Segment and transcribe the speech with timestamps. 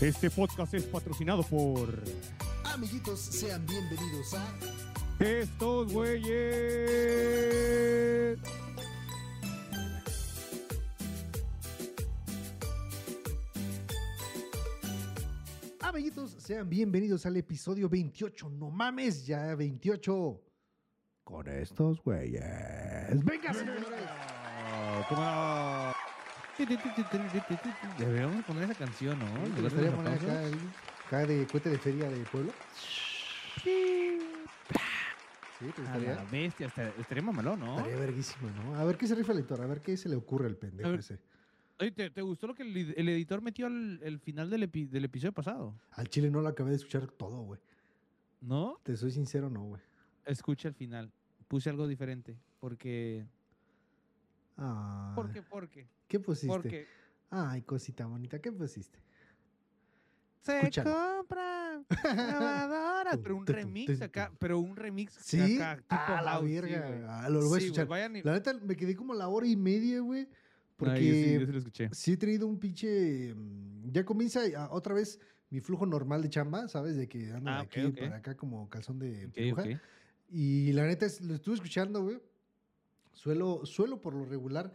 [0.00, 1.92] Este podcast es patrocinado por
[2.62, 4.46] Amiguitos, sean bienvenidos a
[5.18, 6.38] estos güeyes.
[15.80, 18.50] Amiguitos, sean bienvenidos al episodio 28.
[18.50, 20.40] No mames, ya 28.
[21.24, 23.24] Con estos güeyes.
[23.24, 23.84] Venga, señores.
[27.98, 29.26] Deberíamos poner esa canción, ¿no?
[29.54, 30.58] ¿Te gustaría poner acá, el-
[31.06, 32.52] acá de cohete de feria de pueblo?
[33.62, 34.18] Sí,
[35.60, 36.14] ¿te A gustaría?
[36.16, 37.76] la bestia, estaría, estaría mamalón, ¿no?
[37.78, 38.76] Estaría verguísimo, ¿no?
[38.76, 40.88] A ver qué se rifa el editor, a ver qué se le ocurre al pendejo
[40.88, 41.00] A ver.
[41.00, 41.20] ese.
[41.80, 44.88] Oye, ¿te, te gustó lo que el, el editor metió al el final del, epi-
[44.88, 45.78] del episodio pasado?
[45.92, 47.60] Al chile no lo acabé de escuchar todo, güey.
[48.40, 48.80] ¿No?
[48.82, 49.82] Te soy sincero, no, güey.
[50.24, 51.12] Escucha el final.
[51.46, 52.36] Puse algo diferente.
[52.58, 53.26] Porque.
[54.58, 55.42] Ah, ¿Por qué?
[55.42, 55.88] ¿Por qué?
[56.06, 56.48] ¿Qué pusiste?
[56.48, 56.86] Porque.
[57.30, 58.98] Ay, cosita bonita, ¿qué pusiste?
[60.42, 60.90] Se Escúchalo.
[62.02, 63.14] grabadoras.
[63.14, 64.32] Tum, pero un remix acá.
[64.38, 65.56] Pero un remix ¿Sí?
[65.56, 65.76] acá.
[65.76, 67.24] Tipo ah, la sí, verga.
[67.24, 67.86] Ah, lo, lo voy a Sí, escuchar.
[67.86, 70.28] vayan y- La neta, me quedé como la hora y media, güey.
[70.76, 71.88] Porque yo sí, yo sí lo escuché.
[71.92, 73.34] sí he tenido un pinche.
[73.34, 75.18] mm, Ya comienza a- otra vez
[75.50, 76.96] mi flujo normal de chamba, ¿sabes?
[76.96, 79.62] De que ando Ah, de aquí para acá como calzón de Ok, peluja.
[79.62, 79.68] ok.
[80.30, 82.20] Y la neta, es, lo estuve escuchando, güey.
[83.18, 84.72] Suelo, suelo por lo regular,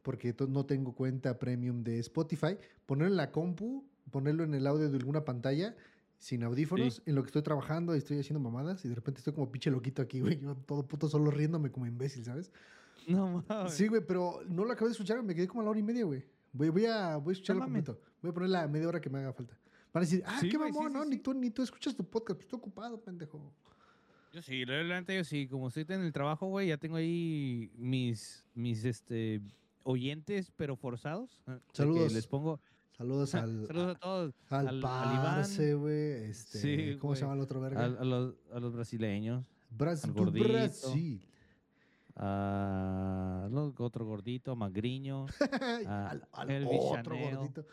[0.00, 4.88] porque no tengo cuenta premium de Spotify, ponerlo en la compu, ponerlo en el audio
[4.88, 5.76] de alguna pantalla,
[6.16, 9.34] sin audífonos, en lo que estoy trabajando y estoy haciendo mamadas, y de repente estoy
[9.34, 10.40] como pinche loquito aquí, güey.
[10.40, 12.50] Yo todo puto solo riéndome como imbécil, ¿sabes?
[13.06, 13.74] No mames.
[13.74, 15.82] Sí, güey, pero no lo acabé de escuchar, me quedé como a la hora y
[15.82, 16.24] media, güey.
[16.54, 17.98] Voy, voy, a, voy a escucharlo No.
[18.22, 19.58] Voy a poner la media hora que me haga falta.
[19.92, 22.04] Van a decir, ah, Sí, qué mamón, sí, no, Ni, tú, ni tú escuchas tu
[22.04, 23.52] podcast, pues estoy ocupado, pendejo.
[24.32, 25.46] Yo sí, realmente yo sí.
[25.46, 29.40] Como estoy en el trabajo, güey, ya tengo ahí mis, mis este,
[29.84, 31.38] oyentes, pero forzados.
[31.46, 32.12] que Saludos.
[32.12, 32.58] Les pongo.
[32.96, 34.34] Saludos al, Saludos a todos.
[34.48, 35.24] al, al- al Iván.
[35.36, 36.24] Parce, güey.
[36.30, 37.82] Este, Sí, ¿Cómo se llama el otro verga?
[37.82, 39.44] A, a los, a los brasileños.
[39.70, 40.48] Brasil, al gordito.
[40.48, 41.28] Brasil.
[42.16, 45.26] A los- otro gordito, Magriño.
[45.86, 47.36] Ah, al al Elvis otro Chanel.
[47.36, 47.66] gordito.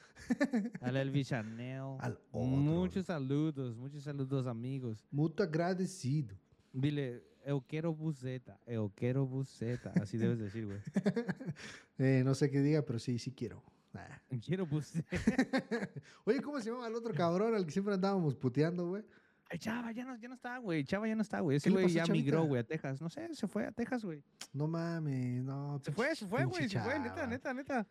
[0.82, 1.82] Al Elvis Chanel.
[2.00, 2.48] Al otro.
[2.50, 5.06] Muchos saludos, muchos saludos, amigos.
[5.12, 6.36] Muito agradecido.
[6.74, 9.92] Dile, eu quero buceta, eu quero buceta.
[10.02, 10.80] Así debes decir, güey.
[11.98, 13.62] Eh, no sé qué diga, pero sí, sí quiero.
[13.94, 14.22] Ah.
[14.46, 15.10] Quiero buceta.
[16.24, 19.04] Oye, ¿cómo se llama el otro cabrón al que siempre andábamos puteando, güey?
[19.50, 20.86] Ay, Chava, ya no, ya no está, güey.
[20.86, 21.56] Chava ya no está, güey.
[21.56, 22.14] ¿Qué Ese güey a ya Chavita?
[22.14, 23.02] migró, güey, a Texas.
[23.02, 24.24] No sé, se fue a Texas, güey.
[24.54, 25.82] No mames, no.
[25.84, 26.70] Se fue, se fue, güey.
[26.70, 27.88] Se fue, neta, neta, neta.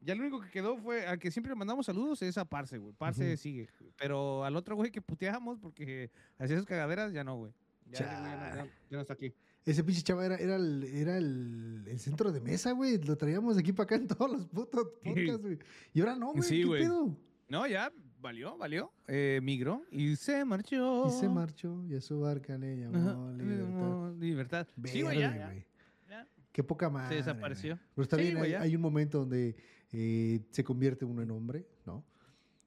[0.00, 2.78] Ya lo único que quedó fue al que siempre le mandamos saludos es a Parce,
[2.78, 2.94] güey.
[2.96, 3.68] Parce sigue.
[3.98, 7.52] Pero al otro güey que puteábamos porque hacía sus cagaderas, ya no, güey.
[8.00, 9.32] Ya, no, ya- ya no está aquí.
[9.64, 12.98] Ese pinche chava era, era, el, era el, el centro de mesa, güey.
[12.98, 15.58] Lo traíamos de aquí para acá en todos los putos podcasts, güey.
[15.94, 16.42] Y ahora no, güey.
[16.42, 17.16] Sí, ¿Qué pedo?
[17.48, 18.92] No, ya valió, valió.
[19.06, 21.06] Eh, migró y se marchó.
[21.06, 24.12] Y se marchó y a su barca le Ajá, llamó libertad.
[24.18, 24.66] Libertad.
[24.84, 26.28] Sí, güey, ya, ya.
[26.50, 27.08] Qué poca madre.
[27.08, 27.78] Se desapareció.
[27.94, 28.60] Pero está Sí, bien, hay, ya.
[28.60, 29.56] hay un momento donde
[29.92, 32.04] eh, se convierte uno en hombre, ¿no?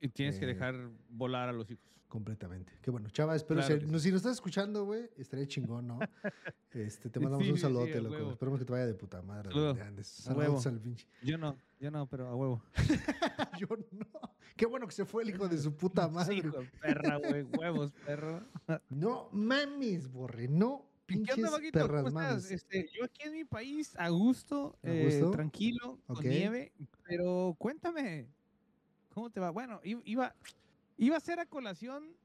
[0.02, 0.48] Y tienes que Eh.
[0.48, 1.84] dejar volar a los hijos.
[2.08, 2.72] Completamente.
[2.82, 3.10] Qué bueno.
[3.10, 6.00] Chava, espero Claro si, que no, si nos estás escuchando, güey, estaría chingón, ¿no?
[6.72, 8.32] Este, te mandamos Sí, un sí, saludote, sí, loco.
[8.32, 9.50] Esperemos que te vaya de puta madre.
[9.50, 9.74] Saludo.
[9.74, 10.04] huevo.
[10.04, 11.08] Saludos al pinche.
[11.24, 12.62] Yo no, yo no, pero a huevo.
[13.60, 14.06] Yo no.
[14.58, 16.36] Qué bueno que se fue el hijo de su puta madre.
[16.36, 17.44] Hijo de perra, güey.
[17.44, 18.44] Huevos, perro.
[18.90, 20.50] No mames, borre.
[20.50, 21.80] No ¿Qué pinches Vaguito?
[21.80, 22.52] perras mames.
[22.52, 25.32] Este, yo aquí en mi país, a gusto, ¿A eh, gusto?
[25.32, 26.18] tranquilo, Ok.
[26.18, 26.74] con nieve.
[27.06, 28.28] Pero cuéntame,
[29.14, 29.50] ¿cómo te va?
[29.52, 30.36] Bueno, iba,
[30.98, 32.16] iba a hacer a colación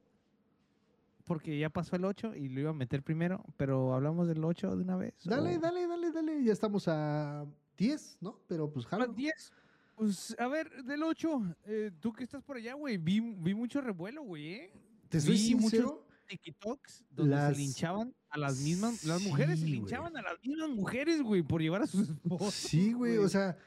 [1.25, 4.75] porque ya pasó el 8 y lo iba a meter primero, pero hablamos del 8
[4.77, 5.15] de una vez.
[5.25, 6.43] Dale, o- dale, dale, dale.
[6.45, 8.41] Ya estamos a 10, ¿no?
[8.49, 9.07] Pero pues a jalo.
[9.13, 9.53] 10.
[9.95, 13.81] Pues, a ver, del 8, eh, tú que estás por allá, güey, vi, vi mucho
[13.81, 14.73] revuelo, güey, ¿eh?
[15.09, 15.95] Te soy vi muchos.
[16.27, 19.81] TikToks donde Las- se linchaban a las mismas, las mujeres se Sí, güey.
[19.81, 22.55] linchaban a las mismas mujeres, güey, por llevar a sus esposos.
[22.55, 23.59] Sí, güey, o sea,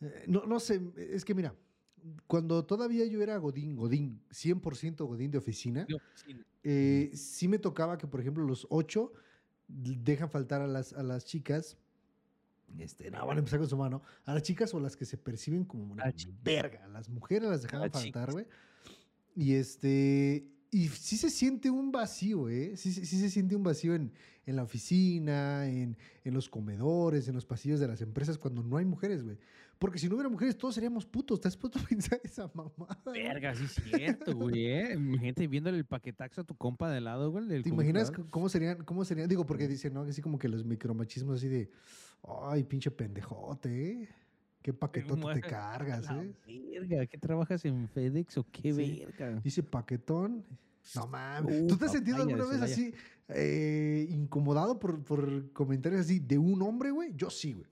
[0.00, 1.52] eh, no, no sé, es que mira,
[2.26, 6.44] cuando todavía yo era Godín, Godín, 100% Godín de oficina, De oficina.
[6.62, 9.12] eh, sí me tocaba que, por ejemplo, los ocho
[9.68, 11.76] dejan faltar a las, a las chicas,
[12.78, 15.16] este, no, van a empezar con su mano, a las chicas o las que se
[15.16, 18.46] perciben como una A verga, a las mujeres las dejaban las faltar, güey.
[19.34, 22.76] Y este, y sí se siente un vacío, ¿eh?
[22.76, 24.12] Sí, sí- sí se siente un vacío en,
[24.46, 28.76] en la oficina, en, en los comedores, en los pasillos de las empresas cuando no
[28.76, 29.38] hay mujeres, güey.
[29.78, 31.38] Porque si no hubiera mujeres, todos seríamos putos.
[31.40, 32.98] ¿Te has puesto a pensar esa mamada?
[33.04, 34.66] Verga, sí es cierto, güey.
[34.66, 34.98] ¿eh?
[35.20, 37.46] Gente viéndole el paquetaxo a tu compa de lado, güey.
[37.62, 38.30] ¿Te imaginas computador.
[38.30, 39.28] cómo serían, cómo serían?
[39.28, 40.02] Digo, porque dicen, ¿no?
[40.02, 41.70] Así como que los micromachismos así de,
[42.44, 44.08] ay, pinche pendejote, ¿eh?
[44.66, 46.34] Qué paquetote te cargas, ¿eh?
[46.72, 49.04] verga, ¿qué trabajas en FedEx o qué Sí.
[49.06, 49.40] verga?
[49.44, 50.44] Dice paquetón.
[50.96, 51.62] No mames.
[51.62, 52.92] Uh, ¿Tú te has sentido alguna vez así
[53.28, 57.12] eh, incomodado por, por comentarios así de un hombre, güey?
[57.14, 57.66] Yo sí, güey.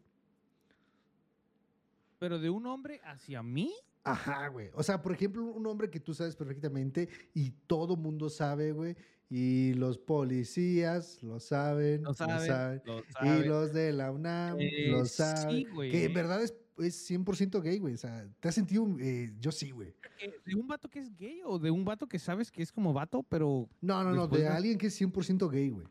[2.21, 3.73] Pero de un hombre hacia mí,
[4.05, 4.69] Ajá, güey.
[4.75, 8.95] O sea, por ejemplo, un hombre que tú sabes perfectamente y todo mundo sabe, güey.
[9.31, 12.83] Y los policías lo saben, lo lo saben, saben.
[12.85, 13.49] lo Y saben.
[13.49, 15.75] los de la UNAM Eh, lo sí, saben.
[15.75, 15.91] güey.
[15.91, 17.95] que en verdad es, es 100% gay, güey.
[17.95, 18.87] O sea, ¿te has sentido?
[19.01, 19.95] eh, yo sí, güey.
[20.21, 22.73] Eh, ¿De un vato que es gay o de un vato que sabes que es
[22.73, 23.69] como vato, pero...
[23.81, 24.27] No, no, no.
[24.29, 25.87] De de- alguien que es 100% gay, güey.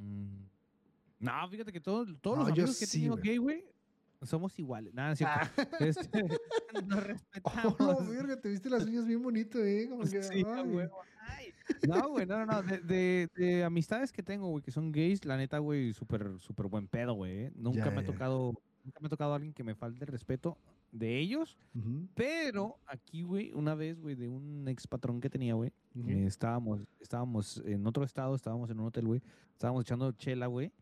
[0.00, 0.36] mm,
[1.20, 3.24] No, fíjate que todos, todos No, los amigos que he sí, tenido güey.
[3.28, 3.64] gay, güey,
[4.22, 4.92] somos iguales.
[4.94, 5.34] Nada, cierto.
[5.40, 5.50] Ah,
[5.80, 6.24] Este,
[6.86, 7.76] nos respetamos.
[7.78, 9.86] oh, no, verga, te viste las uñas bien bonito, eh.
[9.88, 10.88] Como que, Sí, ay.
[11.22, 11.52] Ay.
[11.86, 12.62] No, güey, no, no, no.
[12.62, 16.66] De, de- de amistades que tengo, güey, que son gays, la neta, güey, súper, súper
[16.66, 17.44] buen pedo, güey.
[17.44, 17.52] ¿eh?
[17.54, 20.56] Nunca Ya, me ha tocado, nunca me ha tocado alguien que me falte el respeto
[20.92, 21.56] de ellos.
[22.14, 25.72] Pero aquí, güey, una vez, güey, de un ex patrón que tenía, güey,
[26.06, 29.22] eh, estábamos, estábamos en otro estado, estábamos en un hotel, güey,
[29.52, 30.72] estábamos echando chela, güey,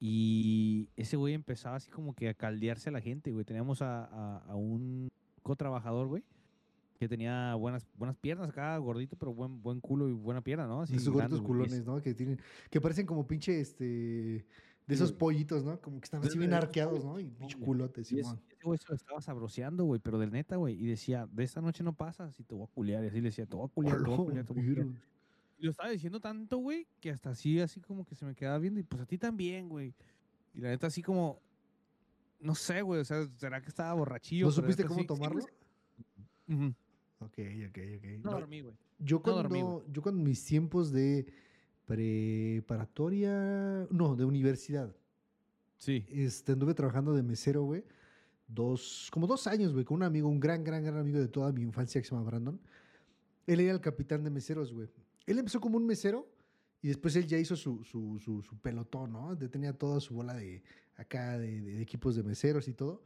[0.00, 3.44] y ese güey empezaba así como que a caldearse a la gente, güey.
[3.44, 5.10] Teníamos a, a, a un
[5.42, 6.24] co-trabajador, güey,
[6.98, 10.82] que tenía buenas, buenas piernas acá, gordito, pero buen, buen culo y buena pierna, ¿no?
[10.82, 12.00] Así Esos grandes, culones, ¿no?
[12.00, 12.38] Que tienen,
[12.70, 14.44] que parecen como pinche, este,
[14.86, 15.80] de esos pollitos, ¿no?
[15.80, 17.18] Como que están así bien arqueados, ¿no?
[17.18, 18.40] Y pinche culote, Simón.
[18.50, 20.74] ese güey se lo estaba sabroseando, güey, pero del neta, güey.
[20.74, 23.02] Y decía, de esta noche no pasas y te voy a culiar.
[23.04, 24.66] Y así le decía, te voy a culiar, te voy a culiar, te voy a
[24.66, 24.86] culiar.
[25.58, 28.58] Y lo estaba diciendo tanto, güey, que hasta así, así como que se me quedaba
[28.58, 28.78] viendo.
[28.80, 29.94] Y pues a ti también, güey.
[30.52, 31.40] Y la neta, así como,
[32.40, 34.46] no sé, güey, o sea, ¿será que estaba borrachillo?
[34.46, 35.40] ¿No supiste neta, cómo sí- sí, tomarlo?
[35.40, 36.58] güey.
[36.66, 36.74] Ujú.
[37.20, 37.38] Ok,
[37.68, 38.04] ok, ok.
[38.22, 38.74] No No, dormí, güey.
[38.98, 39.60] yo, no dormí,
[39.90, 41.26] yo cuando mis tiempos de
[41.86, 44.94] preparatoria, no, de universidad,
[45.78, 46.06] Sí.
[46.10, 47.84] este, anduve trabajando de mesero, güey.
[48.46, 51.52] Dos, como dos años, güey, con un amigo, un gran, gran, gran amigo de toda
[51.52, 52.60] mi infancia que se llama Brandon.
[53.46, 54.88] Él era el capitán de meseros, güey.
[55.26, 56.28] Él empezó como un mesero
[56.82, 59.36] y después él ya hizo su, su, su, su pelotón, ¿no?
[59.36, 60.62] Tenía toda su bola de
[60.96, 63.02] acá, de, de- de equipos de meseros y todo.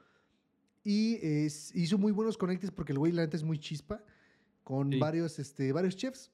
[0.85, 4.03] Y es- hizo muy buenos conectes porque el güey, la neta, es muy chispa
[4.65, 4.99] con Sí.
[4.99, 6.31] varios, este, varios chefs.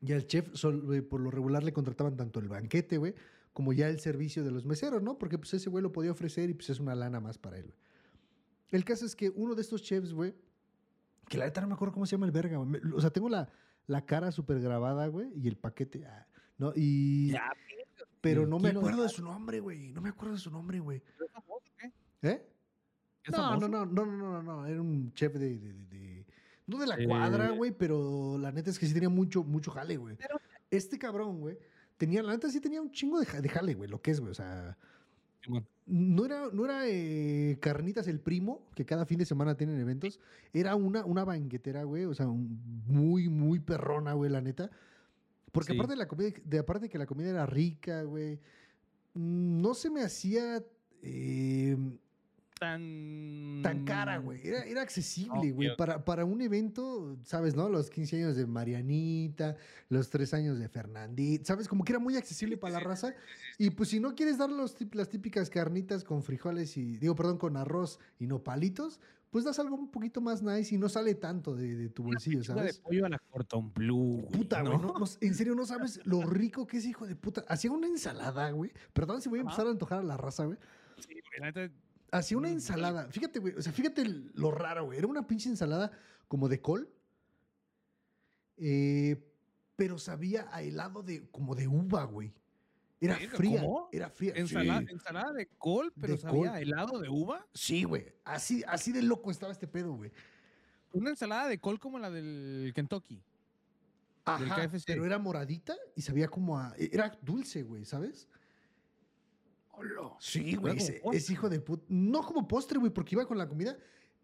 [0.00, 3.14] Y al chef, sol- güey, por lo regular, le contrataban tanto el banquete, güey,
[3.52, 5.18] como ya el servicio de los meseros, ¿no?
[5.18, 7.66] Porque pues ese güey lo podía ofrecer y pues es una lana más para él,
[7.66, 7.78] güey.
[8.70, 10.34] El caso es que uno de estos chefs, güey,
[11.28, 12.68] que la neta no me acuerdo cómo se llama el verga, güey.
[12.68, 13.48] Me- O sea, tengo la,
[13.86, 16.26] la cara súper grabada, güey, y el paquete, ah,
[16.56, 16.72] ¿no?
[16.74, 17.32] Y...
[17.32, 17.50] Ya,
[18.20, 19.92] pero no me acuerdo de su nombre, güey.
[19.92, 21.00] No me acuerdo de su nombre, güey.
[21.00, 21.92] ¿pero ¿Es famoso o qué?
[22.22, 22.46] ¿Eh?
[23.24, 26.09] ¿Es No, no, no, no, no, no, no, era un chef de, de- de- de-
[26.70, 29.96] no de la cuadra, güey, pero la neta es que sí tenía mucho, mucho jale,
[29.96, 30.16] güey.
[30.16, 30.40] Pero-
[30.70, 31.58] Este cabrón, güey,
[31.96, 34.20] tenía, la neta sí tenía un chingo de, ja- de jale, güey, lo que es,
[34.20, 34.78] güey, o sea,
[35.86, 40.20] no era, no era eh, Carnitas el primo, que cada fin de semana tienen eventos,
[40.52, 44.70] era una, una banquetera, güey, o sea, un- muy, muy perrona, güey, la neta.
[45.50, 45.78] Porque Sí.
[45.78, 48.38] aparte de la comida, de aparte de que la comida era rica, güey,
[49.14, 50.62] no se me hacía
[51.02, 51.76] eh,
[52.60, 53.60] Tan...
[53.62, 54.46] tan cara, güey.
[54.46, 55.74] Era, era accesible, güey.
[55.78, 57.70] Para, para un evento, ¿sabes, no?
[57.70, 59.56] Los 15 años de Marianita,
[59.88, 61.68] los 3 años de Fernandita, ¿sabes?
[61.68, 63.14] Como que era muy accesible para la raza.
[63.56, 67.38] Y pues si no quieres dar los las típicas carnitas con frijoles y, digo, perdón,
[67.38, 71.14] con arroz y no palitos, pues das algo un poquito más nice y no sale
[71.14, 72.78] tanto de, de tu bolsillo, Pechuga de ¿sabes?
[72.80, 74.76] pollo a la Cordon Bleu, güey, Puta, güey.
[74.76, 74.94] ¿no?
[75.18, 77.42] en serio, no sabes lo rico que es, hijo de puta.
[77.48, 78.70] Hacía una ensalada, güey.
[78.92, 80.58] Perdón si voy a empezar a antojar a la raza, güey.
[80.98, 81.72] Sí, la neta,
[82.12, 83.08] Hacía una Mm, ensalada.
[83.10, 83.54] Fíjate, güey.
[83.54, 84.98] O sea, fíjate lo raro, güey.
[84.98, 85.90] Era una pinche ensalada
[86.28, 86.88] como de col.
[88.62, 89.16] eh,
[89.76, 92.34] pero sabía a helado de como de uva, güey.
[93.00, 93.62] Era fría.
[93.62, 93.88] ¿cómo?
[93.90, 94.34] Era fría.
[94.36, 94.86] ensalada, Sí.
[94.90, 96.48] ensalada de col, pero De sabía col.
[96.50, 97.46] a helado de uva.
[97.54, 98.12] Sí, güey.
[98.24, 100.12] Así, así de loco estaba este pedo, güey.
[100.92, 103.22] Una ensalada de col como la del Kentucky.
[104.38, 104.84] Del Ajá, KFC.
[104.86, 106.74] pero era moradita y sabía como a...
[106.76, 108.28] Era dulce, güey, ¿sabes?
[110.18, 110.76] Sí, güey.
[110.76, 111.00] ese-.
[111.12, 111.84] Es hijo de puta.
[111.88, 113.76] No como postre, güey, porque iba con la comida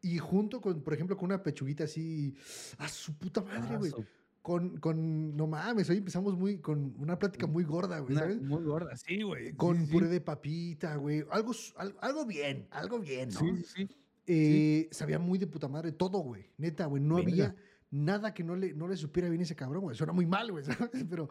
[0.02, 2.34] y junto con, por ejemplo, con una pechuguita así...
[2.78, 3.90] A su puta madre, Ah, güey.
[3.90, 4.04] su-
[4.42, 5.36] Con, con...
[5.36, 6.58] No mames, hoy empezamos muy...
[6.58, 8.40] Con una plática muy gorda, güey, ¿sabes?
[8.42, 9.54] muy gorda, sí, güey.
[9.54, 9.92] Con sí, sí.
[9.92, 11.24] puré de papita, güey.
[11.30, 11.52] Algo,
[12.00, 13.40] algo bien, algo bien, ¿no?
[13.40, 13.88] Sí, sí, sí.
[14.28, 16.50] Eh, Sabía muy de puta madre todo, güey.
[16.58, 17.02] Neta, güey.
[17.02, 17.54] No había
[17.90, 19.96] nada que no le, no le supiera bien ese cabrón, güey.
[19.96, 21.04] Suena muy mal, güey, ¿sabes?
[21.08, 21.28] Pero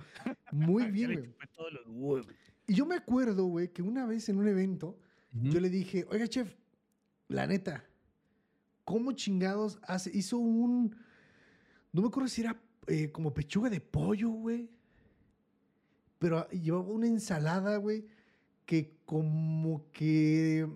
[0.51, 1.33] muy bien, güey.
[2.67, 4.97] Y yo me acuerdo, güey, que una vez en un evento,
[5.31, 6.55] yo le dije, oiga, chef,
[7.27, 7.83] la neta,
[8.85, 10.09] ¿cómo chingados hace?
[10.15, 10.95] Hizo un.
[11.91, 14.69] No me acuerdo si era eh, como pechuga de pollo, güey.
[16.19, 18.05] Pero llevaba una ensalada, güey,
[18.65, 20.67] que como que.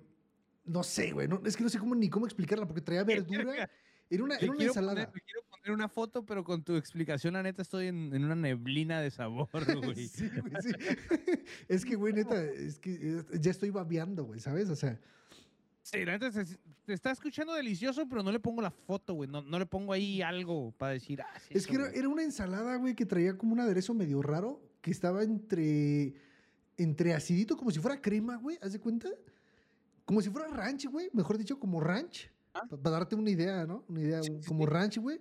[0.66, 1.28] no sé, güey.
[1.28, 3.70] No, es que no sé cómo ni cómo explicarla porque traía verdura.
[4.10, 5.06] Era una, era una ensalada.
[5.06, 8.24] poner- le quiero poner una foto, pero con tu explicación, la neta, estoy en, en
[8.24, 10.08] una neblina de sabor, güey.
[10.08, 10.72] Sí, güey, sí.
[11.68, 14.70] es que, güey, neta, es que ya estoy babeando, güey, ¿sabes?
[14.70, 15.00] O sea,
[15.92, 16.58] Sí, la neta, se, se
[16.94, 19.30] está escuchando delicioso, pero no le pongo la foto, güey.
[19.30, 22.24] No, no le pongo ahí algo para decir, ah, sí, es que era, era una
[22.24, 26.14] ensalada, güey, que traía como un aderezo medio raro, que estaba entre,
[26.78, 29.10] entre acidito, como si fuera crema, güey, ¿haz de cuenta?
[30.06, 32.30] Como si fuera ranch, güey, mejor dicho, como ranch.
[32.54, 32.68] Ah.
[32.68, 33.84] Para darte una idea, ¿no?
[33.88, 35.20] Una idea, Sí, como ranch, güey.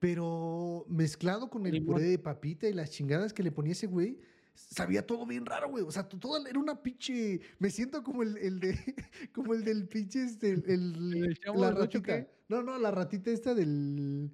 [0.00, 1.96] Pero mezclado con el Limón.
[1.96, 4.18] puré de papita y las chingadas que le ponía ese güey,
[4.54, 5.84] sabía todo bien raro, güey.
[5.84, 7.40] O sea, to- todo era una pinche.
[7.58, 8.76] Me siento como el, el de.
[9.34, 10.22] Como el del pinche.
[10.22, 12.26] Este, el, el- ¿El del Chavo la ratita.
[12.48, 14.30] No, no, la ratita esta del.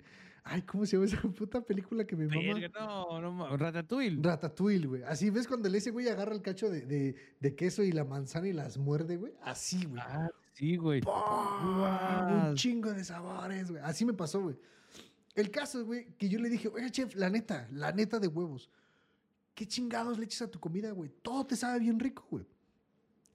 [0.47, 2.69] Ay, ¿cómo se llama esa puta película que me mama?
[2.79, 4.19] No, no, Ratatouille.
[4.23, 5.03] Ratatouille, güey.
[5.05, 8.05] Así ves cuando el ese güey agarra el cacho de, de- de queso y la
[8.05, 9.33] manzana y las muerde, güey.
[9.43, 10.03] Así, güey.
[10.05, 11.01] Ah, sí, güey.
[11.07, 13.83] Un chingo de sabores, güey.
[13.83, 14.57] Así me pasó, güey.
[15.35, 18.71] El caso, güey, que yo le dije, oye, chef, la neta, la neta de huevos.
[19.55, 21.11] ¿Qué chingados le echas a tu comida, güey?
[21.23, 22.47] Todo te sabe bien rico, güey.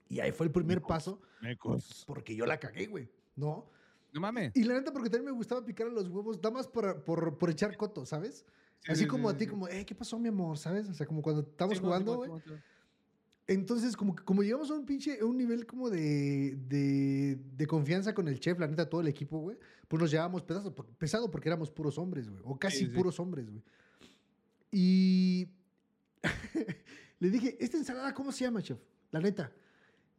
[0.09, 0.87] Y ahí fue el primer Mecos.
[0.87, 2.03] paso, Mecos.
[2.07, 3.09] porque yo la cagué, güey.
[3.35, 3.69] ¿No?
[4.11, 4.51] No mames.
[4.55, 7.37] Y la neta, porque también me gustaba picar a los huevos, nada más por, por,
[7.37, 8.45] por echar coto, ¿sabes?
[8.79, 9.49] Sí, Así sí, como sí, a ti, sí.
[9.51, 10.57] como, eh, ¿qué pasó, mi amor?
[10.57, 10.89] ¿Sabes?
[10.89, 12.31] O sea, como cuando estamos jugando, güey.
[13.49, 18.13] Entonces, como, como llegamos a un pinche, a un nivel como de, de, de confianza
[18.13, 21.49] con el chef, la neta, todo el equipo, güey, pues nos llevábamos pesado, pesado porque
[21.49, 22.91] éramos puros hombres, güey, o casi Sí, sí.
[22.91, 23.63] puros hombres, güey.
[24.71, 25.49] Y
[27.19, 28.77] le dije, ¿esta ensalada cómo se llama, chef?
[29.09, 29.51] La neta.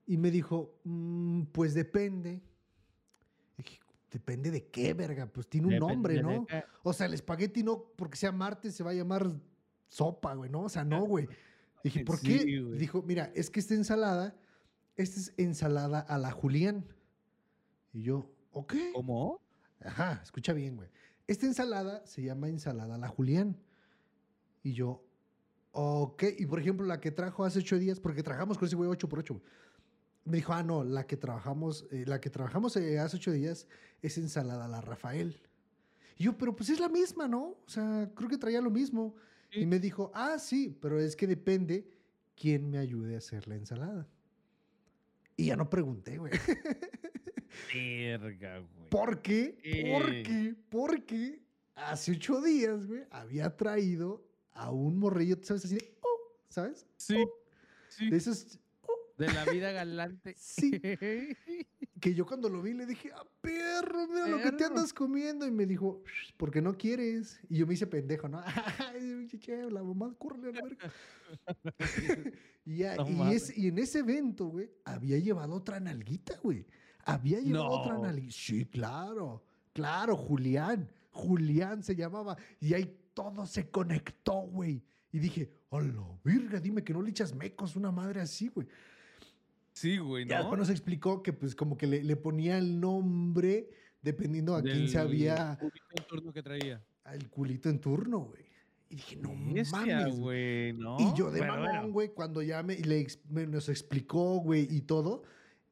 [0.09, 2.43] Y me dijo, "Mm, pues depende.
[3.57, 3.79] Dije,
[4.11, 5.27] ¿depende de qué, verga?
[5.27, 6.47] Pues tiene un Depende nombre, ¿no?
[6.83, 9.31] O sea, el espagueti no, porque sea martes, se va a llamar
[9.89, 10.63] sopa, güey, ¿no?
[10.63, 11.29] O sea, no, güey.
[11.83, 12.45] Dije, ¿por qué?
[12.77, 14.37] Dijo, mira, es que esta ensalada,
[14.97, 16.85] esta es ensalada a la Julián.
[17.93, 18.75] Y yo, ok.
[18.95, 19.41] ¿Cómo?
[19.81, 20.89] Ajá, escucha bien, güey.
[21.27, 23.57] Esta ensalada se llama ensalada a la Julián.
[24.63, 25.05] Y yo,
[25.73, 26.25] ok.
[26.39, 29.09] Y por ejemplo, la que trajo hace ocho días, porque trabajamos con ese güey ocho
[29.09, 29.45] por ocho, güey.
[30.25, 33.67] Me dijo, ah, no, la que trabajamos, eh, la que trabajamos eh, hace ocho días
[34.03, 35.41] es ensalada a la Rafael.
[36.19, 37.57] Y yo, pero pues es la misma, ¿no?
[37.65, 39.15] O sea, creo que traía lo mismo.
[39.53, 41.87] Y me dijo, ah, sí, pero es que depende
[42.37, 44.09] quién me ayude a hacer la ensalada.
[45.37, 46.33] Y ya no pregunté, güey.
[47.75, 48.89] Verga, güey.
[48.91, 49.59] ¿Por qué?
[49.63, 49.93] Eh.
[49.93, 51.43] Porque, porque
[51.75, 55.65] hace ocho días, güey, había traído a un morrillo, ¿sabes?
[55.65, 56.87] Así de, oh, ¿sabes?
[56.97, 57.25] Sí.
[57.89, 58.11] Sí.
[58.11, 58.59] De esos,
[59.27, 60.35] De la vida galante.
[60.39, 60.71] sí,
[62.01, 65.47] que yo cuando lo vi le dije, ah, perro, mira lo que te andas comiendo.
[65.47, 67.39] Y me dijo, "Shh, ¿por qué no quieres?
[67.49, 68.41] Y yo me hice pendejo, ¿no?
[68.95, 69.29] Ay,
[69.71, 70.93] la mamá, córrele a la
[72.65, 73.51] y, ya, No y, mames.
[73.51, 76.67] ese- y en ese evento, güey, había llevado otra nalguita, güey.
[77.05, 78.33] Había llevado otra nalguita.
[78.33, 80.91] Sí, claro, claro, Julián.
[81.11, 82.37] Julián se llamaba.
[82.61, 84.83] Y ahí todo se conectó, güey.
[85.13, 88.67] Y dije, hola, virga, dime que no le echas mecos una madre así, güey.
[89.81, 90.43] Sí, güey, Ya ¿no?
[90.43, 93.71] después nos explicó que pues como que le, le ponía el nombre
[94.03, 96.85] dependiendo a quién se había cubito en turno que traía.
[97.05, 98.45] al culito en turno, güey.
[98.91, 100.73] Y dije, no Bestia, mames, güey.
[100.75, 100.99] ¿no?
[101.01, 104.67] Y yo de Pero mamón, bueno, güey, cuando ya me, le me- nos explicó, güey,
[104.71, 105.23] y todo.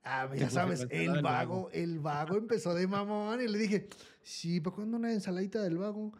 [0.05, 1.69] Ah, ya sabes, el vago.
[1.73, 3.89] el vago empezó de mamón y le dije,
[4.23, 6.13] sí, ¿para cuándo una ensaladita del vago?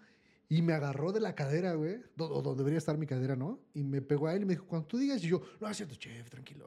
[0.51, 3.61] Y me agarró de la cadera, güey, donde debería estar mi cadera, ¿no?
[3.75, 5.77] Y me pegó a él y me dijo, cuando tú digas, y yo, no, es
[5.77, 6.65] cierto, chef, tranquilo.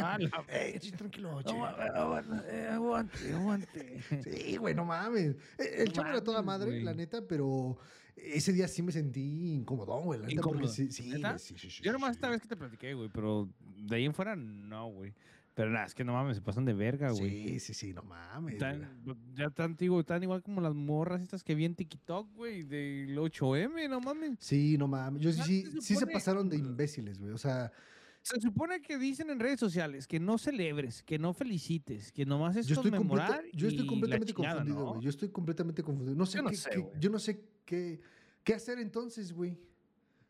[0.00, 0.30] Ah, la
[0.98, 1.52] tranquilo, chef.
[1.56, 4.00] No, aguante, eh, aguante, aguante.
[4.24, 5.36] Sí, güey, no mames.
[5.58, 6.82] Eh, El chavo era toda madre, güey.
[6.82, 7.78] la neta, pero
[8.16, 10.18] ese día sí me sentí incómodo, güey.
[10.18, 10.72] La neta, porque ¿Incómodo?
[10.72, 12.16] sí, sí, sí, sí, sí, Yo nomás sí.
[12.16, 15.14] esta vez que te platiqué, güey, pero de ahí en fuera no, güey.
[15.56, 17.48] Pero nada, es que no mames, se pasan de verga, güey.
[17.48, 18.58] Sí, sí, sí, no mames.
[18.58, 19.02] Tan,
[19.34, 23.16] ya tan, digo, tan igual como las morras estas que vi en TikTok, güey, del
[23.16, 24.36] 8M, no mames.
[24.38, 25.22] Sí, no mames.
[25.22, 27.32] Yo sí, sí, se sí se supone- pasaron de imbéciles, güey.
[27.32, 27.72] O sea,
[28.20, 32.56] Se supone que dicen en redes sociales que no celebres, que no felicites, que nomás
[32.56, 34.90] es yo estoy, completa- conmemorar yo estoy completamente chingada, confundido, ¿no?
[34.90, 35.02] güey.
[35.04, 36.16] Yo estoy completamente confundido.
[36.16, 38.00] No sé Yo no qué, sé, qué- yo no sé qué,
[38.44, 39.56] qué hacer entonces, güey.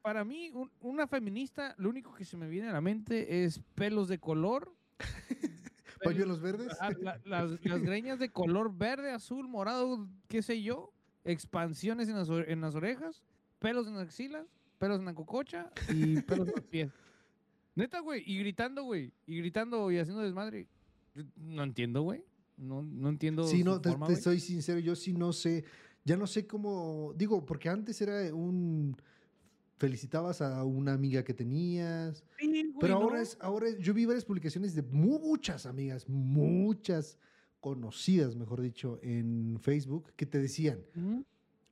[0.02, 3.58] Para mí, un- una feminista, lo único que se me viene a la mente es
[3.74, 4.72] pelos de color.
[6.02, 6.68] Pañuelos verdes.
[6.80, 10.92] Ah, la- las, las greñas de color verde, azul, morado, qué sé yo,
[11.24, 13.22] expansiones en las, en las orejas,
[13.58, 14.46] pelos en las axilas,
[14.78, 16.90] pelos en la cococha y pelos en los pies.
[17.74, 20.66] Neta, güey, y gritando, güey, y gritando y haciendo desmadre.
[21.36, 22.24] No entiendo, güey.
[22.56, 23.44] No, no entiendo.
[23.44, 24.22] Sí, no, te, forma, te güey.
[24.22, 25.64] soy sincero, yo sí no sé,
[26.04, 28.96] ya no sé cómo, digo, porque antes era un,
[29.78, 32.24] felicitabas a una amiga que tenías.
[32.38, 33.22] Sí, güey, Pero ahora ¿no?
[33.22, 37.18] es, ahora es- yo vi varias publicaciones de muchas amigas, muchas
[37.60, 40.80] conocidas, mejor dicho, en Facebook, que te decían,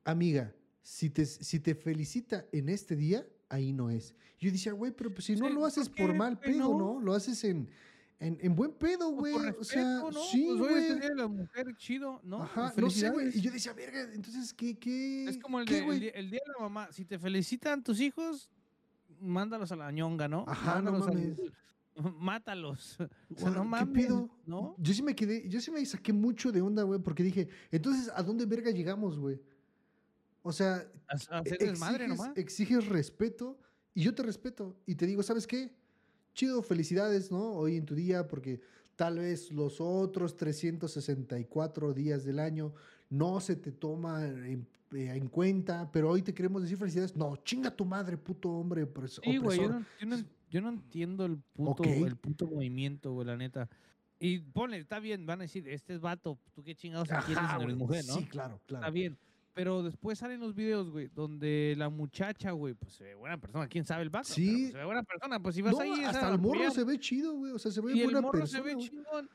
[0.04, 4.14] amiga, si te, si te felicita en este día, ahí no es.
[4.38, 6.76] Yo decía, güey, pero pues si no Sí, lo ¿por haces por mal pedo?
[6.76, 7.00] ¿no?
[7.00, 7.68] Lo haces en,
[8.20, 9.50] en, en buen pedo, Pues güey.
[9.52, 10.12] por O sea, ¿no?
[10.30, 10.58] sí, pues
[10.98, 11.14] güey.
[11.16, 12.42] la mujer, chido, ¿no?
[12.42, 13.28] Ajá, no sé, güey.
[13.36, 15.26] Y yo decía, verga, entonces, ¿qué, qué?
[15.28, 16.88] Es como el, qué, de- el día, el día de la mamá.
[16.92, 18.48] Si te felicitan tus hijos,
[19.20, 20.44] mándalos a la ñonga, ¿no?
[20.48, 21.40] Ajá, no Mándalos al- mames.
[22.18, 22.98] Mátalos.
[23.00, 24.30] O sea, no ¿Qué mames, pedo?
[24.46, 24.74] ¿no?
[24.78, 28.10] Yo sí me quedé, yo sí me saqué mucho de onda, güey, porque dije, entonces,
[28.14, 29.40] ¿a dónde verga llegamos, güey?
[30.42, 30.74] O sea,
[31.08, 32.32] A, a hacer exiges, desmadre nomás.
[32.36, 33.58] exiges respeto
[33.94, 35.72] y yo te respeto y te digo, ¿sabes qué?
[36.34, 37.52] Chido, felicidades, ¿no?
[37.52, 38.60] Hoy en tu día, porque
[38.96, 42.74] tal vez los otros 364 días del año
[43.08, 47.14] no se te toma en, eh, en cuenta, pero hoy te queremos decir felicidades.
[47.14, 48.86] No, chinga tu madre, puto hombre
[49.22, 53.26] Sí, güey, yo no, yo, no, yo no entiendo el puto, el puto movimiento, güey,
[53.26, 53.68] la neta.
[54.18, 57.34] Y ponle, está bien, van a decir, este es vato, tú qué chingados Ajá, si
[57.34, 58.14] no eres güey, mujer, ¿no?
[58.14, 58.84] Sí, claro, claro.
[58.84, 59.18] Está bien.
[59.54, 63.68] Pero después salen los videos, güey, donde la muchacha, güey, pues se ve buena persona.
[63.68, 64.28] ¿Quién sabe el vato?
[64.34, 64.56] Pero, Sí.
[64.62, 65.40] pues, se ve buena persona.
[65.40, 66.04] Pues si vas No, ahí...
[66.04, 67.52] hasta el morro se ve chido, güey.
[67.52, 68.58] O sea, se ve Y el buena morro persona.
[68.62, 68.88] se ve güey.
[68.88, 69.30] chingón.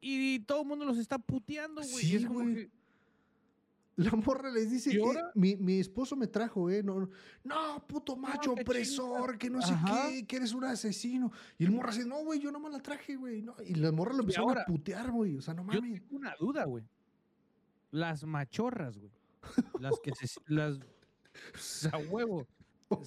[0.00, 1.94] Y todo el mundo los está puteando, güey.
[1.94, 2.54] y Sí, es como güey.
[2.54, 2.70] que,
[3.96, 5.30] La morra les dice, ¿Y "Eh, ahora?
[5.34, 6.82] mi, mi esposo me trajo, ¿eh?
[6.82, 7.08] No,
[7.42, 10.08] no puto macho opresor, que no sé Ajá.
[10.10, 11.32] qué, que eres un asesino.
[11.58, 13.40] Y el morra dice, no, güey, yo nomás la traje, güey.
[13.42, 13.56] no".
[13.66, 15.36] Y la morra lo empezaron ahora, a putear, güey.
[15.36, 16.02] O sea, no yo mames.
[16.02, 16.84] tengo una duda, güey.
[17.90, 19.10] Las machorras, güey.
[19.80, 20.40] Las que se...
[20.46, 20.78] Las...
[21.52, 22.46] pues, A huevo.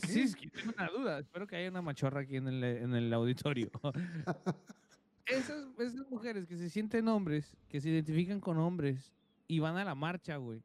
[0.05, 1.19] Sí, es que tengo una duda.
[1.19, 3.71] Espero que haya una machorra aquí en el, en el auditorio.
[5.25, 9.13] esas, esas mujeres que se sienten hombres, que se identifican con hombres
[9.47, 10.61] y van a la marcha, güey.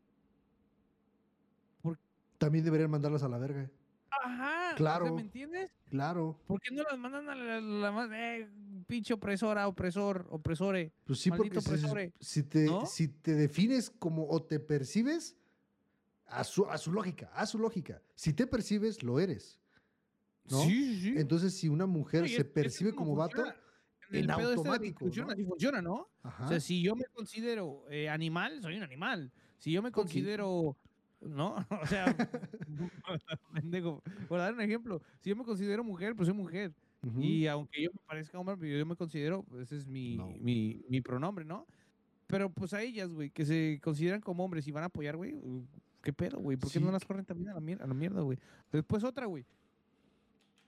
[2.38, 3.70] También deberían mandarlas a la verga.
[4.10, 4.64] Ajá.
[4.64, 5.14] o sea, Claro.
[5.14, 5.70] ¿Me entiendes?
[5.88, 6.38] Claro.
[6.46, 8.48] ¿Por qué no las mandan a la, la más eh,
[8.86, 10.92] pinche opresora, opresor, opresore?
[11.04, 11.60] Pues sí, porque
[12.20, 12.86] si, te, ¿no?
[12.86, 15.36] si te defines como o te percibes,
[16.26, 18.02] a su, a su lógica, a su lógica.
[18.14, 19.60] Si te percibes, lo eres.
[20.50, 20.60] ¿no?
[20.62, 21.14] Sí, sí, sí.
[21.16, 23.54] Entonces, si una mujer No, y se es- es percibe como como vato, funciona
[24.10, 25.32] en pedo este automático, discusión, ¿no?
[25.32, 26.08] así funciona, ¿no?
[26.22, 29.32] ajá, O sea, si yo me considero eh, animal, soy un animal.
[29.58, 30.76] Si yo me considero,
[31.20, 31.54] ¿no?
[31.82, 32.14] O sea.
[34.28, 36.72] Por dar un ejemplo, si yo me considero mujer, pues soy mujer.
[37.02, 37.20] ujú.
[37.20, 40.28] Y aunque yo me parezca hombre, yo me considero, pues, ese es mi, No.
[40.28, 41.66] mi, mi pronombre, ¿no?
[42.26, 45.34] Pero pues a ellas, güey, que se consideran como hombres y van a apoyar, güey,
[45.34, 45.66] uh,
[46.04, 46.56] ¿qué pedo, güey?
[46.56, 46.84] ¿Por qué Sí.
[46.84, 48.38] no las corren también a la mierda, a la mierda, güey?
[48.70, 49.44] Después otra, güey.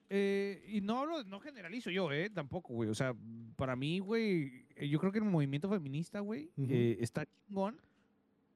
[0.09, 2.31] Eh, y no hablo, no generalizo yo, ¿eh?
[2.31, 2.88] Tampoco, güey.
[2.88, 3.14] O sea,
[3.57, 7.81] para mí, güey, eh, yo creo que el movimiento feminista, güey, eh, está chingón,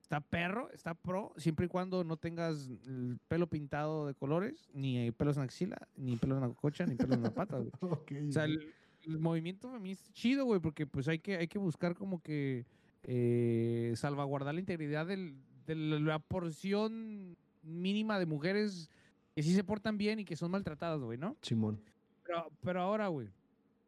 [0.00, 5.10] está perro, está pro, siempre y cuando no tengas el pelo pintado de colores, ni
[5.10, 7.70] pelos en la axila, ni pelos en la cocha, ni pelos en la pata, güey.
[8.30, 8.72] O sea, el,
[9.06, 12.64] el movimiento feminista es chido, güey, porque pues hay que, hay que buscar como que
[13.02, 15.34] eh, salvaguardar la integridad del-
[15.74, 18.90] de la porción mínima de mujeres
[19.35, 21.37] que sí se portan bien y que son maltratadas, güey, ¿no?
[21.42, 21.80] Simón.
[22.24, 23.28] Pero, pero ahora, güey,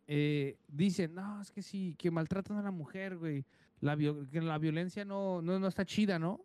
[0.07, 3.45] eh, dicen, no, es que sí, que maltratan a la mujer, güey.
[3.81, 6.45] La, que la violencia no, no, no está chida, ¿no?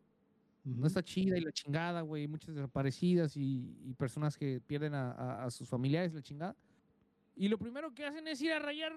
[0.63, 2.27] No está chida y la chingada, güey.
[2.27, 6.55] Muchas desaparecidas y, y personas que pierden a, a- a sus familiares, la chingada.
[7.37, 8.93] Y lo primero que hacen es ir a rayar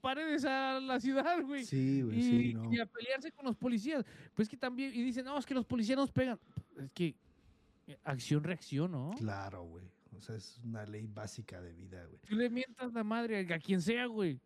[0.00, 1.64] paredes a la ciudad, güey.
[1.64, 2.72] Sí, güey, y, sí, no.
[2.72, 4.04] y a pelearse con los policías.
[4.34, 6.38] Pues que también, y dicen, no, es que los policías nos pegan.
[6.78, 7.14] Es que
[7.86, 9.14] eh, acción-reacción, ¿no?
[9.18, 9.84] Claro, güey.
[10.16, 12.18] O sea, es una ley básica de vida, güey.
[12.26, 14.40] Tú le mientas la madre a quien sea, güey.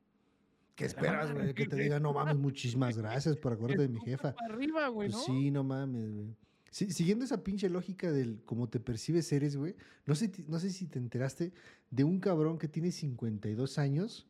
[0.74, 1.54] ¿Qué esperas, güey?
[1.54, 4.34] Que te diga, no mames, muchísimas gracias por acordarte de mi jefa.
[4.34, 6.34] para arriba, güey, Pues sí, no mames, güey.
[6.70, 9.74] Sí, siguiendo esa pinche lógica del cómo te percibes eres, güey.
[10.06, 11.52] No sé, no sé si te enteraste
[11.90, 14.26] de un cabrón que tiene 52 años,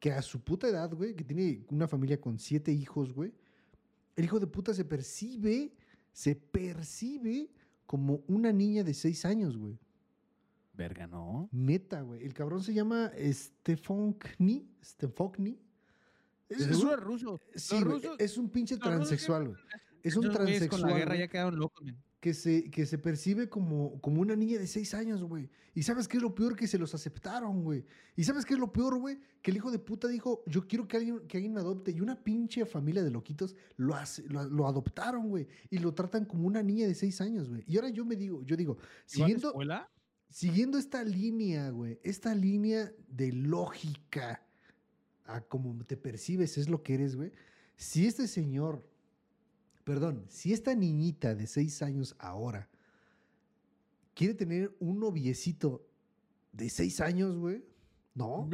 [0.00, 3.32] que a su puta edad, güey, que tiene una familia con siete hijos, güey.
[4.14, 5.72] El hijo de puta se percibe,
[6.12, 7.50] se percibe
[7.84, 9.78] como una niña de 6 años, güey.
[10.72, 11.48] Verga, ¿no?
[11.52, 12.24] Neta, güey.
[12.24, 14.66] El cabrón se llama Stefankny.
[14.82, 15.58] Stefankny.
[16.48, 17.40] Es, Es, un- ruso.
[17.54, 17.76] sí,
[18.18, 19.58] es un pinche transexual, güey.
[20.06, 20.80] Es un Esos transexual.
[20.82, 21.96] Con la guerra ya quedaron locos, men.
[22.20, 25.48] que, se, que se percibe como, como una niña de 6 años, güey.
[25.74, 26.56] Y ¿sabes qué es lo peor?
[26.56, 27.84] Que se los aceptaron, güey.
[28.16, 29.18] ¿Y sabes qué es lo peor, güey?
[29.42, 31.90] Que el hijo de puta dijo, yo quiero que alguien, que alguien me adopte.
[31.92, 35.46] Y una pinche familia de loquitos lo, hace, lo, lo adoptaron, güey.
[35.70, 37.62] Y lo tratan como una niña de 6 años, güey.
[37.66, 38.78] Y ahora yo me digo, yo digo,
[39.14, 39.90] ¿Iba a la siguiendo, escuela?
[40.30, 44.42] siguiendo esta línea, güey, esta línea de lógica
[45.24, 47.32] a cómo te percibes es lo que eres, güey.
[47.76, 48.88] Si este señor,
[49.86, 52.68] perdón, si esta niñita de seis años ahora
[54.14, 55.86] quiere tener un noviecito
[56.50, 57.64] de seis años, güey.
[58.16, 58.50] No.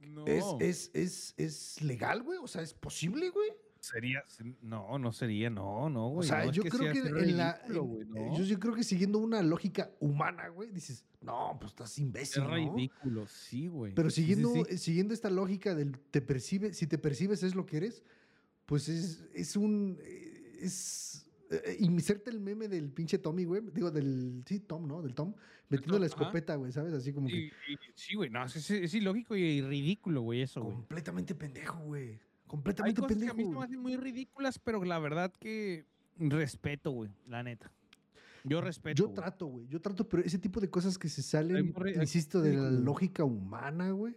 [0.00, 0.26] no.
[0.26, 2.38] Es, es, es, es legal, güey.
[2.42, 3.48] O sea, es posible, güey.
[3.80, 4.22] Sería,
[4.60, 6.26] no, no sería, no, no, güey.
[6.26, 7.58] O sea, no, es yo creo que en la.
[7.66, 8.36] en- eh, no.
[8.36, 12.42] yo, yo creo que siguiendo una lógica humana, güey, dices, no, pues estás imbécil.
[12.42, 12.54] es ¿no?
[12.56, 13.94] ridículo, sí, güey.
[13.94, 14.62] Pero Sí, sí, siguiendo, sí.
[14.68, 18.02] eh, siguiendo esta lógica del te percibe, si te percibes es lo que eres,
[18.66, 19.98] pues es, es un.
[20.58, 21.26] Eh, Es.
[21.50, 23.62] eh, Inserta el meme del pinche Tommy, güey.
[23.72, 24.42] Digo, del.
[24.46, 25.02] Sí, Tom, ¿no?
[25.02, 25.34] Del Tom.
[25.68, 26.14] Metiendo Tom, la ajá.
[26.22, 26.92] escopeta, güey, ¿sabes?
[26.92, 27.36] Así como que.
[27.46, 27.50] Y-
[27.94, 30.74] sí, güey, no, es, es- es ilógico y ridículo, güey, eso, güey.
[30.76, 32.10] Completamente pendejo, güey.
[32.10, 33.36] Hay Completamente cosas que a pendejo.
[33.48, 35.84] mí se me hacen muy ridículas, pero la verdad que
[36.18, 37.72] respeto, güey, la neta.
[38.44, 38.94] Yo respeto.
[38.96, 39.14] Yo güey.
[39.16, 39.66] trato, güey.
[39.66, 43.90] Yo trato, pero ese tipo de cosas que se salen, insisto, de la lógica humana,
[43.90, 44.14] güey.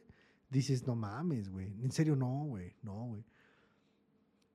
[0.52, 1.67] Dices, no mames, güey.
[1.84, 2.75] En serio, no, güey.
[2.84, 3.23] No, güey.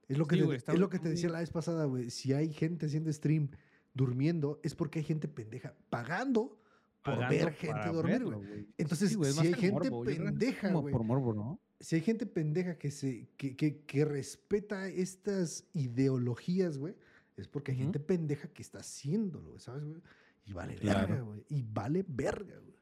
[0.08, 1.50] Es lo que, Sí, te, güey, está es lo muy- que te decía la vez
[1.50, 2.10] pasada, güey.
[2.10, 3.48] Si hay gente haciendo stream
[3.94, 6.60] durmiendo, es porque hay gente pendeja pagando
[7.02, 8.68] por Pagando ver gente dormir, güey.
[8.78, 10.92] Entonces, Sí, si hay gente morbo, pendeja, güey.
[10.92, 11.60] Por morbo, ¿no?
[11.80, 16.94] Si hay gente pendeja que, se, que, que, que respeta estas ideologías, güey,
[17.36, 20.00] es porque hay gente pendeja que está haciéndolo, ¿sabes, güey?
[20.46, 21.08] Y vale Claro.
[21.08, 21.44] verga, güey.
[21.48, 22.73] Y vale verga, güey.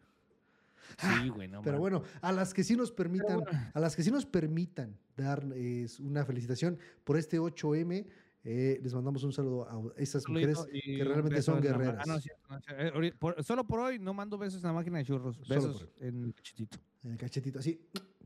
[0.99, 1.81] Sí, güey, no Ah, Pero mames.
[1.81, 3.71] bueno, a las que sí nos permitan, bueno.
[3.73, 8.07] a las que sí nos permitan dar eh, una felicitación por este 8M,
[8.45, 11.97] eh, les mandamos un saludo a esas mujeres y que realmente son guerreras.
[12.01, 13.03] Ah, no, es cierto, no es cierto.
[13.03, 15.38] Eh, por- solo por hoy no mando besos en la máquina de churros.
[15.49, 16.79] Besos en el cachetito.
[17.05, 17.81] En el cachetito, así,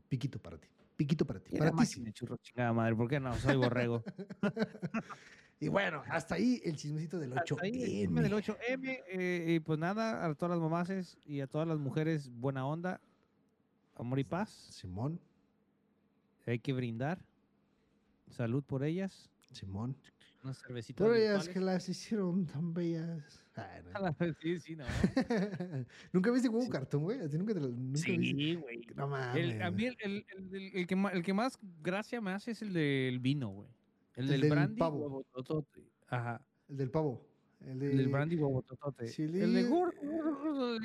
[0.07, 0.67] piquito para ti.
[0.95, 1.55] Piquito para ti.
[1.55, 2.03] Para ti máquina sí.
[2.05, 2.95] de churros, chingada madre.
[2.95, 3.35] ¿Por qué no?
[3.35, 4.03] Soy borrego.
[5.59, 7.39] Y bueno, hasta ahí el chismecito del 8M.
[7.41, 9.03] Hasta ahí el chisme del 8M.
[9.09, 13.01] eh, y pues nada, a todas las mamaces y a todas las mujeres, buena onda,
[13.95, 14.49] amor y paz.
[14.71, 15.19] Simón,
[16.45, 17.19] Hay que brindar.
[18.29, 19.29] Salud por ellas.
[19.51, 19.97] Simón.
[20.43, 21.05] Unas cervecitas.
[21.07, 21.49] Por ellas virtuales.
[21.53, 23.43] que las hicieron tan bellas.
[23.55, 23.89] Ay, no.
[24.41, 24.85] Sí, sí, no.
[26.13, 26.69] ¿Nunca viste huevo Sí.
[26.69, 27.19] cartón, güey?
[27.21, 28.15] ¿A ti nunca te lo- nunca viste?
[28.15, 28.81] Sí, güey.
[28.95, 29.35] No mames.
[29.55, 29.97] El, a mí güey.
[30.73, 33.69] el, que el que más gracia me hace es el del vino, güey.
[34.17, 34.75] El, El del, del brandy.
[34.77, 35.23] pavo.
[36.09, 36.41] Ajá.
[36.67, 37.21] El del pavo.
[37.65, 37.91] El, de...
[37.91, 39.07] El del brandy huevototote.
[39.07, 40.79] Sí, el de le- gordo.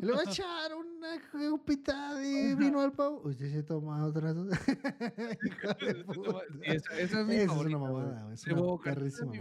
[0.00, 3.22] Le va a echar una copita de vino al pavo.
[3.24, 4.30] Usted se toma otra.
[6.62, 7.76] Esa, esa es mi Esa es favorita.
[7.78, 8.32] una mamada.
[8.34, 9.38] Es una es mi.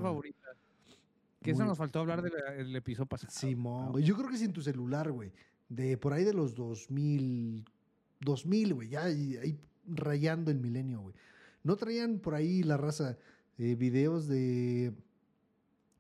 [1.42, 3.32] Que eso nos faltó hablar del el episodio pasado.
[3.32, 4.04] Simón, Ah, güey.
[4.04, 5.32] Yo creo que sin tu celular, güey.
[5.70, 7.66] De por ahí de los 2000,
[8.22, 8.90] 2000, güey.
[8.90, 11.16] Ya ahí rayando el milenio, güey.
[11.66, 13.18] No traían por ahí la raza
[13.58, 14.94] eh, videos de,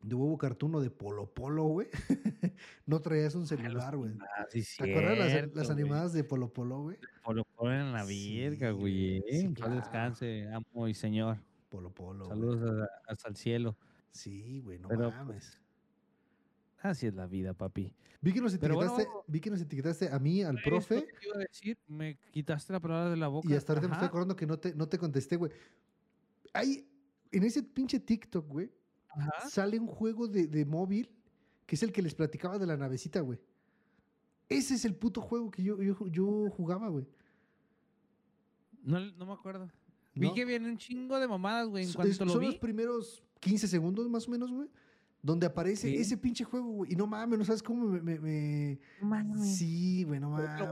[0.04, 1.88] de huevo cartoon o de polo polo, güey.
[2.86, 4.12] no traías un celular, güey.
[4.22, 6.98] Ah, sí, ¿Te acuerdas las, las animadas de polo polo, güey?
[7.24, 9.24] Por lo ponen en la Sí, virga, güey.
[9.30, 9.76] sí, claro.
[9.76, 11.38] descanse, amo y señor.
[11.70, 12.28] Polo polo.
[12.28, 13.76] Saludos a- hasta el cielo.
[14.12, 15.60] Sí, güey, no Pero, mames.
[16.90, 17.94] Así es la vida, papi.
[18.22, 21.26] Vi que, nos pero bueno, etiquetaste, vi que nos etiquetaste a mí, al profe, que
[21.28, 23.48] iba a decir, me quitaste la palabra de la boca.
[23.50, 25.52] y hasta ahorita me estoy acordando que no te, no te contesté, güey.
[26.54, 26.88] Hay,
[27.32, 28.72] en ese pinche TikTok, güey,
[29.50, 31.10] sale un juego de, de móvil
[31.66, 33.40] que es el que les platicaba de la navecita, güey.
[34.48, 37.08] Ese es el puto juego que yo, yo, yo jugaba, güey.
[38.84, 39.70] No, no me acuerdo.
[40.14, 41.84] Vi que viene un chingo de mamadas, güey.
[41.84, 42.46] En So- cuanto es- lo son vi.
[42.48, 44.70] los primeros 15 segundos más o menos, güey.
[45.26, 45.96] Donde aparece Sí.
[45.96, 46.94] ese pinche juego, güey.
[46.94, 48.20] Y no mames, no sabes cómo me...
[48.20, 49.58] me- mames.
[49.58, 50.50] Sí, güey, no mames.
[50.52, 50.72] ahorita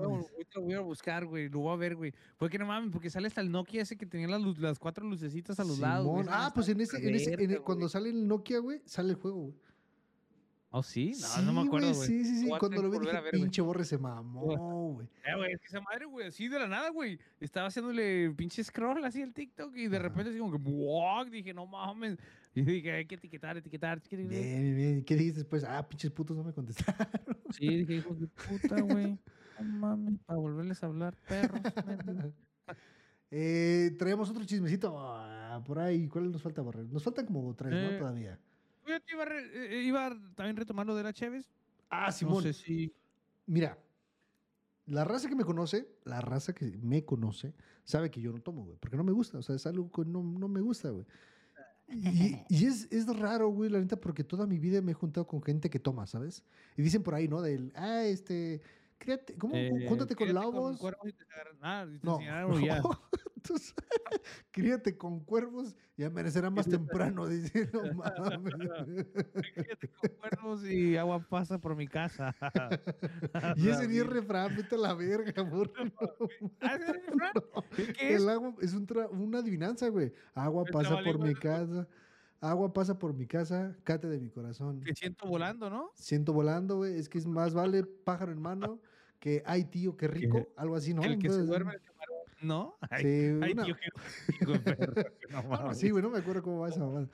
[0.60, 1.50] lo voy a buscar, güey.
[1.50, 2.14] Lo voy a ver, güey.
[2.38, 5.60] Porque no mames, porque sale hasta el Nokia ese que tenía las, las cuatro lucecitas
[5.60, 6.06] a los lados.
[6.06, 6.28] güey.
[6.30, 9.10] Ah, pues en ese, en ese, en verga, el- cuando sale el Nokia, güey, sale
[9.10, 9.56] el juego, güey.
[10.76, 11.12] ¿Oh, sí?
[11.20, 12.08] No, sí, no me acuerdo, güey.
[12.08, 12.50] Sí, sí, sí.
[12.50, 14.42] Cuando lo que vi dije, ver, pinche borre se mamó,
[14.94, 15.08] güey.
[15.24, 17.20] Eh, güey, es que esa madre, güey, así de la nada, güey.
[17.40, 21.26] Estaba haciéndole pinche scroll así el TikTok y de repente así como que, ¡wow!
[21.26, 22.18] Dije, no mames.
[22.56, 24.02] Y dije, hay que etiquetar, etiquetar.
[24.12, 25.04] Bien, bien, bien.
[25.04, 25.64] ¿Qué dijiste después?
[25.64, 27.08] Ah, pinches putos no me contestaron.
[27.50, 29.18] Sí, dije, hijos de puta, güey.
[29.60, 31.60] No mames, para volverles a hablar, perros.
[33.32, 36.08] eh, traemos otro chismecito ah, por ahí.
[36.08, 36.86] ¿Cuál nos falta borrar?
[36.86, 37.96] Nos faltan como tres, ¿no?
[37.96, 38.40] Eh, Todavía.
[38.88, 41.50] Yo te iba, a re- eh, iba a también retomar lo de la Chévez.
[41.90, 42.44] Ah, No Simón.
[42.44, 42.94] sé si...
[43.46, 43.78] Mira,
[44.86, 48.66] la raza que me conoce, la raza que me conoce, sabe que yo no tomo,
[48.66, 51.06] güey, porque no me gusta, o sea, es algo que no, no me gusta, güey.
[51.90, 55.28] Y, y es, es raro, güey, la neta, porque toda mi vida me he juntado
[55.28, 56.44] con gente que toma, ¿sabes?
[56.78, 57.42] Y dicen por ahí, ¿no?
[57.42, 58.62] Del, ah, este,
[58.98, 59.56] créate, ¿cómo?
[59.56, 60.80] eh, Júntate con lobos.
[60.82, 62.18] agarran- Ah, y te No,
[62.84, 63.02] no.
[63.44, 63.74] Entonces,
[64.52, 68.54] críate con cuervos y amanecerá más temprano, dice, no mames.
[69.54, 72.34] Quédate con cuernos y agua pasa por mi casa.
[73.58, 75.74] Y ese ni es refrán, vete a la verga, burro.
[76.62, 77.32] Ah, ¿ese es el refrán?
[77.76, 78.22] ¿Qué- ¿Qué es?
[78.22, 80.14] El agua es un tra- una adivinanza, güey.
[80.34, 81.88] Agua pasa por mi casa.
[82.40, 84.82] Agua pasa por mi casa, cate de mi corazón.
[84.82, 85.92] Te siento volando, ¿no?
[85.96, 86.98] Siento volando, güey.
[86.98, 88.82] Es que es más vale pájaro en mano
[89.20, 90.50] que ay, tío, qué rico.
[90.58, 91.02] Algo así, ¿no?
[91.04, 91.76] el que se duerme.
[91.76, 91.82] el
[92.44, 92.76] ¿No?
[92.90, 94.46] Ay, Sí, ay, una- tío, qué
[95.32, 97.10] no así, güey, no me acuerdo cómo va esa mamada.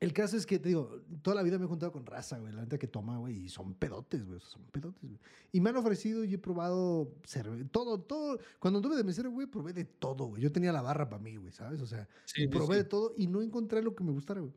[0.00, 2.52] El caso es que, te digo, toda la vida me he juntado con raza, güey,
[2.52, 5.18] la neta que toma, güey, y son pedotes, güey, son pedotes, güey.
[5.52, 8.38] Y me han ofrecido y he probado cerve- todo, todo.
[8.58, 10.42] Cuando anduve de mesero, güey, probé de todo, güey.
[10.42, 11.80] Yo tenía la barra para mí, güey, ¿sabes?
[11.80, 12.82] O sea, Sí, sí, probé sí.
[12.82, 14.52] de todo y no encontré lo que me gustara, güey.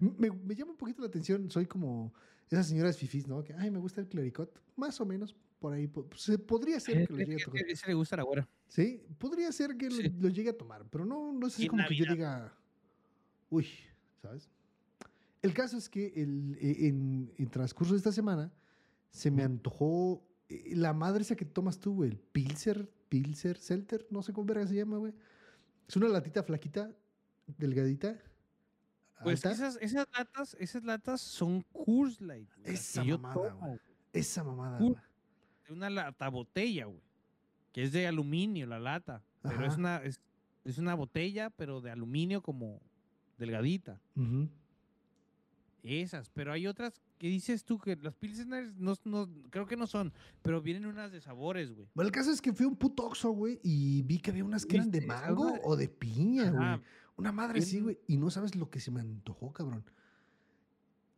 [0.00, 2.12] Me, me llama un poquito la atención, soy como
[2.50, 3.44] esas señoras fifís, ¿no?
[3.44, 5.90] Que, ay, me gusta el clericot, más o menos, por ahí.
[6.16, 7.62] Se podría ser Eh, que lo llegue a es tocar.
[7.68, 8.48] ese le gusta la güera.
[8.68, 10.10] Sí, podría ser que lo- Sí.
[10.20, 12.14] lo, llegue a tomar, pero no, no es así como que yo Navidad.
[12.42, 12.58] diga,
[13.48, 13.66] uy,
[14.20, 14.50] ¿sabes?
[15.40, 18.52] El caso es que el, eh, en, en transcurso de esta semana
[19.10, 24.06] se me antojó eh, la madre esa que tomas tú, güey, el Pilser, Pilser, Selter,
[24.10, 25.14] no sé cómo verga se llama, güey.
[25.88, 26.94] Es una latita flaquita,
[27.58, 28.18] delgadita.
[29.22, 32.48] Pues esas, esas latas, esas latas son Coors Light.
[32.56, 33.78] güey, Esa que yo mamada, tomo,
[34.12, 34.92] Esa mamada, Cool.
[34.92, 35.04] güey.
[35.66, 37.02] De una lata botella, güey.
[37.72, 39.22] Que es de aluminio la lata.
[39.42, 40.20] Pero es una, es,
[40.64, 42.80] es una botella, pero de aluminio como
[43.38, 44.00] delgadita.
[45.82, 49.88] Esas, pero hay otras que dices tú que las Pilseners no, no, creo que no
[49.88, 51.88] son, pero vienen unas de sabores, güey.
[51.94, 54.44] Bueno, el caso es que fui a un puto Oxxo, güey, y vi que había
[54.44, 56.80] unas que eran de ¿Viste esas mango o de piña, güey.
[57.16, 57.84] Una madre así, Bien.
[57.84, 57.98] güey.
[58.06, 59.84] Y no sabes lo que se me antojó, cabrón.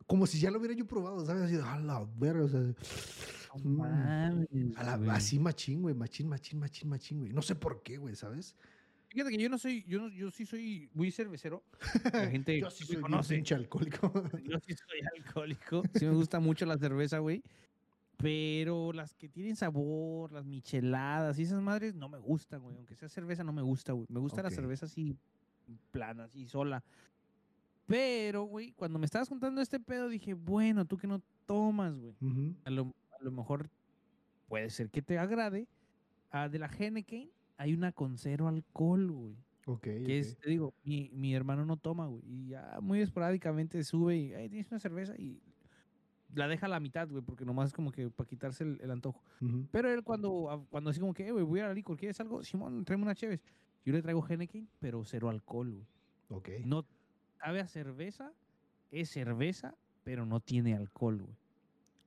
[0.07, 1.43] Como si ya lo hubiera yo probado, ¿sabes?
[1.43, 2.61] Así, de, a la verga, o sea,
[3.63, 5.09] mames, a la- güey.
[5.09, 7.31] así machín, güey, machín, machín, machín, machín, güey.
[7.31, 8.55] No sé por qué, güey, ¿sabes?
[9.09, 11.63] Fíjate que yo no soy, yo, no, yo sí soy muy cervecero.
[12.11, 13.35] La gente Yo sí me soy conoce.
[13.35, 14.11] pinche alcohólico.
[14.43, 15.83] Yo sí soy alcohólico.
[15.93, 17.41] Sí me gusta mucho la cerveza, güey.
[18.17, 22.75] Pero las que tienen sabor, las micheladas y esas madres no me gustan, güey.
[22.75, 24.05] Aunque sea cerveza, no me gusta, güey.
[24.09, 24.49] Me gusta Ok.
[24.49, 25.15] la cerveza así
[25.91, 26.83] plana, así sola.
[27.87, 32.15] Pero, güey, cuando me estabas contando este pedo, dije, bueno, tú que no tomas, güey.
[32.65, 32.91] A lo,
[33.25, 33.71] lo mejor
[34.47, 35.69] puede ser que te agrade.
[36.31, 39.37] Ah, de la Henneken hay una con cero alcohol, güey.
[39.67, 40.39] Ok, Que es, ok.
[40.39, 42.23] te digo, mi, mi hermano no toma, güey.
[42.25, 45.43] Y ya muy esporádicamente sube y, ay, tienes una cerveza y
[46.29, 48.91] la deja a la mitad, güey, porque nomás es como que para quitarse el, el
[48.91, 49.23] antojo.
[49.41, 49.69] Ujú.
[49.71, 52.43] Pero él cuando, cuando así como que, "Eh, güey, voy a la licor, ¿quieres algo?
[52.43, 53.41] Simón, tráeme una chévez.
[53.85, 55.87] Yo le traigo Henneken, pero cero alcohol, güey.
[56.29, 56.49] Ok.
[56.59, 56.83] No
[57.39, 58.33] sabe a cerveza,
[58.91, 61.37] es cerveza, pero no tiene alcohol, güey.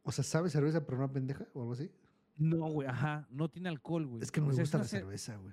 [0.09, 1.91] O sea, ¿sabe cerveza pero no pendeja o algo así?
[2.39, 4.23] No, güey, ajá, no tiene alcohol, güey.
[4.23, 5.53] Es que no O me sea, gusta la cer- cerveza, güey.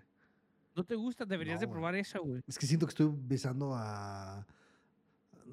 [0.77, 1.73] No te gusta, deberías No, de güey.
[1.73, 2.41] probar esa, güey.
[2.47, 4.47] Es que siento que estoy besando a...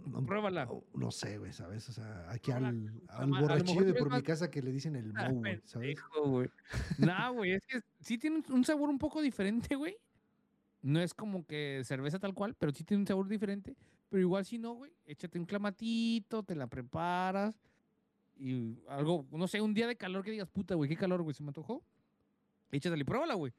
[0.06, 0.66] no- Pruébala.
[0.66, 1.88] No, no sé, güey, ¿sabes?
[1.88, 5.12] O sea, aquí Pruébala, al, al borrachillo de por mi casa que le dicen el
[5.16, 6.48] Ah, Moe, güey, güey.
[6.98, 9.96] No, güey, es que sí tiene un sabor un poco diferente, güey.
[10.80, 13.76] No es como que cerveza tal cual, pero sí tiene un sabor diferente.
[14.10, 17.58] Pero igual si no, güey, échate un clamatito, te la preparas.
[18.42, 21.32] Y algo, no sé, un día de calor que digas, puta, güey, qué calor, güey,
[21.32, 21.80] se me antojó.
[22.72, 23.52] Échatela y pruébala, güey.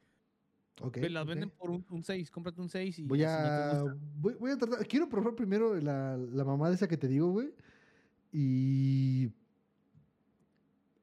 [0.82, 4.34] Ok, las venden por un 6, cómprate un 6 y Voy si no a, voy,
[4.34, 4.86] voy a tratar.
[4.86, 7.54] Quiero probar primero la, la mamada esa que te digo, güey.
[8.30, 9.32] Y.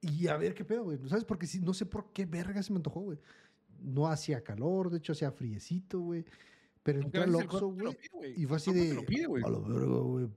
[0.01, 0.99] Y a ver qué pedo, güey.
[1.07, 1.23] ¿Sabes?
[1.23, 3.17] Porque sí, no sé por qué verga se me antojó, güey.
[3.79, 6.23] No hacía calor, de hecho hacía friecito, güey.
[6.83, 8.39] Pero entré al Oxxo, lo güey.
[8.39, 8.89] Y fue así de.
[8.89, 9.43] te lo pide, güey.
[9.43, 10.27] A la verga, güey.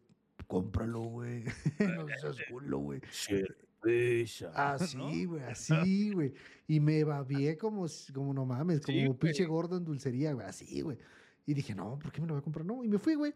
[0.46, 1.44] Cómpralo, güey.
[1.78, 3.00] no seas culo, güey.
[3.10, 4.50] Cerveza.
[4.74, 6.32] Así, güey, así, güey.
[6.66, 10.80] Y me babié como, como no mames, como Sí, pinche gordo en dulcería, güey, así,
[10.80, 10.98] güey.
[11.46, 12.64] Y dije, no, ¿por qué me lo voy a comprar?
[12.64, 13.34] No, y me fui, güey.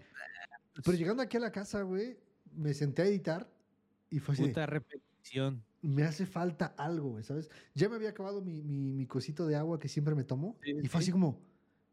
[0.84, 2.16] Pero llegando aquí a la casa, güey,
[2.54, 3.50] me senté a editar
[4.10, 5.62] y fue así, Puta repetición.
[5.82, 7.50] me hace falta algo, güey, ¿sabes?
[7.74, 10.70] Ya me había acabado mi, mi, mi cosito de agua que siempre me tomo Sí,
[10.82, 11.04] y fue sí.
[11.06, 11.38] así como,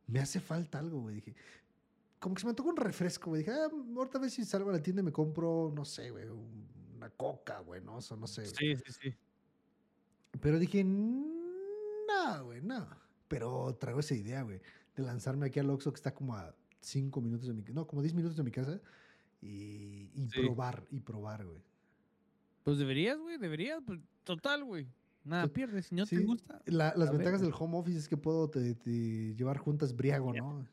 [0.07, 1.15] me hace falta algo, güey.
[1.15, 1.35] Dije,
[2.19, 3.41] como que se me tocó un refresco, güey.
[3.43, 6.09] Dije, ah, ahorita a ver si salgo a la tienda y me compro, no sé,
[6.11, 6.25] güey,
[6.95, 8.75] una coca, güey, no, eso no sé, güey.
[8.75, 9.15] Sí, sí, sí.
[10.41, 12.87] Pero dije, no, güey, no.
[13.27, 14.61] Pero traigo esa idea, güey,
[14.95, 17.87] de lanzarme aquí al Oxxo que está como a 5 minutos de mi casa, no,
[17.87, 18.79] como 10 minutos de mi casa
[19.41, 20.41] y, y Sí.
[20.41, 21.61] probar, y probar, güey.
[22.63, 23.81] Pues deberías, güey, deberías.
[23.85, 24.87] Pues, total, güy.
[25.23, 25.87] Nada pierdes.
[25.87, 26.17] Si no sí.
[26.17, 26.61] te gusta.
[26.65, 27.51] La- las A ventajas ver.
[27.51, 30.67] del home office es que puedo te- te llevar juntas briago, ¿no?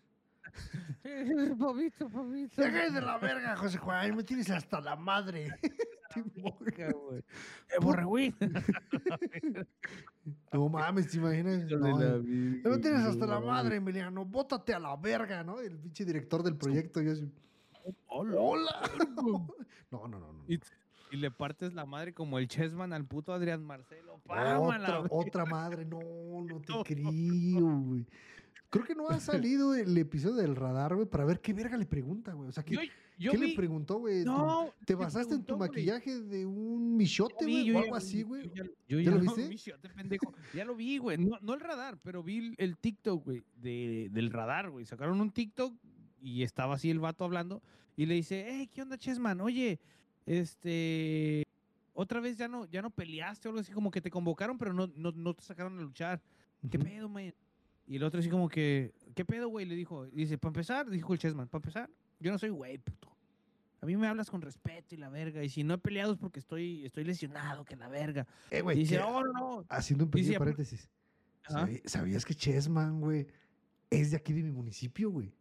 [1.59, 2.09] Pavito.
[2.57, 5.49] Deja de la verga, José Juan, me tienes hasta la madre.
[7.81, 8.35] Borregüín.
[10.53, 11.65] no mames, ¿te imaginas?
[11.71, 12.21] No, la eh,
[12.65, 15.61] me tienes hasta la madre, Emiliano, bótate a la verga, ¿no?
[15.61, 17.31] El pinche director del proyecto, yo así,
[18.09, 18.37] Hola.
[18.38, 18.91] hola.
[19.91, 20.45] No, no, no, no.
[20.49, 20.61] Y,
[21.17, 24.21] le partes la madre como el Chessman al puto Adrián Marcelo.
[24.25, 28.07] Otra, otra madre, no, no te creo, güey.
[28.73, 31.85] Creo que no ha salido el episodio del radar, güey, para ver qué verga le
[31.85, 32.49] pregunta, güey.
[32.49, 32.81] O sea, ¿qué, Yo,
[33.19, 34.25] yo ¿qué vi- le preguntó, güey?
[34.25, 37.71] ¿Tú- No, ¿Te basaste en tu maquillaje de un michote, güey?
[37.71, 38.49] O algo así, güey.
[38.49, 39.49] yo ya- Yo ¿Ya ya lo viste?
[39.49, 40.33] vi, te pendejo.
[40.55, 41.19] Ya lo vi, güey.
[41.19, 44.87] No, no el radar, pero vi el, TikTok, güey, de, del radar, güey.
[44.87, 45.75] Sacaron un TikTok
[46.23, 47.63] y estaba así el vato hablando
[47.95, 49.39] y le dice, hey, ¿qué onda, Chessman?
[49.43, 49.79] Oye,
[50.25, 51.45] este,
[51.93, 54.73] otra vez ya no, ya no peleaste o algo así, como que te convocaron, pero
[54.73, 56.23] no, no, no te sacaron a luchar.
[56.71, 57.35] ¿Qué pedo, man?
[57.87, 59.66] Y el otro así como que, ¿qué pedo, güey?
[59.66, 61.90] Le dijo, dice, para empezar, dijo el Chessman, para empezar,
[62.21, 63.09] yo no soy güey, puto.
[63.81, 65.42] A mí me hablas con respeto y la verga.
[65.42, 68.27] Y si no he peleado es porque estoy, estoy lesionado, que la verga.
[68.51, 69.64] Eh, güey, dice, oh, no.
[69.68, 70.88] haciendo un pequeño paréntesis.
[71.45, 71.66] Ajá.
[71.66, 73.27] ¿Sabi- ¿Sabías que Chessman, güey,
[73.90, 75.35] es de aquí de mi municipio, güey?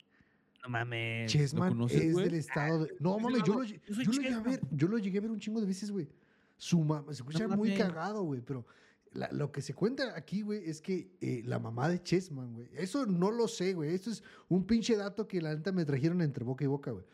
[0.63, 1.32] No mames.
[1.32, 2.25] Chessman ¿lo conoces, es güey?
[2.25, 2.95] del estado de...
[2.99, 5.21] No, soy mames, yo lo, yo yo lo llegué a ver, yo lo llegué a
[5.21, 6.10] ver un chingo de veces, güey.
[6.58, 8.65] Su mamá, se escucha muy cagado, güey, pero
[9.13, 12.69] la- lo que se cuenta aquí, güey, es que eh, la mamá de Chessman, güey,
[12.74, 16.21] eso no lo sé, güey, esto es un pinche dato que la neta me trajeron
[16.21, 17.06] entre boca y boca, güey.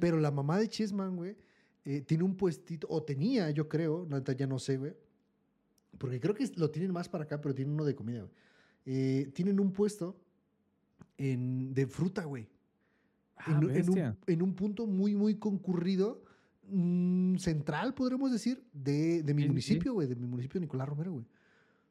[0.00, 1.36] Pero la mamá de Chessman, güey,
[1.84, 4.94] eh, tiene un puestito, o tenía, yo creo, la neta ya no sé, güey.
[5.98, 8.32] Porque creo que lo tienen más para acá, pero tienen uno de comida, güey.
[8.86, 10.16] Eh, tienen un puesto
[11.18, 12.48] en, de fruta, güey.
[13.36, 16.22] Ah, en, en un, en un punto muy, muy concurrido,
[16.68, 20.88] mm, central, podríamos decir, de, de mi Sí, municipio, güey, de mi municipio de Nicolás
[20.88, 21.24] Romero, güey.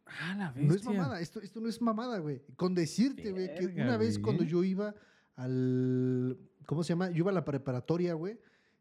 [0.06, 0.92] Ah, la No es bestia.
[0.92, 2.42] mamada, esto, esto no es mamada, güey.
[2.56, 4.24] Con decirte, güey, que una vez güey.
[4.24, 4.94] cuando yo iba
[5.36, 6.38] al.
[6.66, 7.10] ¿Cómo se llama?
[7.10, 8.38] Yo iba a la preparatoria, güey.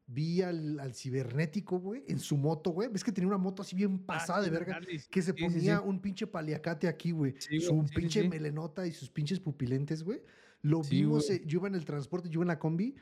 [0.06, 2.88] Vi al, al cibernético, güey, en su moto, güey.
[2.88, 4.78] ¿Ves que tenía una moto así bien Ah, pasada de verga?
[5.10, 5.82] Que se sí, ponía sí.
[5.86, 7.34] un pinche paliacate aquí, güey.
[7.38, 10.20] Su pinche melenota y sus pinches pupilentes, güey.
[10.60, 11.38] Lo vimos, güey.
[11.38, 12.94] eh, yo iba en el transporte, yo iba en la combi.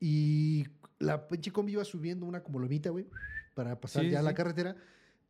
[0.00, 0.64] Y
[0.98, 3.06] la pinche combi iba subiendo una como lomita, güey,
[3.54, 4.36] para pasar Sí, ya a la sí.
[4.36, 4.76] carretera.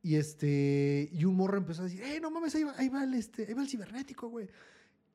[0.03, 3.03] Y este, y un morro empezó a decir, ¡eh, no mames, ahí va, ahí va
[3.05, 4.49] el, este, ahí va el cibernético, güey!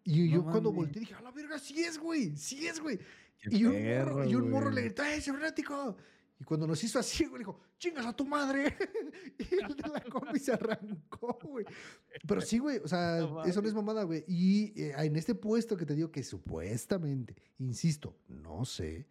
[0.03, 2.35] Y No yo cuando volteé dije, ¡a la verga, sí es, güey!
[2.35, 2.99] ¡Sí es, güey!
[3.45, 5.95] Y un, perro, morro, y un morro le gritó, ¡eh, cibernético!
[6.39, 8.75] Y cuando nos hizo así, güey, dijo, ¡chingas a tu madre!
[9.39, 11.65] y el de la combi se arrancó, güey.
[12.27, 14.25] Pero sí, güey, o sea, No eso no es mamada, güey.
[14.27, 19.07] Y eh, en este puesto que te digo que supuestamente, insisto, no sé,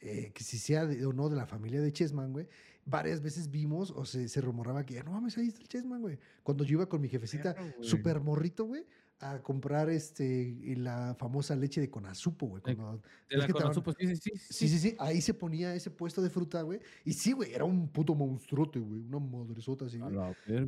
[0.00, 2.46] eh, que si sea de- o no de la familia de Chessman, güey,
[2.84, 6.18] varias veces vimos o se, se rumoraba que, no mames, ahí está el Chessman, güey.
[6.42, 8.84] Cuando yo iba con mi jefecita, súper morrito, güey,
[9.20, 12.62] a comprar este, la famosa leche de conazupo, güey.
[12.64, 14.96] De- cuando- De es la Conazupo, sí, sí, sí, Sí, sí, sí.
[15.00, 16.78] Ahí se ponía ese puesto de fruta, güey.
[17.04, 19.00] Y sí, güey, era un puto monstruote, güey.
[19.00, 20.14] Una madresota así, güey.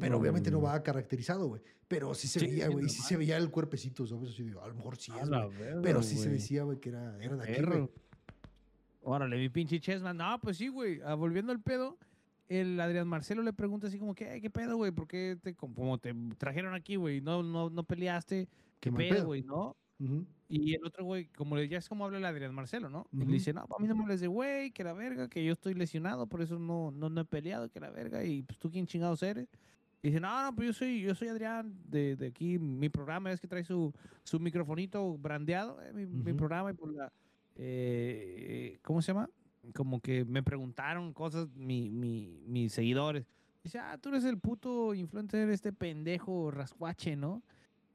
[0.01, 1.63] Pero obviamente no va caracterizado, güey.
[1.87, 2.87] Pero sí se veía, güey.
[2.87, 4.31] Y sí se veía el cuerpecito, ¿sabes?
[4.31, 5.29] Así digo, a lo mejor sí es,
[5.83, 7.89] Pero sí se decía, güey, que era, era de aquí, güey.
[9.03, 10.17] Órale, mi pinche Chessman.
[10.17, 11.01] No, pues sí, güey.
[11.05, 11.99] Ah, volviendo al pedo,
[12.49, 14.93] el Adrián Marcelo le pregunta así como que, "Ay, ¿qué pedo, güey?
[14.93, 17.21] ¿Por qué te, como- te trajeron aquí, güey?
[17.21, 18.49] No, no, no peleaste.
[18.81, 19.43] ¿Qué Qué pedo, güey?
[19.43, 19.77] ¿No?
[19.99, 20.27] Ujú.
[20.49, 23.07] Y el otro güey, como ya es como habla el Adrián Marcelo, ¿no?
[23.13, 23.27] Y Ujú.
[23.27, 25.53] le dice, no, a mí no me hables de güey, que la verga, que yo
[25.53, 28.71] estoy lesionado, por eso no, no, no he peleado, que la verga, y pues tú
[28.71, 29.49] quién chingados eres.
[30.03, 33.31] Y dice, no, no, pues yo soy, yo soy Adrián de, de aquí, mi programa
[33.33, 33.93] es que trae su,
[34.25, 36.37] su microfonito brandeado, eh, mi, mi Ujú.
[36.39, 37.13] programa, y por la,
[37.63, 39.29] eh, ¿cómo se llama?
[39.75, 43.27] Como que me preguntaron cosas mi, mi, mis seguidores.
[43.63, 47.43] Dice, ah, tú eres el puto influencer, este pendejo rascuache, ¿no?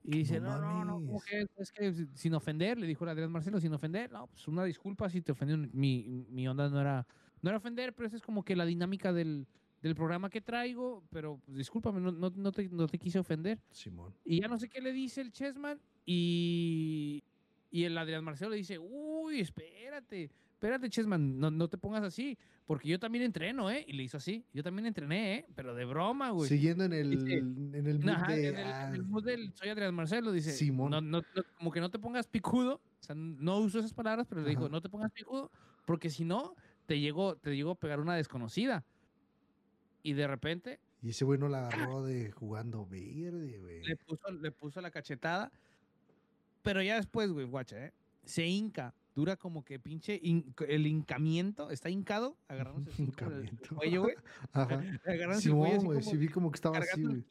[0.03, 1.17] Y dice, No no, no.
[1.57, 4.63] Es que si- sin ofender, le dijo el Adrián Marcelo, sin ofender, no, pues una
[4.63, 5.57] disculpa si te ofendió.
[5.57, 7.07] Mi, mi onda no era,
[7.41, 9.47] no era ofender, pero esa es como que la dinámica del,
[9.81, 13.59] del programa que traigo, pero pues, discúlpame, no, no, no te, no te quise ofender.
[13.71, 14.13] Simón.
[14.23, 17.23] Y ya no sé qué le dice el Chessman y,
[17.75, 22.37] y el Adrián Marcelo le dice, uy, espérate, espérate Chessman, no, no te pongas así,
[22.65, 23.83] porque yo también entreno, ¿eh?
[23.85, 25.45] Y le hizo así, yo también entrené, ¿eh?
[25.55, 26.47] Pero de broma, güey.
[26.47, 28.47] Siguiendo en el, Dice, en el mood Ajá, de...
[28.47, 30.89] en el, en ah, el mood del soy Adrián Marcelo, dice, Simón.
[31.11, 31.21] no,
[31.57, 34.69] como que no te pongas picudo, o sea, no uso esas palabras, pero le dijo,
[34.69, 35.51] no te pongas picudo,
[35.83, 38.85] porque si no, te llegó, te llegó a pegar una desconocida.
[40.01, 43.83] Y de repente Y ese güey no la agarró de jugando verde, güey.
[43.83, 45.51] le puso, le puso la cachetada,
[46.65, 47.93] pero ya después, güey, guacha, ¿eh?
[48.25, 50.19] Se hinca, dura como que pinche,
[50.67, 52.85] el hincamiento, está hincado, como
[53.43, 54.15] el- cuello, güey,
[54.51, 54.81] Ajá.
[55.05, 56.01] agarrándose el cuello güey.
[56.03, 57.23] Sí vi como que estaba así, güey.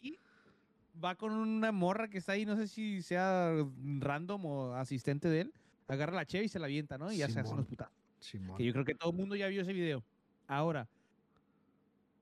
[1.05, 3.53] va con una morra que está ahí, no sé si sea
[3.99, 5.53] random o asistente de él,
[5.89, 7.12] agarra la cheve y se la avienta, ¿no?
[7.12, 7.66] Y ya se hacen los.
[8.20, 8.57] Simón.
[8.57, 10.03] Que yo creo que todo el mundo ya vio ese video.
[10.47, 10.89] Ahora,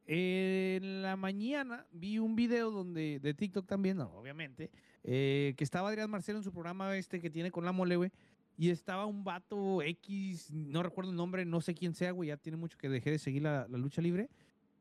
[0.06, 4.70] en la mañana vi un video donde, de TikTok también, obviamente,
[5.04, 8.10] eh, que estaba Adrián Marcelo en su programa este que tiene con la mole, güey,
[8.56, 12.36] y estaba un vato X, no recuerdo el nombre, no sé quién sea, güey, ya
[12.36, 14.28] tiene mucho que dejé de seguir la, la lucha libre,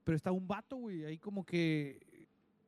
[0.03, 1.99] pero estaba un vato, güey, ahí como que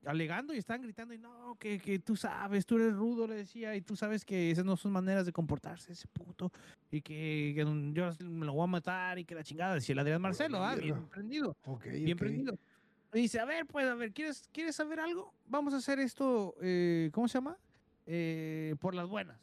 [0.06, 3.76] alegando y estaban gritando y no, que, que tú sabes, tú eres rudo, le decía,
[3.76, 6.52] y tú sabes que esas no son maneras de comportarse, ese puto,
[6.92, 10.00] y que, que yo me lo voy a matar y que la chingada, decía el
[10.00, 12.20] Adrián Marcelo, ah, bien prendido, Ok, bien ok.
[12.20, 12.58] prendido.
[13.14, 15.34] Y dice, a ver, pues, a ver, ¿quieres, ¿quieres saber algo?
[15.46, 17.58] Vamos a hacer esto, eh, ¿cómo se llama?
[18.06, 19.38] Eh, por las buenas.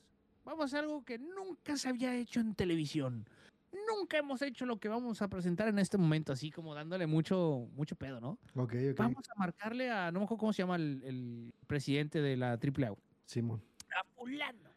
[0.45, 3.27] Vamos a hacer algo que nunca se había hecho en televisión.
[3.73, 7.69] Nunca hemos hecho lo que vamos a presentar en este momento, así como dándole mucho,
[7.73, 8.39] mucho pedo, ¿no?
[8.57, 8.99] Ok, ok.
[8.99, 12.53] Vamos a marcarle a, no me acuerdo cómo se llama el, el presidente de la
[12.53, 12.95] AAA,
[13.27, 13.63] Simón.
[13.97, 14.71] a fulano.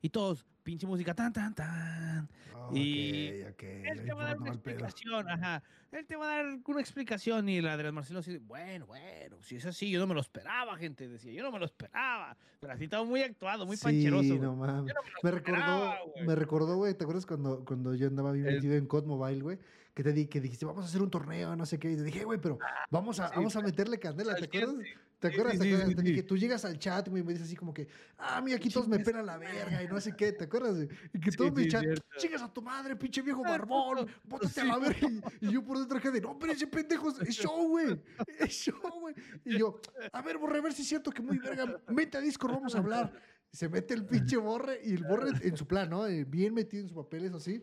[0.00, 2.28] Y todos, pinche música, tan, tan, tan.
[2.72, 3.28] Y.
[3.28, 5.62] Él te va a dar una explicación, ajá.
[5.92, 9.54] Él te va a dar una explicación y el Adrián Marcelo dice, bueno, bueno, si
[9.56, 12.36] es así, yo no me lo esperaba, gente, decía, yo no me lo esperaba.
[12.58, 14.34] Pero así estaba muy actuado, muy sí, pancheroso.
[14.34, 14.92] no mames.
[14.92, 16.26] No Me recordó, güey.
[16.26, 19.58] me recordó, güey, ¿te acuerdas cuando, cuando yo andaba bien metido en COD Mobile, güey?
[19.94, 21.92] Que te di, que dijiste, vamos a hacer un torneo, no sé qué.
[21.92, 22.58] Y te dije, güey, pero
[22.90, 24.74] vamos a, Ah, sí, vamos a meterle candela, ¿te acuerdas?
[24.76, 25.58] chile, ¿Te acuerdas?
[25.58, 25.70] sí,
[26.02, 27.88] dije, tú llegas al chat, y me dices así como que,
[28.18, 30.76] ah, mira, aquí todos me pelan la verga y no sé qué, ¿te acuerdas?
[31.12, 31.84] Y que todos sí, chat,
[32.18, 35.08] chingas a tu madre, pinche viejo Ah, barbón, bótate a la verga.
[35.40, 37.98] Y, y yo por dentro acá de, no, pero ese pendejo es- show, güey,
[38.38, 39.14] es show, güey.
[39.44, 39.80] Y yo,
[40.12, 42.74] a ver, borre, a ver si es cierto que muy verga, vente a Discord, vamos
[42.74, 43.22] a hablar.
[43.52, 46.06] Se mete el pinche borre y el borre en su plan, ¿no?
[46.06, 47.60] Eh, Bien metido en sus papeles así.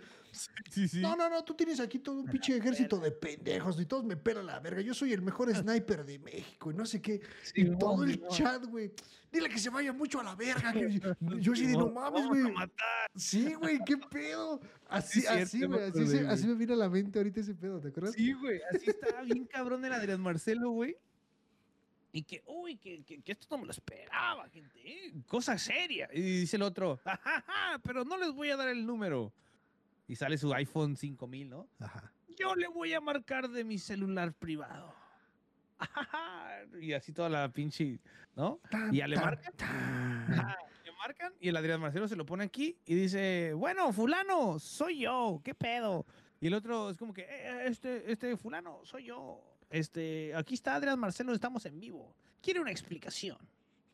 [0.71, 1.01] Sí, sí.
[1.01, 4.17] No, no, no, tú tienes aquí todo un pinche ejército de pendejos y todos me
[4.17, 4.81] pelan la verga.
[4.81, 7.21] Yo soy el mejor sniper de México y no sé qué.
[7.53, 8.91] Y todo el chat, güey.
[9.31, 10.73] Dile que se vaya mucho a la verga.
[10.73, 12.41] que yo- de, no Simón, mames, güey.
[12.53, 13.11] matar.
[13.15, 14.59] Sí, güey, qué pedo.
[14.87, 15.83] Así, Sí, así, güey.
[15.83, 18.13] Así, así me viene a la mente ahorita ese pedo, ¿te acuerdas?
[18.15, 20.95] Sí, güey, así estaba bien cabrón el Adrián Marcelo, güey.
[22.15, 24.79] Y que, uy, que, que, que esto no me lo esperaba, gente.
[24.85, 25.11] ¿eh?
[25.27, 26.07] Cosa seria.
[26.13, 29.33] Y dice el otro, "Ajaja, pero no les voy a dar el número.
[30.07, 31.67] Y sale su iPhone 5000, ¿no?
[31.79, 32.13] Ajá.
[32.37, 34.93] Yo le voy a marcar de mi celular privado.
[36.79, 37.99] Y así toda la pinche,
[38.35, 38.59] ¿no?
[38.69, 39.53] Tan, Y ya le tan, marcan.
[39.53, 40.33] tan.
[40.39, 44.59] Ajá, Le marcan y el Adrián Marcelo se lo pone aquí y dice, bueno, fulano,
[44.59, 46.05] soy yo, ¿qué pedo?
[46.39, 49.41] Y el otro es como que, "Eh, eh, este, este fulano, soy yo.
[49.73, 52.15] Este, aquí está Adrián Marcelo, estamos en vivo.
[52.43, 53.37] Quiere una explicación.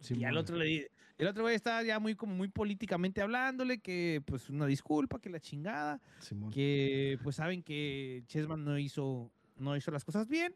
[0.10, 3.80] y al otro le dice, el otro güey está ya muy como muy políticamente hablándole
[3.80, 6.52] que pues una disculpa, que la chingada, Simón.
[6.52, 10.54] que pues saben que Chessman no hizo no hizo las cosas bien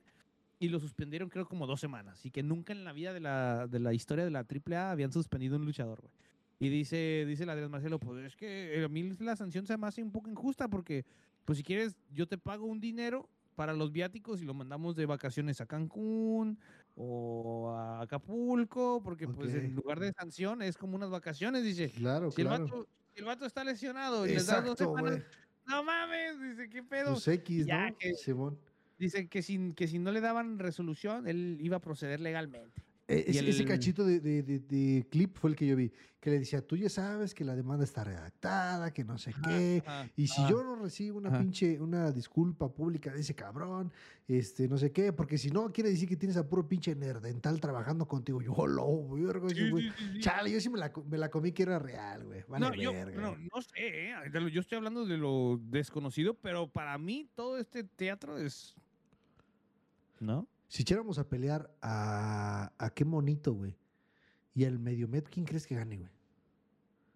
[0.59, 3.67] y lo suspendieron creo como dos semanas y que nunca en la vida de la,
[3.67, 6.13] de la historia de la AAA habían suspendido un luchador, güey.
[6.59, 9.88] Y dice, dice el Adrián Marcelo, pues es que a mí la sanción se me
[9.88, 11.05] hace un poco injusta porque,
[11.45, 15.06] pues si quieres, yo te pago un dinero para los viáticos y lo mandamos de
[15.06, 16.60] vacaciones a Cancún
[16.95, 21.89] o a Acapulco, porque pues en lugar de sanción es como unas vacaciones, dice.
[21.91, 22.66] Claro, Si el, claro.
[22.66, 25.24] vato, si el vato está lesionado y les das dos Exacto, semanas,
[25.66, 27.12] no mames, dice, ¿qué pedo?
[27.12, 27.97] Los X, Ya ¿no?
[27.97, 28.60] que- Simón.
[28.99, 32.84] Dice que, sin, que si no le daban resolución, él iba a proceder legalmente.
[33.06, 35.91] Eh, ese, ese el- cachito de, de- de- de clip fue el que yo vi,
[36.22, 39.84] que le decía, tú ya sabes que la demanda está redactada, que no sé qué,
[40.16, 43.91] y si yo no recibo una pinche, una disculpa pública de ese cabrón,
[44.26, 47.60] este, no sé qué, porque si no, quiere decir que tienes a puro pinche nerdental
[47.60, 48.41] trabajando contigo.
[48.41, 49.84] Yo, lo verga, ese Sí, güey.
[49.89, 50.20] sí, sí, sí.
[50.22, 52.43] Chale, yo sí me la, me la comí que era real, güey.
[52.47, 53.22] Vale, no, yo verga.
[53.22, 53.72] no, no sé,
[54.12, 54.14] ¿eh?
[54.32, 58.76] De lo- yo estoy hablando de lo desconocido, pero para mí todo este teatro es...
[60.22, 60.47] ¿No?
[60.74, 63.78] Si echáramos a pelear a, a qué monito, güey,
[64.55, 66.11] y al medio metro, ¿quién crees que gane, güey?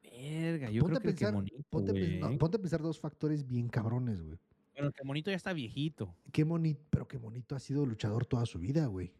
[0.03, 2.19] Verga, yo Ponte creo a que el que pensar, monito, ponte, güey.
[2.19, 4.39] no, ponte a pensar dos factores bien cabrones, güey.
[4.75, 6.15] Bueno, que monito ya está viejito.
[6.31, 9.11] Qué bonito, pero qué bonito ha sido luchador toda su vida, güey.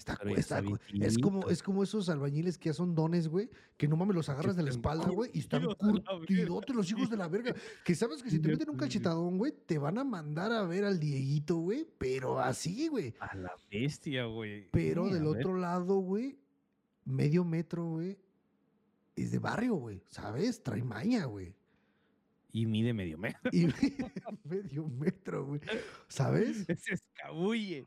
[0.00, 0.62] Está, está
[0.94, 4.30] es como es como esos albañiles que ya son dones, güey, que no mames los
[4.30, 7.54] agarras de la espalda, güey, y están curtidotes los hijos de la verga.
[7.84, 10.86] Que sabes que si te meten un cachetadón, güey, te van a mandar a ver
[10.86, 13.14] al Dieguito, güey, pero así, güey.
[13.20, 14.70] A la bestia, güey.
[14.70, 16.38] Pero del otro lado, güey,
[17.04, 18.16] medio metro, güey,
[19.16, 20.62] es de barrio, güey, ¿sabes?
[20.62, 21.54] Trae maña, güey.
[22.52, 23.50] Y mide medio metro.
[23.52, 23.66] Y
[24.44, 25.60] medio metro, güey,
[26.08, 26.64] ¿sabes?
[26.78, 27.86] Se escabulle.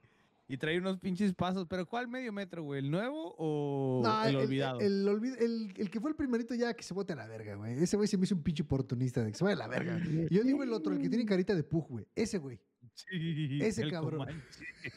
[0.53, 1.65] Y trae unos pinches pasos.
[1.67, 2.79] ¿Pero cuál medio metro, güey?
[2.81, 4.79] ¿El nuevo o No, el olvidado?
[4.81, 7.55] El, olvid- el- el que fue el primerito ya que se bote a la verga,
[7.55, 7.81] güey.
[7.81, 9.99] Ese güey se me hizo un pinche oportunista de que se vaya a la verga.
[10.05, 12.05] Y Yo digo el otro, el que tiene carita de pug, güey.
[12.15, 12.59] Ese güey.
[12.93, 14.27] Sí, ese el cabrón.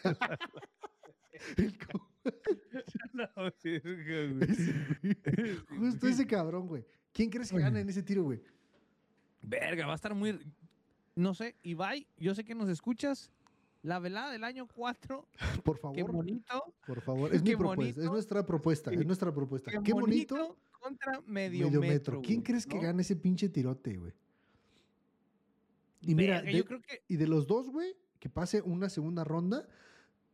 [1.56, 2.10] El co-
[3.14, 4.50] La verga, güey.
[4.50, 5.56] ese güey.
[5.78, 6.84] Justo ese cabrón, güey.
[7.12, 8.42] ¿Quién crees que gana en ese tiro, güey?
[9.42, 10.38] Verga, va a estar muy.
[11.14, 13.30] No sé, Ibai, yo sé que nos escuchas.
[13.82, 15.28] La velada del año 4,
[15.64, 16.74] Por qué favor, bonito.
[16.86, 17.34] por favor.
[17.34, 18.12] Es mi qué propuesta, es bonito.
[18.12, 19.70] nuestra propuesta, es nuestra propuesta.
[19.70, 21.80] Qué, Qué bonito, contra medio, medio, metro.
[21.80, 22.22] metro.
[22.22, 22.82] ¿Quién güey, crees que ¿no?
[22.82, 24.12] gana ese pinche tirote, güey?
[26.02, 27.02] Y mira, Verga, de, yo creo que.
[27.08, 29.68] y de los dos, güey, que pase una segunda ronda,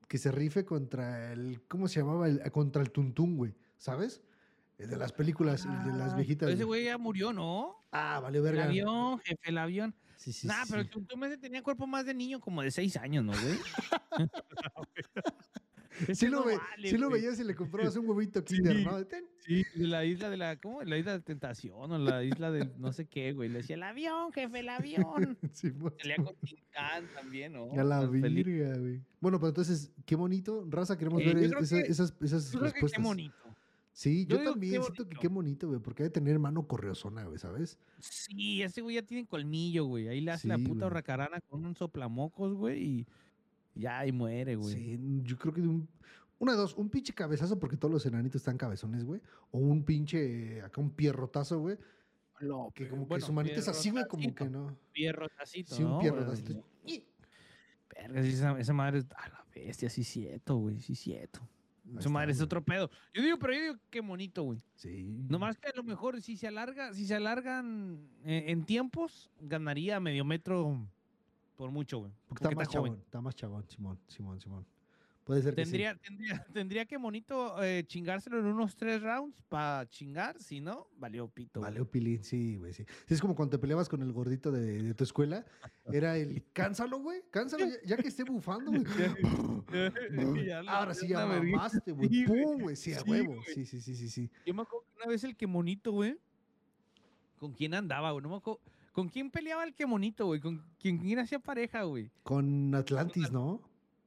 [0.09, 2.29] que se rife contra el, ¿cómo se llamaba?
[2.29, 4.23] El- contra el Tuntún, güey, ¿sabes?
[4.79, 6.51] El de las películas, el de las Ah, viejitas.
[6.51, 6.85] Ese güey.
[6.85, 7.77] ya murió, ¿no?
[7.93, 8.65] Ah, vale, El verga.
[8.65, 9.95] avión, jefe, el avión.
[10.23, 10.89] Sí, sí, nah, sí, pero sí.
[10.89, 13.59] el Tuntum ese tenía cuerpo más de niño, como de seis años, ¿no, güey?
[16.15, 18.85] Sí lo, ve- vale, sí lo veías y le comprabas un huevito Kinder, Sí.
[18.85, 19.05] ¿no?
[19.07, 19.25] Ten.
[19.47, 20.83] Sí, de la isla de la, ¿cómo?
[20.83, 23.49] La isla de tentación o la isla del no sé qué, güey.
[23.51, 25.39] Le decía, el avión, jefe, el avión.
[25.53, 27.71] Simón, Salía con Tintán también, ¿no?
[27.79, 29.01] A la virga, güey.
[29.21, 30.65] Bueno, pero entonces, qué bonito.
[30.69, 32.99] Raza, queremos Eh, ver es- que- esas, esas Yo creo que respuestas.
[33.01, 33.37] qué bonito.
[33.93, 36.39] Sí, Yo yo, digo que también siento que qué bonito, güey, porque hay de tener
[36.39, 37.79] mano correosona, güey, ¿sabes?
[37.99, 40.09] Sí, ese güey ya tiene colmillo, güey.
[40.09, 40.85] Ahí le hace la puta güey.
[40.87, 43.07] hurracarana con un soplamocos, güey, y
[43.75, 44.75] ya ahí muere, güey.
[44.75, 45.89] Sí, yo creo que de un.
[46.39, 49.21] Una de dos, un pinche cabezazo porque todos los enanitos están cabezones, güey.
[49.53, 51.77] O un pinche, acá un pierrotazo, güey.
[52.41, 54.77] Lo- Que como bueno, que su manita es así, güey, como que no.
[54.93, 55.99] Pierrotacito, Sí, un ¿no?
[56.01, 56.65] pierrotacito.
[57.95, 61.47] Verga, esa, esa madre es a la bestia, sí cierto, güey, sí cierto.
[61.85, 62.91] Ahí Su está, madre es otro pedo.
[63.13, 64.63] Yo digo, pero yo digo qué bonito, güey.
[64.75, 65.25] Sí.
[65.29, 69.99] Nomás que a lo mejor si se alarga, si se alargan eh, en tiempos, ganaría
[70.01, 70.89] medio metro
[71.57, 72.13] por mucho, güey.
[72.27, 72.93] Porque está más está joven.
[72.93, 74.67] chabón, está más chabón, Simón, Simón, Simón.
[75.25, 75.71] Puede ser que sí.
[75.71, 80.89] Tendría, tendría, tendría que bonito eh, chingárselo en unos tres rounds para chingar, si no,
[80.97, 81.61] valió pito.
[81.61, 81.73] güey.
[81.73, 82.85] Vale, Pilín, sí, güey, sí.
[83.07, 85.45] Sí, Es como cuando te peleabas con el gordito de, de tu escuela.
[85.87, 88.83] Era el, cánsalo, güey, cánsalo, ya, ya que esté bufando, güey.
[90.69, 92.09] Ahora sí ya mamaste, güey.
[92.09, 92.25] Sí.
[92.25, 93.37] Pum, güey, sí, a Sí, huevo.
[93.55, 94.31] Sí, sí, sí, sí, sí.
[94.45, 96.19] Yo me acuerdo que una vez el que monito, güey.
[97.37, 98.23] ¿Con quién andaba, güey?
[98.23, 98.61] No me acuerdo.
[98.93, 100.41] ¿Con quién peleaba el que monito, güey?
[100.41, 102.11] ¿Con quién, quién hacía pareja, güey?
[102.23, 103.61] Con Atlantis, ¿no?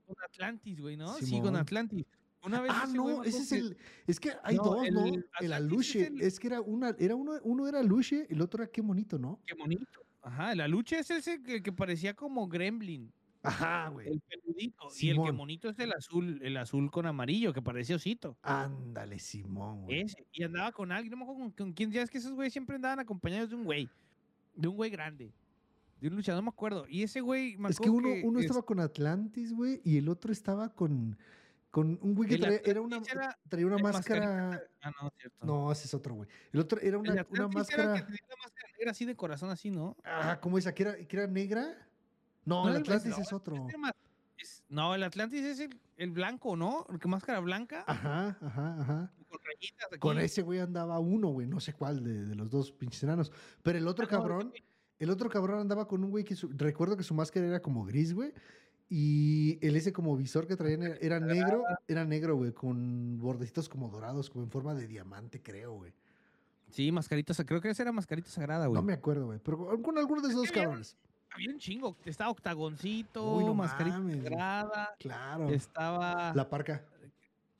[0.06, 1.14] Con Atlantis, güey, ¿no?
[1.16, 1.42] Sí, Simón.
[1.44, 2.06] con Atlantis.
[2.44, 3.78] Una vez Ah, no, ese es el.
[4.06, 5.06] Es que hay No, dos, ¿no?
[5.06, 6.08] el El es Aluche.
[6.08, 9.18] el- Es que era una, era uno, uno era Aluche, el otro era qué bonito,
[9.18, 9.42] ¿no?
[9.48, 10.02] que monito.
[10.22, 13.12] Ajá, la lucha es ese que, que parecía como Gremlin,
[13.44, 14.08] Ajá, güey.
[14.10, 14.88] el peludito.
[15.00, 18.38] Y el que monito es el azul, el azul con amarillo, que parecía osito.
[18.42, 20.02] Ándale, Simón, güey.
[20.02, 20.26] Ese.
[20.32, 21.92] Y andaba con alguien, no me acuerdo con, con quién.
[21.92, 23.90] Ya es que esos güeyes siempre andaban acompañados de un güey.
[24.56, 25.32] De un güey grande.
[26.02, 26.86] De un luchador, no me acuerdo.
[26.90, 30.32] Y ese güey, Es que uno, uno es- estaba con Atlantis, güey, y el otro
[30.32, 31.18] estaba con,
[31.72, 34.62] con un güey que traía, era una, era traía una máscara.
[34.82, 35.46] Ah, no, cierto.
[35.46, 36.30] No, ese es otro, güey.
[36.52, 37.94] El otro era El una, una Atlantis era máscara.
[37.96, 39.96] que tenía máscara negra así de corazón, así, ¿no?
[40.04, 40.74] Ah, ¿cómo esa?
[40.74, 41.88] ¿Que era, que era negra?
[42.44, 43.56] No, el el- Atlantis no, es otro.
[43.56, 43.78] Este
[44.38, 46.86] es- no, el Atlantis es el, el blanco, ¿no?
[46.90, 47.86] El que máscara blanca.
[47.88, 49.14] Ajá, ajá, ajá.
[49.30, 50.00] Con rayitas aquí.
[50.00, 53.32] Con ese güey andaba uno, güey, no sé cuál de, de los dos pinches enanos.
[53.64, 54.54] Pero el otro Ah, cabrón.
[55.00, 57.86] El otro cabrón andaba con un güey que su- recuerdo que su máscara era como
[57.86, 58.34] gris, güey.
[58.88, 63.68] Y el ese como visor que traían era, era negro, era negro, güey, con bordecitos
[63.68, 65.92] como dorados, como en forma de diamante, creo, güey.
[66.70, 68.76] Sí, mascarita, creo que esa era mascarita sagrada, güey.
[68.80, 70.96] No me acuerdo, güey, pero con, con alguno de esos dos cabrones.
[71.32, 71.98] Había un chingo.
[72.06, 74.96] Estaba octagoncito, Uy, no mascarita mames, sagrada.
[75.00, 75.50] Claro.
[75.50, 76.86] Estaba La parca.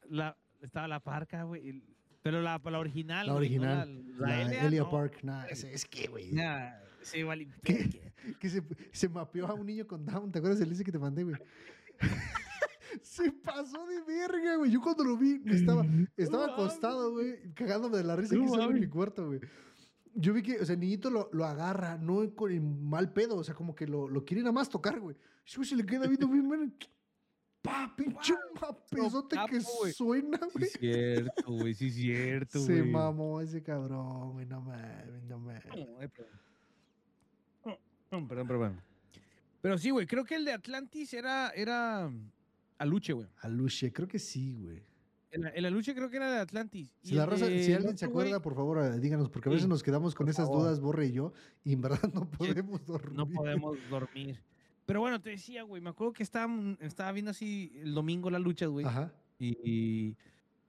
[0.10, 1.82] la, estaba la parca, güey.
[2.22, 3.26] Pero la, la original.
[3.28, 4.04] La no original.
[4.20, 4.90] La, La, Elia, Elia no.
[4.92, 5.20] Park.
[5.24, 6.32] Nah, ese- es que, güey.
[6.32, 6.72] Nah,
[7.06, 7.48] sí, vale.
[7.64, 8.12] ¿Qué?
[8.40, 10.32] Que se, se mapeó a un niño con Down.
[10.32, 11.36] ¿Te acuerdas del ese que te mandé, güey?
[13.02, 14.72] se pasó de verga, güey.
[14.72, 15.86] Yo cuando lo vi, estaba,
[16.18, 19.40] estaba acostado, güey, cagándome de la risa que estaba en mi cuarto, güey.
[20.14, 23.36] Yo vi que, o sea, el niñito lo, lo agarra, no con el mal pedo,
[23.36, 25.16] o sea, como que lo, lo quiere nada más tocar, güey.
[25.44, 26.76] Se le queda viendo bien, man.
[27.62, 27.94] ¡Pa!
[27.98, 29.92] ¡Pinche mapezote que capo, güey.
[29.92, 31.74] suena, Sí, cierto, güey.
[31.74, 32.92] Sí, cierto, Se güey.
[32.92, 34.46] mamó ese cabrón, güey.
[34.46, 35.64] No mames, no mames.
[38.10, 38.28] Perdón.
[38.28, 38.82] Perdón, perdón.
[39.62, 40.06] Pero sí, güey.
[40.06, 42.12] Creo que el de Atlantis era, era
[42.78, 43.28] Aluche, güey.
[43.42, 44.84] Aluche, creo que sí, güey.
[45.32, 46.96] El, el Aluche creo que era de Atlantis.
[47.02, 49.70] Si, Y la alguien se güey, acuerda, por favor, eh, díganos, porque a veces Sí,
[49.70, 50.62] nos quedamos con esas favor.
[50.64, 51.34] dudas, Borre y yo,
[51.64, 53.18] y en verdad no podemos dormir.
[53.18, 54.40] No podemos dormir.
[54.86, 58.42] Pero bueno, te decía, güey, me acuerdo que estaba, estaba viendo así el domingo las
[58.42, 58.86] luchas, güey.
[58.86, 59.12] Ajá.
[59.40, 60.16] Y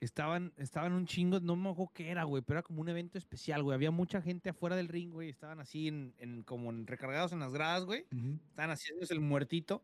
[0.00, 3.18] estaban, estaban un chingo, no me acuerdo qué era, güey, pero era como un evento
[3.18, 3.74] especial, güey.
[3.74, 5.28] Había mucha gente afuera del ring, güey.
[5.30, 8.04] Estaban así en, en- como en- recargados en las gradas, güey.
[8.12, 8.38] ujú.
[8.50, 9.82] Estaban haciendo el muertito.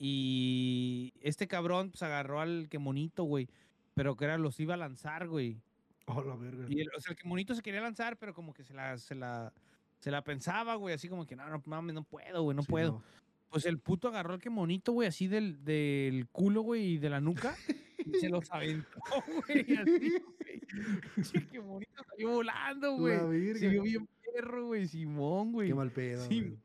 [0.00, 3.48] Y este cabrón, pues agarró al que monito, güey.
[3.94, 5.60] Pero que era, los iba a lanzar, güey.
[6.06, 6.66] Oh, la verga.
[6.68, 8.96] Y el, o sea, el que monito se quería lanzar, pero como que se la,
[8.96, 9.52] se la,
[9.98, 10.94] se la pensaba, güey.
[10.94, 13.02] Así como que, no, no mames, no puedo, güey, no Sí, puedo.
[13.50, 17.10] Pues el puto agarró al que monito, güey, así del, del culo, güey, y de
[17.10, 17.54] la nuca.
[18.14, 18.98] y se los aventó,
[19.46, 21.24] güey, así, güey.
[21.24, 23.54] Sí, que monito salió volando, güey.
[23.58, 25.68] Se vio bien perro, güey, Simón, güey.
[25.68, 26.26] Qué mal pedo.
[26.28, 26.56] Sí.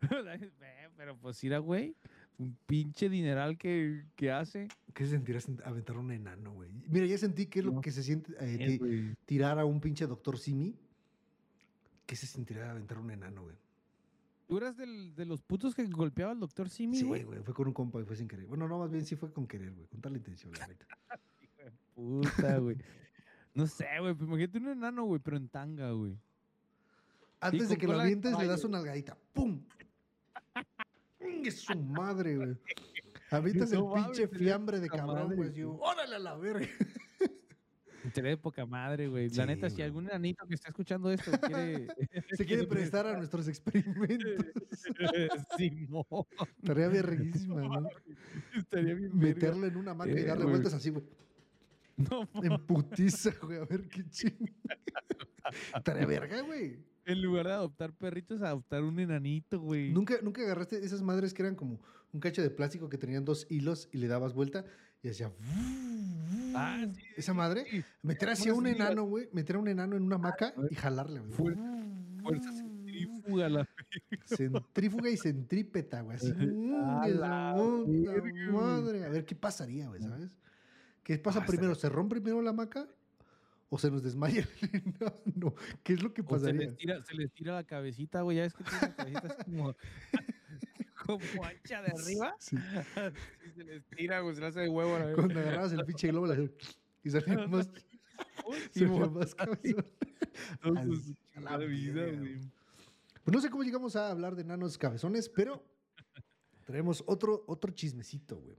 [0.96, 1.94] Pero pues era, güey,
[2.38, 4.68] un pinche dineral que, que hace.
[4.94, 6.70] ¿Qué se sentirá sent- aventar a un enano, güey?
[6.88, 7.80] Mira, ya sentí que es lo No.
[7.80, 10.74] que se siente eh, ti- tirar a un pinche doctor Simi.
[12.06, 13.56] ¿Qué se sentirá aventar a un enano, güey?
[14.48, 17.22] ¿Tú eras del, de los putos que golpeaba al doctor Simi, Sí, güey?
[17.22, 18.46] güey, fue con un compa y fue sin querer.
[18.46, 20.86] Bueno, no, más bien sí fue con querer, güey, con tal intención, la neta.
[21.94, 22.78] Puta, güey.
[23.52, 26.16] No sé, güey, pues imagínate un enano, güey, pero en tanga, güey.
[27.40, 29.18] Antes de que lo avientes, le das una algadita.
[29.34, 29.62] ¡Pum!
[31.20, 32.56] ¡Es su madre, güey!
[33.30, 35.62] Avientas el No mames, pinche fiambre de cabrón, güey.
[35.62, 36.66] ¡Órale a la verga!
[38.14, 39.28] Sería de poca madre, güey.
[39.28, 41.86] La Sí, neta, si algún enanito que está escuchando esto quiere...
[42.36, 44.44] Se quiere prestar a nuestros experimentos.
[45.56, 46.04] Simón.
[46.62, 47.88] Estaría verguísima, ¿no?
[48.56, 49.10] Estaría bien.
[49.16, 50.54] Meterlo en una maca y Eh, darle güey.
[50.54, 51.04] vueltas así, güey.
[51.96, 53.58] No, En putiza, güey.
[53.58, 54.50] A ver qué ching.
[55.74, 56.78] Estaría verga, güey.
[57.06, 59.90] en lugar de adoptar perritos, adoptar un enanito, güey.
[59.92, 61.80] ¿Nunca, nunca agarraste esas madres que eran como
[62.12, 64.64] un cacho de plástico que tenían dos hilos y le dabas vuelta
[65.02, 65.30] y hacía.
[66.54, 67.66] Ah, sí, Esa madre.
[67.70, 67.84] sí.
[68.02, 69.28] Meter así a Unas un enano, güey.
[69.32, 70.68] Meter a un enano en una hamaca güey.
[70.70, 71.32] y jalarle, güey.
[71.32, 73.68] Fuer- Fuerza centrífuga, la
[74.26, 76.16] Centrífuga y centrípeta, güey.
[76.16, 76.32] Así.
[76.32, 78.48] mm, güey.
[78.50, 79.04] madre.
[79.04, 80.36] A ver qué pasaría, güey, ¿sabes?
[81.04, 81.72] ¿Qué pasa Ah, primero?
[81.72, 82.88] estaría- ¿Se rompe primero la hamaca?
[83.70, 84.48] ¿O se nos desmaya el
[85.34, 85.54] enano?
[85.82, 86.66] ¿Qué es lo que O se pasaría?
[86.68, 88.38] les, tira, se les tira la cabecita, güey.
[88.38, 89.76] Ya ves que tiene la cabecita así como,
[91.06, 92.34] como ancha de arriba.
[93.58, 94.36] Se les tira, güey.
[94.36, 94.96] Se le hace de huevo.
[94.96, 95.12] la.
[95.14, 96.50] Cuando agarrabas el pinche globo, hacías
[97.02, 97.68] y salía más,
[98.70, 99.84] Simón, más cabezón.
[100.62, 102.38] a la vida, güey.
[103.24, 105.64] Pues no sé cómo llegamos a hablar de enanos cabezones, pero
[106.66, 108.56] traemos otro, otro chismecito, güey.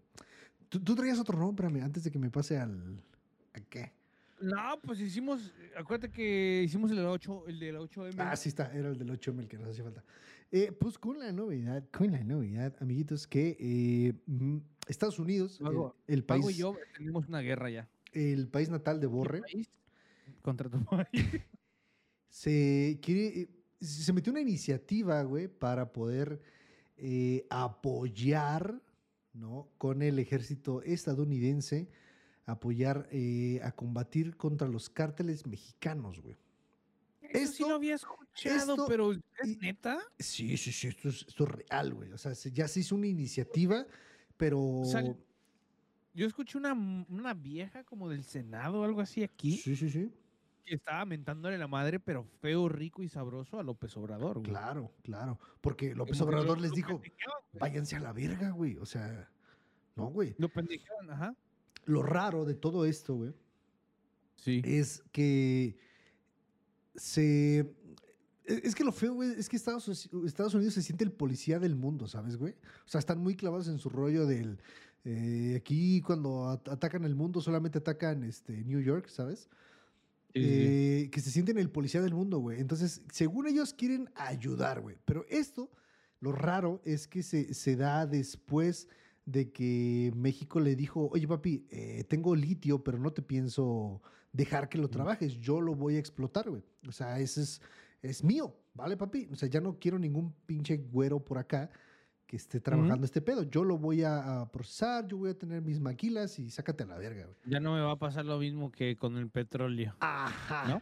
[0.67, 3.01] ¿Tú, tú traías otro nombre, espérame, antes de que me pase al...
[3.53, 3.93] ¿A qué?
[4.41, 8.15] No, pues hicimos, acuérdate que hicimos el de la 8, el de la 8M.
[8.17, 10.03] Ah, sí está, era el del 8M el que nos hacía falta.
[10.51, 14.13] Eh, pues con la novedad, con la novedad, amiguitos, que eh,
[14.89, 17.89] Estados Unidos, el, Luego, el Pago país, y yo tenemos una guerra ya.
[18.11, 19.69] el país natal de Borre, país
[20.41, 21.07] Contra tu país.
[22.29, 23.49] se quiere, eh,
[23.81, 26.41] se metió una iniciativa, güey, para poder
[26.97, 28.81] eh, apoyar,
[29.33, 29.69] ¿no?
[29.77, 31.89] Con el ejército estadounidense,
[32.45, 36.37] apoyar eh, a combatir contra los cárteles mexicanos, güey.
[37.21, 39.99] Eso sí Esto- lo había escuchado, esto- pero ¿es neta?
[40.17, 42.11] Sí, sí, sí, esto es, esto es real, güey.
[42.11, 43.85] O sea, se- ya se hizo una iniciativa,
[44.39, 44.81] pero...
[44.85, 45.03] sea,
[46.13, 50.09] Yo escuché una, una vieja como del Senado o algo así aquí Sí, sí, sí.
[50.65, 54.49] que estaba mentándole la madre, pero feo, rico y sabroso a López Obrador, güey.
[54.49, 55.37] Claro, claro.
[55.61, 57.01] Porque López Como Obrador les dijo,
[57.53, 58.77] váyanse a la verga, güey.
[58.77, 59.29] O sea,
[59.95, 60.35] no, güey.
[60.37, 61.35] Lo pendejeaban, ajá.
[61.85, 63.33] Lo raro de todo esto, güey,
[64.37, 64.61] Sí.
[64.63, 65.75] es que
[66.95, 67.75] se...
[68.49, 69.87] e- Es que lo feo, güey, es que Estados,
[70.25, 72.53] Estados Unidos se siente el policía del mundo, ¿sabes, güey?
[72.85, 74.59] O sea, están muy clavados en su rollo del...
[75.05, 79.49] eh, aquí cuando at- atacan el mundo solamente atacan este, New York, ¿sabes?
[80.35, 82.59] eh, que se sienten el policía del mundo, güey.
[82.59, 84.95] Entonces, según ellos quieren ayudar, güey.
[85.05, 85.71] Pero esto,
[86.19, 88.87] lo raro es que se, se da después
[89.25, 94.69] de que México le dijo, oye papi, eh, tengo litio, pero no te pienso dejar
[94.69, 96.63] que lo trabajes, yo lo voy a explotar, güey.
[96.87, 97.61] O sea, ese es,
[98.01, 99.27] es mío, ¿vale, papi?
[99.31, 101.69] O sea, ya no quiero ningún pinche güero por acá
[102.25, 103.43] que esté trabajando este pedo.
[103.43, 106.87] Yo lo voy a, a procesar, yo voy a tener mis maquilas y sácate a
[106.87, 107.37] la verga, güey.
[107.45, 109.95] Ya no me va a pasar lo mismo que con el petróleo.
[109.99, 110.67] Ajá.
[110.67, 110.81] ¿No?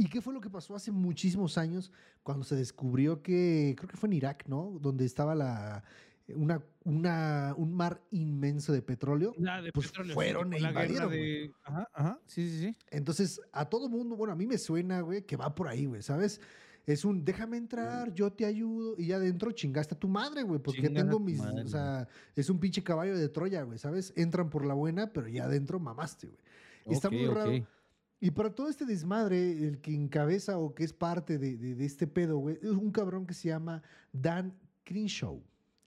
[0.00, 1.90] ¿Y qué fue lo que pasó hace muchísimos años
[2.22, 4.78] cuando se descubrió que, creo que fue en Irak, ¿no?
[4.80, 5.82] Donde estaba la,
[6.34, 9.34] una, una, un mar inmenso de petróleo.
[9.36, 10.14] De Pues petróleo.
[10.14, 11.52] fueron e la guerra invadieron, de...
[11.64, 12.20] Ajá, ajá.
[12.26, 12.76] Sí, sí, sí.
[12.90, 16.02] Entonces, a todo mundo, bueno, a mí me suena, güey, que va por ahí, güey,
[16.02, 16.40] ¿sabes?
[16.86, 20.58] Es un, déjame entrar, yo te ayudo, y ya adentro chingaste a tu madre, güey,
[20.60, 24.12] porque tengo mis, madre, o sea, es un pinche caballo de Troya, güey, ¿sabes?
[24.16, 26.38] Entran por la buena, pero ya adentro mamaste, güey.
[26.86, 27.52] Y está muy raro.
[28.20, 31.84] Y para todo este desmadre, el que encabeza o que es parte de, de- de
[31.84, 34.54] este pedo, güey, es un cabrón que se llama Dan
[34.84, 35.40] Crenshaw.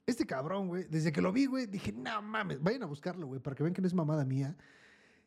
[0.06, 3.40] Este cabrón, güey, desde que lo vi, güey, dije, no mames, vayan a buscarlo, güey,
[3.40, 4.56] para que vean que no es mamada mía.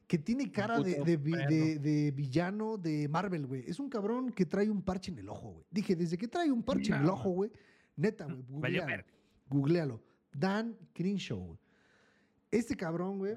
[0.08, 3.64] Que tiene cara de, villano de Marvel, güey.
[3.68, 5.66] Es un cabrón que trae un parche en el ojo, güey.
[5.72, 7.52] Dije, desde que trae un parche en el ojo, güey,
[7.96, 9.04] neta, güey, googlealo.
[9.50, 10.02] Googlealo.
[10.32, 11.40] Dan Crenshaw.
[11.40, 11.60] güey.
[12.52, 13.36] Este cabrón, güey,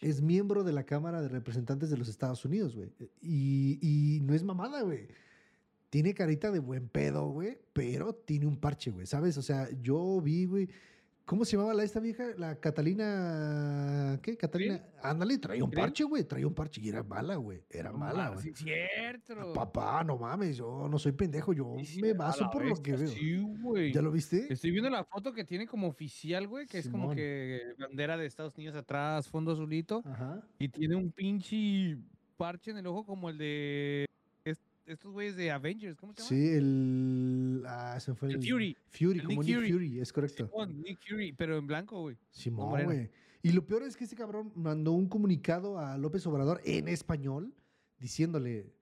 [0.00, 2.92] es miembro de la Cámara de Representantes de los Estados Unidos, güey.
[3.20, 5.08] Y, y no es mamada, güey.
[5.90, 9.38] Tiene carita de buen pedo, güey, pero tiene un parche, güey, ¿sabes?
[9.38, 10.68] O sea, yo vi, güey.
[11.26, 12.24] ¿Cómo se llamaba la esta vieja?
[12.36, 14.20] La Catalina.
[14.22, 14.36] ¿Qué?
[14.36, 14.80] Catalina.
[15.02, 16.22] Ándale, traía un parche, güey.
[16.22, 17.64] Traía un parche y era mala, güey.
[17.68, 18.42] Era No mala, güey.
[18.44, 19.52] Sí, cierto.
[19.52, 23.08] Papá, no mames, yo no soy pendejo, yo Sí, me baso por lo que veo.
[23.08, 23.92] Sí, güey.
[23.92, 24.46] ¿Ya lo viste?
[24.52, 28.26] Estoy viendo la foto que tiene como oficial, güey, que es como que bandera de
[28.26, 30.40] Estados Unidos atrás, fondo azulito, Ajá.
[30.60, 31.98] y tiene un pinche
[32.36, 34.05] parche en el ojo como el de
[34.86, 36.28] estos güeyes de Avengers, ¿cómo se llama?
[36.28, 37.62] Sí, el.
[37.66, 38.48] Ah, se fue El el.
[38.48, 38.76] Fury.
[38.88, 40.00] Fury, el como Nick Nick Fury.
[40.00, 40.46] Es correcto.
[40.46, 42.16] Simón, Nick Fury, pero en blanco, güey.
[42.30, 43.10] Simón, güey.
[43.42, 47.54] Y lo peor es que este cabrón mandó un comunicado a López Obrador en español
[47.98, 48.72] diciéndole: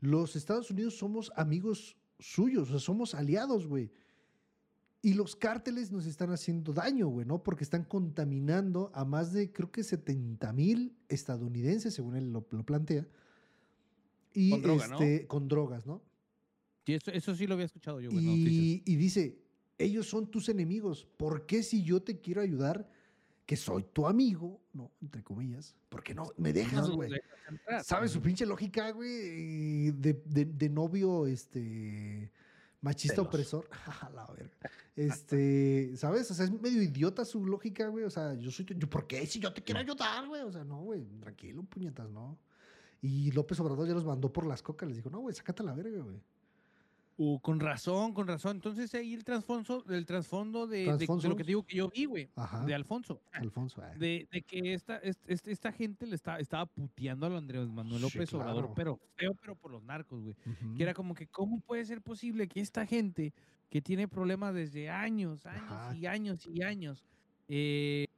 [0.00, 3.90] Los Estados Unidos somos amigos suyos, o sea, somos aliados, güey.
[5.02, 7.42] Y los cárteles nos están haciendo daño, güey, ¿no?
[7.42, 12.64] Porque están contaminando a más de, creo que 70 mil estadounidenses, según él lo, lo
[12.64, 13.06] plantea.
[14.34, 14.94] Y Con droga, ¿no?
[15.00, 16.02] este, con drogas, ¿no?
[16.84, 18.52] Sí, eso, eso sí lo había escuchado yo, noticias.
[18.52, 19.38] Y, y dice,
[19.78, 21.06] ellos son tus enemigos.
[21.16, 22.86] ¿Por qué si yo te quiero ayudar,
[23.46, 27.10] que soy tu amigo, no, entre comillas, ¿por qué no me dejas, güey?
[27.82, 29.90] ¿Sabes su pinche lógica, güey?
[29.92, 32.30] De, de- de novio, este,
[32.80, 33.28] machista Celoso.
[33.28, 33.68] opresor.
[34.02, 34.56] A la verga.
[34.96, 36.30] Este, ¿sabes?
[36.30, 38.04] O sea, es medio idiota su lógica, güey.
[38.04, 40.42] O sea, yo soy, tu- yo, ¿por qué si yo te quiero ayudar, güey?
[40.42, 42.38] O sea, no, güey, tranquilo, puñetas, no.
[43.06, 44.88] Y López Obrador ya los mandó por las cocas.
[44.88, 46.16] Les dijo, no, güey, sácate a la verga, güey.
[47.16, 48.56] Uh, con razón, con razón.
[48.56, 51.88] Entonces ahí el trasfondo, el trasfondo de, de- de lo que te digo que yo
[51.88, 52.30] vi, güey,
[52.66, 53.20] de Alfonso.
[53.32, 53.82] Alfonso.
[53.84, 53.92] ah.
[53.96, 57.98] De, de que esta, est- est- esta gente le está, estaba puteando a Andrés Manuel
[57.98, 58.74] Sí, López Obrador, claro.
[58.74, 60.34] pero feo, pero por los narcos, güey.
[60.76, 63.32] Que era como que, ¿cómo puede ser posible que esta gente
[63.70, 65.94] que tiene problemas desde años, años Ajá.
[65.94, 67.04] y años y años,
[67.48, 68.13] eh, eh,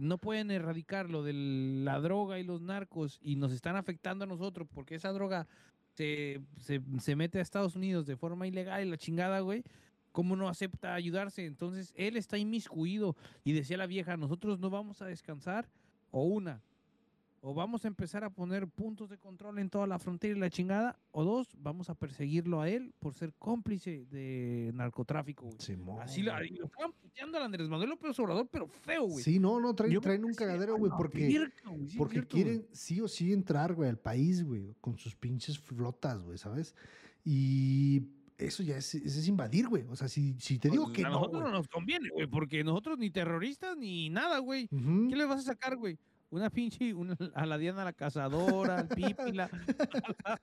[0.00, 4.26] no pueden erradicar lo de la droga y los narcos y nos están afectando a
[4.26, 5.46] nosotros porque esa droga
[5.94, 9.64] se, se, se mete a Estados Unidos de forma ilegal y la chingada, güey?
[10.12, 11.44] ¿Cómo no acepta ayudarse?
[11.44, 15.68] Entonces él está inmiscuido y decía la vieja, nosotros no vamos a descansar
[16.10, 16.62] o una.
[17.40, 20.50] O vamos a empezar a poner puntos de control en toda la frontera y la
[20.50, 20.98] chingada.
[21.12, 25.58] O dos, vamos a perseguirlo a él por ser cómplice de narcotráfico, güey.
[25.60, 29.22] Simón, Así lo, lo estaban puteando al Andrés Manuel López Obrador, pero feo, güey.
[29.22, 31.28] Sí, no, no, traen, traen un cagadero, "A güey, porque,
[31.64, 32.44] güey, sí porque cierto, güey".
[32.44, 36.74] quieren sí o sí entrar, güey, al país, güey, con sus pinches flotas, güey, ¿sabes?
[37.24, 38.02] Y
[38.38, 39.84] eso ya es, eso es invadir, güey.
[39.88, 42.26] O sea, si, si te digo Pues, que a no, nosotros no nos conviene, güey,
[42.26, 44.68] porque nosotros ni terroristas ni nada, güey.
[44.68, 45.98] ¿Qué le vas a sacar, güey?
[46.30, 49.48] Una pinche, una, a la Diana la cazadora, al Pípila.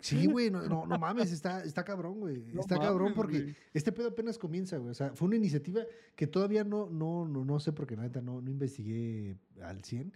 [0.00, 2.42] Sí, güey, no, no, no mames, está, está cabrón, güey.
[2.54, 3.56] No está cabrón porque güey.
[3.74, 4.90] este pedo apenas comienza, güey.
[4.90, 5.82] O sea, fue una iniciativa
[6.16, 10.12] que todavía no, no, no, no sé porque neta no, no investigué al 100.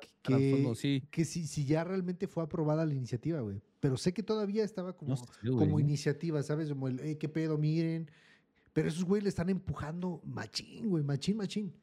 [0.00, 1.02] Que, Trasfondo, sí.
[1.10, 3.60] que si, si ya realmente fue aprobada la iniciativa, güey.
[3.80, 6.68] Pero sé que todavía estaba como, sé, como iniciativa, ¿sabes?
[6.70, 8.10] Como el, "Ey, qué pedo, miren.
[8.72, 11.74] Pero esos güey le están empujando machín, güey, machín, machín.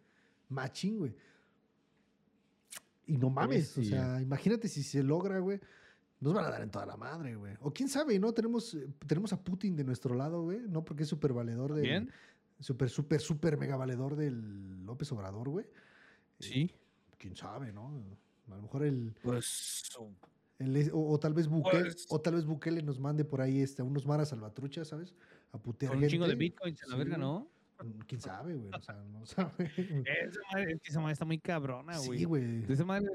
[0.50, 1.14] Machín, güey.
[3.08, 3.90] Y no mames, o sí.
[3.90, 5.60] sea, imagínate si se logra, güey.
[6.20, 7.54] Nos van a dar en toda la madre, güey.
[7.60, 8.34] O quién sabe, ¿no?
[8.34, 10.62] Tenemos, eh, tenemos a Putin de nuestro lado, güey.
[10.68, 11.84] No porque es súper valedor del.
[11.84, 12.12] Bien,
[12.60, 15.66] Súper, súper, súper mega valedor del López Obrador, güey.
[16.40, 16.72] sí.
[17.18, 18.04] Quién sabe, ¿no?
[18.52, 19.14] A lo mejor el.
[19.24, 19.84] Pues
[20.60, 23.60] el o, o tal vez Bukele, Pues- o tal vez Bukele nos mande por ahí
[23.62, 25.14] este, a unos maras salvatruchas, ¿sabes?
[25.52, 26.44] A putear con un chingo de gente.
[26.46, 27.18] bitcoins en la verga.
[27.18, 27.48] ¿no?
[27.84, 28.70] Mm, ¿Quién sabe, güey?
[28.74, 29.72] O sea, no sabe.
[29.78, 32.20] Esa madre, esa está muy cabrona, güey.
[32.20, 32.64] sí, güey.
[32.72, 33.08] Esa madre,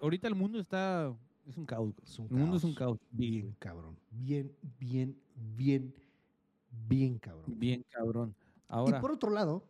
[0.00, 1.14] ahorita el mundo está.
[1.46, 1.92] Es un caos.
[1.94, 2.04] güey.
[2.04, 2.98] Es un el mundo es un caos.
[3.10, 3.98] Bien, cabrón.
[4.10, 5.18] Bien, bien,
[5.56, 5.94] bien,
[6.88, 7.58] bien, cabrón.
[7.58, 8.34] bien cabrón.
[8.38, 9.64] Y Ahora por otro lado,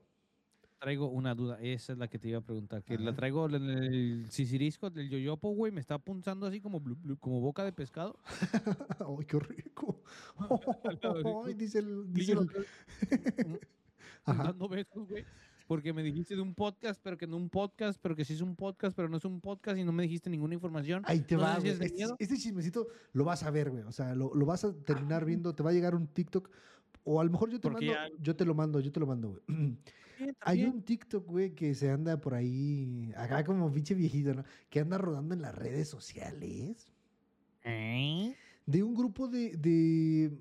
[0.80, 1.60] traigo una duda.
[1.60, 2.82] Esa es la que te iba a preguntar.
[2.82, 5.70] Que la traigo en el sisirisco del yoyopo, güey.
[5.72, 8.18] Me está apuntando así como, blu- blu- como boca de pescado.
[9.00, 10.02] ¡ay, qué rico!
[11.46, 12.12] ¡Ay, dice el.
[12.12, 13.60] Dice el-
[14.30, 14.44] Ajá.
[14.44, 15.24] dando besos, güey.
[15.66, 18.40] Porque me dijiste de un podcast, pero que no un podcast, pero que sí es
[18.40, 21.02] un podcast, pero no es un podcast y no me dijiste ninguna información.
[21.04, 23.82] Ahí te No va, si es Este, este chismecito lo vas a ver, güey.
[23.82, 26.48] O sea, lo, lo vas a terminar viendo, te va a llegar un TikTok.
[27.04, 29.06] O a lo mejor yo te mando, ya- yo te lo mando, yo te lo
[29.06, 29.42] mando, güey.
[30.40, 34.44] Hay un TikTok, güey, que se anda por ahí, acá como pinche viejito, ¿no?
[34.68, 36.90] Que anda rodando en las redes sociales.
[37.64, 38.34] ¿Eh?
[38.66, 40.32] De un grupo de, de.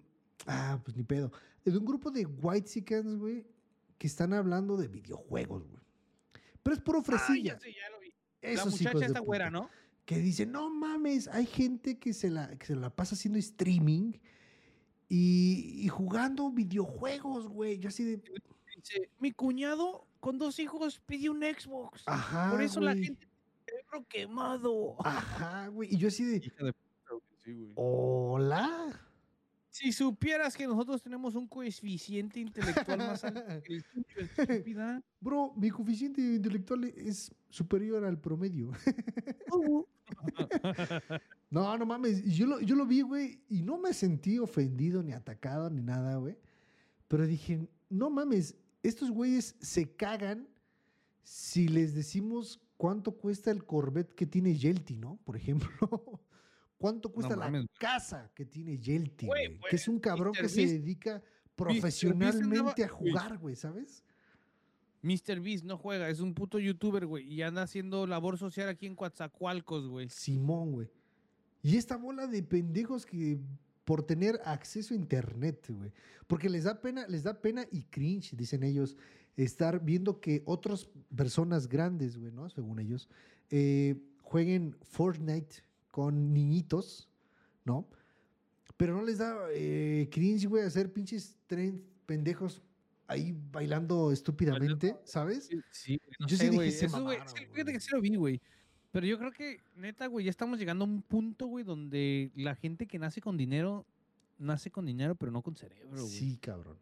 [0.46, 1.32] Ah, pues ni pedo.
[1.64, 2.86] De un grupo de white
[3.18, 3.46] güey,
[3.98, 5.84] que están hablando de videojuegos, güey.
[6.64, 7.54] Pero es puro Ah, fresilla.
[7.56, 8.14] ya sé, ya lo vi.
[8.42, 9.50] Esos la muchacha de está güera.
[9.50, 9.70] ¿no?
[10.06, 14.14] Que dicen, no mames, hay gente que se la, que se la pasa haciendo streaming
[15.10, 17.80] y, y jugando videojuegos, güey.
[17.80, 18.22] Yo así de.
[18.76, 22.04] Dice, mi cuñado con dos hijos pidió un Xbox.
[22.06, 22.52] Ajá.
[22.52, 23.32] Por eso la gente tiene
[23.66, 24.96] cerebro quemado.
[25.06, 25.94] Ajá, güey.
[25.94, 26.38] Y yo así de.
[26.38, 27.74] Hija de puta, güey, sí, güey.
[27.76, 29.07] Hola.
[29.78, 35.04] Si supieras que nosotros tenemos un coeficiente intelectual más alto que el tuyo, estúpida.
[35.20, 38.72] Bro, mi coeficiente intelectual es superior al promedio.
[41.50, 42.24] No, no mames.
[42.26, 46.18] Yo lo, yo lo vi, güey, y no me sentí ofendido, ni atacado, ni nada,
[46.18, 46.38] güey.
[47.08, 50.50] Pero dije, no mames, estos güeyes se cagan
[51.24, 55.20] si les decimos cuánto cuesta el Corvette que tiene Yelty, ¿no?
[55.24, 56.22] Por ejemplo.
[56.78, 59.60] ¿Cuánto cuesta la mames, casa que tiene Yelty, Güey, güey?
[59.60, 61.22] pues, Que es un cabrón que se dedica
[61.56, 64.04] profesionalmente a jugar, güey, ¿sabes?
[65.02, 65.40] Mr.
[65.40, 68.96] Beast no juega, es un puto youtuber, güey, y anda haciendo labor social aquí en
[68.96, 70.10] Coatzacoalcos, güey.
[70.10, 70.90] Simón, güey.
[71.64, 73.40] Y esta bola de pendejos que
[73.86, 75.94] por tener acceso a internet, güey.
[76.28, 78.98] Porque les da pena, les da pena y cringe, dicen ellos,
[79.38, 82.50] estar viendo que otras personas grandes, güey, ¿no?
[82.50, 83.08] Según ellos,
[83.50, 85.64] eh, jueguen Fortnite
[85.98, 87.10] con niñitos,
[87.66, 87.90] ¿no?
[88.78, 92.62] Pero no les da eh, cringe, güey, hacer pinches tren pendejos
[93.08, 95.48] ahí bailando estúpidamente, ¿sabes?
[95.48, 97.90] Sí, Sí, güey, no Yo sí dije, se Eso, güey, mamaron, es que que sí
[97.92, 98.40] lo vi, güey.
[98.92, 102.54] Pero yo creo que, neta, güey, ya estamos llegando a un punto, güey, donde la
[102.54, 103.84] gente que nace con dinero,
[104.38, 106.16] nace con dinero, pero no con cerebro, güey.
[106.16, 106.78] Sí, cabrón.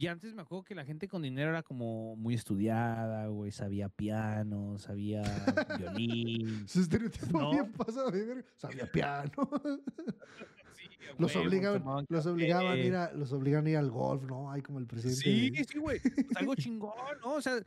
[0.00, 3.90] Y antes me acuerdo que la gente con dinero era como muy estudiada, güey, sabía
[3.90, 5.20] piano, sabía
[5.78, 6.66] violín.
[6.66, 7.50] Su estereotipo No.
[7.50, 8.46] bien pasado de ver.
[8.56, 9.30] Sabía piano.
[10.72, 14.22] Sí, a los obligaban, los obligaban a ir a, los obligaban a ir al golf,
[14.24, 14.50] ¿no?
[14.50, 15.20] Ahí como el presidente.
[15.20, 16.00] Sí, sí, güey.
[16.00, 17.34] Pues algo chingón, ¿no?
[17.34, 17.60] O sea,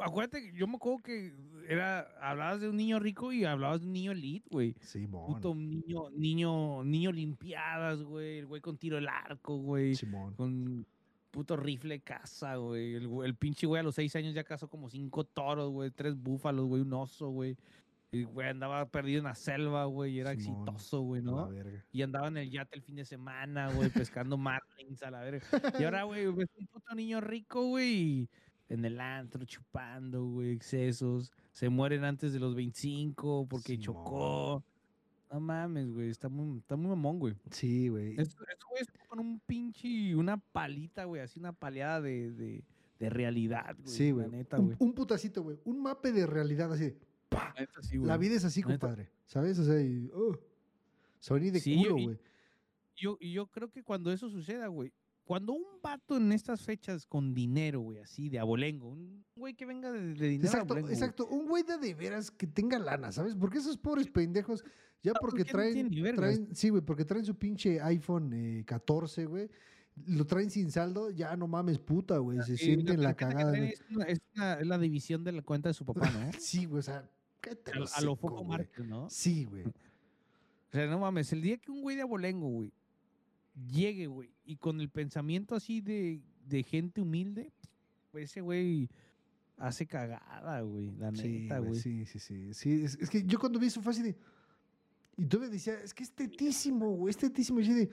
[0.00, 1.34] acuérdate que yo me acuerdo que
[1.68, 4.74] era, hablabas de un niño rico y hablabas de un niño elite, güey.
[4.80, 5.26] Simón.
[5.26, 8.38] Puto niño, niño, niño limpiadas, güey.
[8.38, 9.94] El güey con tiro al arco, güey.
[9.94, 10.34] Simón.
[10.34, 10.86] Con
[11.34, 12.94] puto rifle caza, güey.
[12.94, 15.90] El, pinche güey a los seis años ya cazó como cinco toros, güey.
[15.90, 16.82] Tres búfalos, güey.
[16.82, 17.56] Un oso, güey.
[18.12, 20.12] El güey andaba perdido en la selva, güey.
[20.12, 21.50] Y era Simón, exitoso, güey, ¿no?
[21.90, 25.44] Y andaba en el yate el fin de semana, güey, pescando marlins a la verga.
[25.76, 28.28] Y ahora, güey, ves un puto niño rico, güey, y
[28.68, 31.32] en el antro chupando, güey, excesos.
[31.50, 33.82] Se mueren antes de los 25 porque Simón.
[33.82, 34.64] chocó.
[35.34, 37.34] No mames, güey, está muy, está muy mamón, güey.
[37.50, 38.14] Sí, güey.
[38.20, 38.36] Estos
[38.70, 42.64] güeyes con un pinche, una palita, güey, así una paleada de, de,
[43.00, 43.88] de realidad, güey.
[43.96, 44.28] Sí, güey.
[44.28, 44.76] neta, Un, güey.
[44.78, 45.58] un putacito, güey.
[45.64, 46.96] Un mape de realidad así de.
[47.28, 47.52] ¡pa!
[47.56, 48.28] La neta, sí, La güey.
[48.28, 49.10] vida es así, compadre.
[49.26, 49.58] ¿Sabes?
[49.58, 50.38] O sea, y, oh,
[51.40, 52.18] de Sí, culo, güey.
[52.94, 54.92] yo, y yo creo que cuando eso suceda, güey,
[55.24, 59.66] cuando un vato en estas fechas con dinero, güey, así de abolengo, un güey que
[59.66, 61.26] venga de, de dinero Exacto, abolengo, güey, exacto.
[61.26, 63.34] Un güey de de veras que tenga lana, ¿sabes?
[63.34, 64.64] Porque esos pobres pendejos,
[65.04, 69.48] ya No, porque no traen, sí, güey, porque traen su pinche iPhone eh, 14, güey,
[70.06, 73.56] lo traen sin saldo, ya no mames, puta, güey, se sí, sienten la cagada.
[73.56, 76.30] Es, una- es una- la división de la cuenta de su papá, ¿no?
[76.40, 77.08] Sí, güey, o sea,
[77.40, 78.42] cállate a, el a lo foco.
[78.42, 79.08] Márquez, ¿no?
[79.08, 79.64] Sí, güey.
[79.66, 82.72] O sea, no mames, el día que un güey de abolengo, güey,
[83.70, 87.52] llegue, güey, y con el pensamiento así de, de gente humilde,
[88.10, 88.90] pues ese güey
[89.56, 91.80] hace cagada, güey, la Sí, neta, güey, güey.
[91.80, 92.52] sí, sí, sí.
[92.54, 94.16] sí es, es que yo cuando vi eso fue así de.
[95.16, 97.60] Y tú me decías, es que es tetísimo, güey, es tetísimo.
[97.60, 97.90] Y yo de,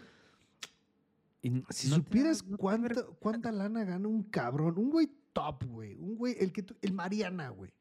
[1.44, 5.10] Y si no te da- supieras no cuánta, cuánta lana gana un cabrón, un güey
[5.34, 7.72] top, güey, un güey, el que tú, el Mariana, güey.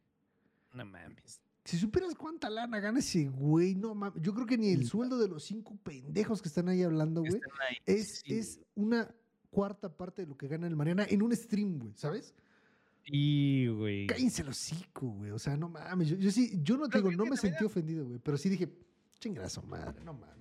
[0.74, 1.40] No mames.
[1.64, 4.22] Si supieras cuánta lana gana ese güey, no mames.
[4.22, 7.20] Yo creo que ni el Ni- sueldo de los cinco pendejos que están ahí hablando,
[7.20, 7.34] güey,
[7.68, 9.12] ahí, es, sí, es una
[9.50, 12.34] cuarta parte de lo que gana el Mariana en un stream, güey, ¿sabes?
[13.04, 14.06] Sí, güey.
[14.06, 15.32] Cállense el hocico, güey.
[15.32, 16.08] O sea, no mames.
[16.08, 18.18] Yo, yo sí, yo no te digo, no me sentí ofendido, güey.
[18.20, 18.68] Pero sí dije,
[19.20, 20.40] chingazo madre, no mames.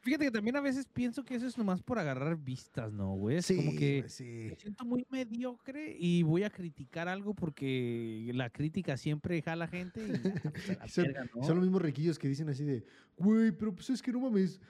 [0.00, 3.38] Fíjate que también a veces pienso que eso es nomás por agarrar vistas, ¿no, güey?
[3.38, 4.48] Es como que sí.
[4.50, 10.06] me siento muy mediocre y voy a criticar algo porque la crítica siempre jala gente
[10.06, 11.44] y ya, pues, a la Son-.
[11.44, 12.84] Son los mismos riquillos que dicen así de,
[13.16, 14.60] güey, pero pues es que no mames.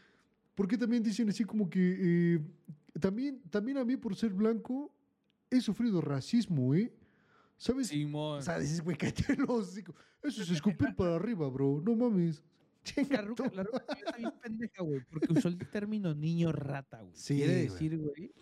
[0.55, 2.41] ¿Por qué también dicen así como que eh,
[2.99, 4.91] también, también a mí por ser blanco
[5.51, 6.91] he sufrido racismo, ¿eh?
[7.59, 7.89] ¿Sabes?
[7.89, 8.39] Simón.
[8.39, 9.95] O sea, dices, güey, cállate el hocico.
[10.23, 11.83] Eso es escupir para arriba, bro.
[11.85, 12.43] No mames.
[13.11, 17.15] La ruca, la ruca está bien pendeja, güey, porque usó el término niño rata, güey.
[17.17, 18.33] Sí, Quiere decir, güey,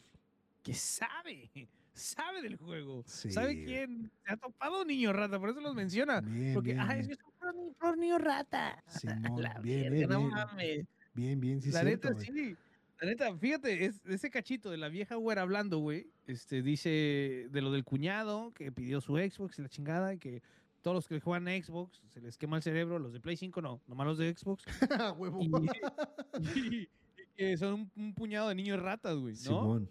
[0.62, 1.50] que sabe,
[1.92, 3.02] sabe del juego.
[3.06, 6.20] Sí, sabe quién se ha topado niño rata, por eso los menciona.
[6.20, 7.18] Bien, Porque, bien, ah, es que es
[7.54, 8.82] un puro niño rata.
[9.32, 10.30] Simón, La bien, verga, bien, no bien.
[10.30, 10.86] mames.
[11.14, 12.56] Bien, bien, sí, la cierto, neta, sí.
[13.00, 17.60] La neta, fíjate, es, ese cachito de la vieja güera hablando, güey, este, dice de
[17.60, 20.42] lo del cuñado que pidió su Xbox y la chingada, y que
[20.84, 23.62] todos los que juegan a Xbox se les quema el cerebro, los de Play 5
[23.62, 24.64] no, nomás los de Xbox.
[25.00, 25.40] A huevo.
[25.40, 25.46] Y,
[26.60, 26.88] y- y
[27.34, 29.40] que son un, un puñado de niños ratas, güey, ¿no?
[29.40, 29.90] Simón.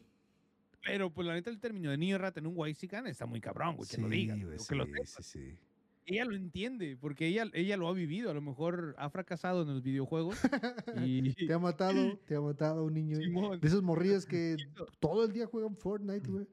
[0.85, 3.75] Pero pues la neta el término de niño rata en un Waxican está muy cabrón,
[3.75, 5.57] güey, que lo güey, o que lo sí, sí, sí.
[6.05, 9.69] Ella lo entiende, porque ella, ella lo ha vivido, a lo mejor ha fracasado en
[9.69, 10.37] los videojuegos.
[11.07, 13.17] y Te ha matado, te ha matado un niño.
[13.17, 16.45] Simón, De esos morrillos que quiso- todo el día juegan Fortnite, güey.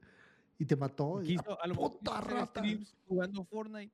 [0.57, 1.21] Y te mató.
[1.21, 2.63] y- quiso, a lo mejor hacer rata.
[3.07, 3.91] jugando Fortnite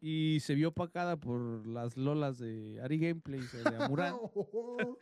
[0.00, 4.20] y se vio opacada por las lolas de Ari Gameplays o de Amurán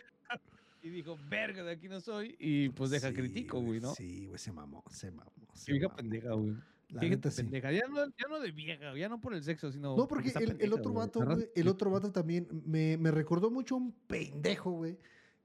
[0.83, 3.95] y dijo, verga, de aquí no soy y pues deja Sí, critico, güey, ¿no?
[3.95, 5.33] Sí, güey, se mamó, se mamó.
[5.53, 5.97] Qué se vieja mamó.
[5.97, 6.63] pendeja, güey.
[6.91, 7.43] La neta sí.
[7.43, 7.73] pendeja.
[7.73, 9.97] Ya no, ya no de vieja, ya no por el sexo, sino.
[9.97, 11.07] No, porque está el, el pendeja, otro güey.
[11.07, 14.99] vato, güey, el otro vato también me, me recordó mucho a un pendejo, güey,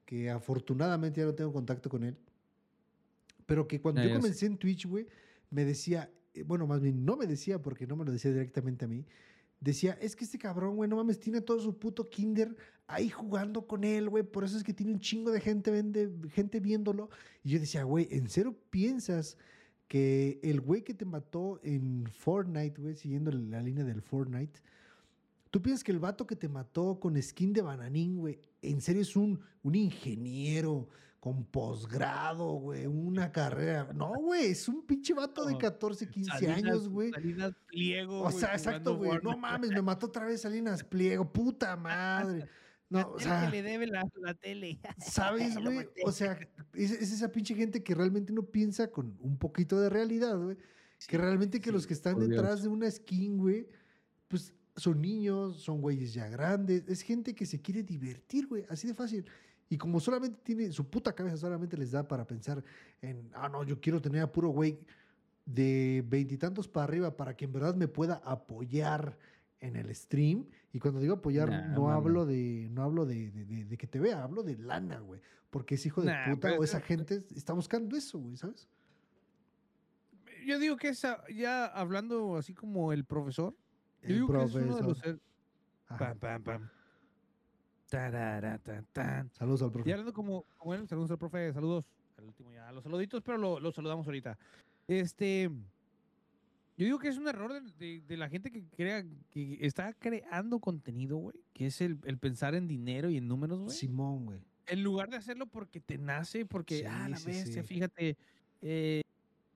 [0.04, 2.18] que afortunadamente ya no tengo contacto con él.
[3.46, 5.06] Pero que cuando Ah, yo comencé en Twitch, güey,
[5.50, 8.84] me decía, eh, bueno, más bien no me decía porque no me lo decía directamente
[8.84, 9.06] a mí.
[9.60, 12.56] Decía, es que este cabrón, güey, no mames, tiene todo su puto kinder
[12.86, 14.22] ahí jugando con él, güey.
[14.22, 17.10] Por eso es que tiene un chingo de gente, vende, gente viéndolo.
[17.44, 19.36] Y yo decía, güey, ¿en serio piensas
[19.86, 24.60] que el güey que te mató en Fortnite, güey, siguiendo la línea del Fortnite,
[25.50, 29.02] tú piensas que el vato que te mató con skin de bananín, güey, en serio
[29.02, 30.88] es un, un ingeniero
[31.20, 33.92] con posgrado, güey, una carrera?
[33.94, 37.10] No, güey, es un pinche vato de No, 14, 15 Salinas- años, güey.
[37.10, 38.22] Salinas pliego.
[38.22, 39.18] O sea, exacto, güey.
[39.22, 42.46] No mames, me mató otra vez Salinas Pliego, puta madre.
[42.92, 44.80] No, o sea, que le debe la, la tele.
[44.98, 45.88] ¿sabes, güey?
[46.04, 46.36] O sea,
[46.74, 50.56] es, es esa pinche gente que realmente no piensa con un poquito de realidad, güey.
[51.06, 52.30] Que realmente que los que están Dios.
[52.30, 53.68] detrás de una skin, güey,
[54.26, 56.82] pues son niños, son güeyes ya grandes.
[56.88, 58.66] Es gente que se quiere divertir, güey.
[58.68, 59.24] Así de fácil.
[59.70, 62.62] Y como solamente tiene, su puta cabeza solamente les da para pensar
[63.00, 64.78] en, ah, no, yo quiero tener a puro güey
[65.46, 69.16] de veintitantos para arriba para que en verdad me pueda apoyar
[69.60, 70.44] en el stream.
[70.72, 73.86] Y cuando digo apoyar, Nah, no hablo de, no hablo de, de- de- de que
[73.86, 75.20] te vea, hablo de lana, güey.
[75.50, 78.68] Porque ese hijo de Nah, puta pero o esa gente está buscando eso, güey, ¿sabes?
[80.46, 83.52] Yo digo que esa, ya hablando así como el profesor,
[84.02, 85.20] yo El digo que es uno de profesor.
[85.88, 85.98] los...
[85.98, 86.70] Pam, pam, pam.
[87.90, 89.30] Tan.
[89.32, 89.90] Saludos al Y profe.
[89.92, 91.84] hablando como, como él, saludos al profe, saludos.
[92.16, 94.38] Al último ya, los saluditos, pero lo, lo saludamos ahorita.
[94.86, 95.50] Este,
[96.76, 99.92] yo digo que es un error de, de- de la gente que crea, que está
[99.94, 103.76] creando contenido, güey, que es el, el pensar en dinero y en números, güey.
[103.76, 104.40] Simón, güey.
[104.66, 107.68] En lugar de hacerlo porque te nace, porque, Sí, ah, la sí, bestia, sí.
[107.68, 108.16] fíjate,
[108.62, 109.02] eh,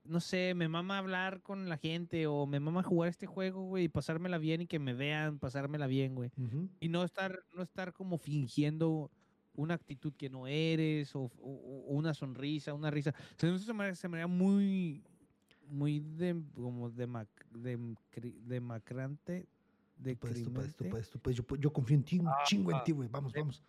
[0.05, 3.85] no sé, me mama hablar con la gente o me mama jugar este juego, güey,
[3.85, 6.69] y pasármela bien y que me vean, pasármela bien, güey Ujú.
[6.81, 9.11] y no estar no estar como fingiendo
[9.55, 13.73] una actitud que no eres o, o- o una sonrisa una risa se me, se
[13.73, 15.03] me, se me haría muy
[15.69, 19.47] muy de, como demac, dem- cri- demacrante
[20.03, 21.39] Tú puedes, tú puedes, tú puedes, tú puedes.
[21.39, 23.09] Yo, yo confío en ti, un chingo en ah, ti, güey.
[23.09, 23.63] Vamos, de- vamos.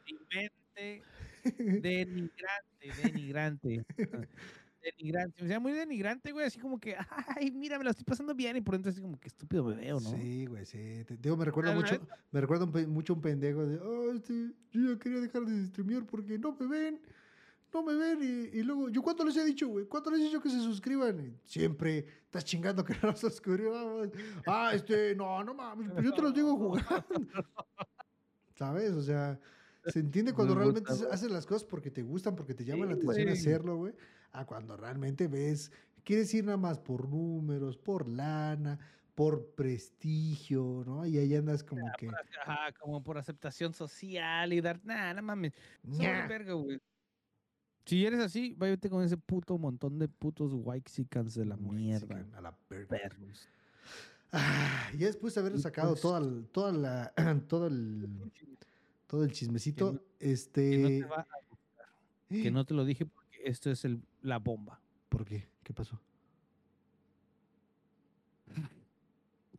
[1.81, 4.21] denigrante denigrante ah,
[4.85, 6.95] denigrante o sea muy denigrante güey así como que
[7.35, 9.75] ay mira me la estoy pasando bien y por dentro así como que estúpido me
[9.75, 11.03] veo no Sí, güey, sí.
[11.05, 11.95] Te, digo, me recuerda La mucho,
[12.31, 16.05] me recuerda un mucho un pendejo de, oh, este, yo ya quería dejar de streamear
[16.05, 17.01] porque no me ven,
[17.73, 18.19] no me ven.
[18.21, 19.85] Y, y luego, ¿yo cuánto les he dicho, güey?
[19.85, 21.19] ¿Cuánto les he dicho que se suscriban?
[21.19, 24.09] Y siempre estás chingando que no nos suscribamos.
[24.45, 27.05] Ah, este, no, no mames, pues yo te los digo jugando.
[28.55, 28.91] ¿Sabes?
[28.91, 29.39] O sea,
[29.87, 32.95] se entiende cuando Me realmente haces las cosas porque te gustan, porque te llama la
[32.95, 33.37] Sí, atención güey.
[33.37, 33.93] hacerlo, güey.
[34.39, 35.71] A cuando realmente ves,
[36.03, 38.77] quieres ir nada más por números, por lana,
[39.15, 41.05] por prestigio, ¿no?
[41.05, 42.09] Y ahí andas como que.
[42.45, 46.79] Ajá, como por aceptación social y dar nada no mames verga, güey.
[47.85, 52.25] Si eres así, váyate con ese puto montón de putos whitexicans de la mierda.
[52.35, 52.97] a la verga.
[54.31, 56.21] Ah, y después de haber sacado pues- toda,
[56.51, 57.13] toda la,
[57.47, 58.09] todo el,
[59.07, 61.27] todo el chismecito, no- este, Que no te va a
[62.27, 64.81] que no te lo dije porque esto es el, la bomba.
[65.09, 65.47] ¿por qué?
[65.63, 65.99] ¿Qué pasó?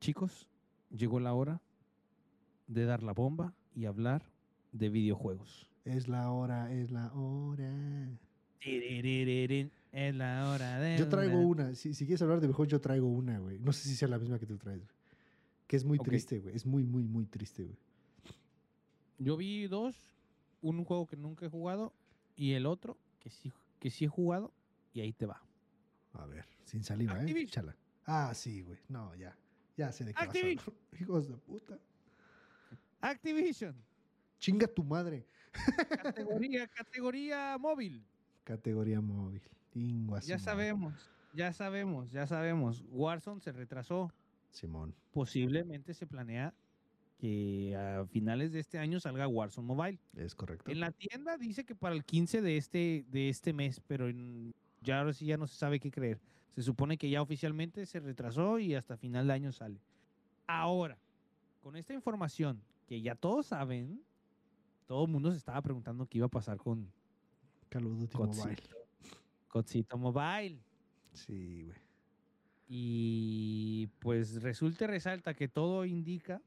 [0.00, 0.46] Chicos,
[0.90, 1.62] llegó la hora
[2.66, 4.30] de dar la bomba y hablar
[4.72, 5.70] de videojuegos.
[5.84, 8.08] Es la hora, es la hora.
[8.60, 10.98] Es la hora de.
[10.98, 11.74] Yo traigo una-.
[11.74, 13.58] Si, si quieres hablar de mejor, yo traigo una, güey.
[13.58, 14.96] No sé si sea la misma que tú traes, güey.
[15.66, 16.54] Que es muy triste, güey.
[16.54, 17.78] Es muy, muy, muy triste, güey.
[19.18, 19.96] Yo vi dos,
[20.60, 21.94] un juego que nunca he jugado
[22.36, 24.52] y el otro que sí, que sí he jugado
[24.96, 25.42] y ahí te va.
[26.14, 27.46] A ver, sin saliva, ¿eh?
[28.06, 28.78] Ah, sí, güey.
[28.88, 29.36] No, ya.
[29.76, 30.38] Ya sé de qué vas a.
[31.02, 31.78] Hijos de puta.
[33.00, 33.74] Activision,
[34.38, 35.26] Chinga tu madre.
[36.02, 38.02] categoría, categoría móvil.
[38.44, 39.42] Categoría móvil.
[39.74, 40.38] Su Ya madre.
[40.38, 42.82] sabemos, ya sabemos, ya sabemos.
[42.88, 44.10] Warzone se retrasó.
[44.50, 44.94] Simón.
[45.12, 46.54] Posiblemente se planea
[47.18, 49.98] que a finales de este año salga Warzone Mobile.
[50.16, 50.70] Es correcto.
[50.70, 54.54] En la tienda dice que para el 15 de este, de este mes, pero en-
[54.86, 56.20] ya ahora sí ya no se sabe qué creer.
[56.54, 59.80] Se supone que ya oficialmente se retrasó y hasta final de año sale.
[60.46, 60.96] Ahora,
[61.60, 64.00] con esta información que ya todos saben,
[64.86, 66.90] todo el mundo se estaba preguntando qué iba a pasar con
[67.68, 68.44] Call of Duty Codcito.
[68.44, 68.62] Mobile.
[69.48, 70.58] Codcito Mobile.
[71.12, 71.78] Sí, güey.
[72.68, 76.40] Y pues resulta y resalta que todo indica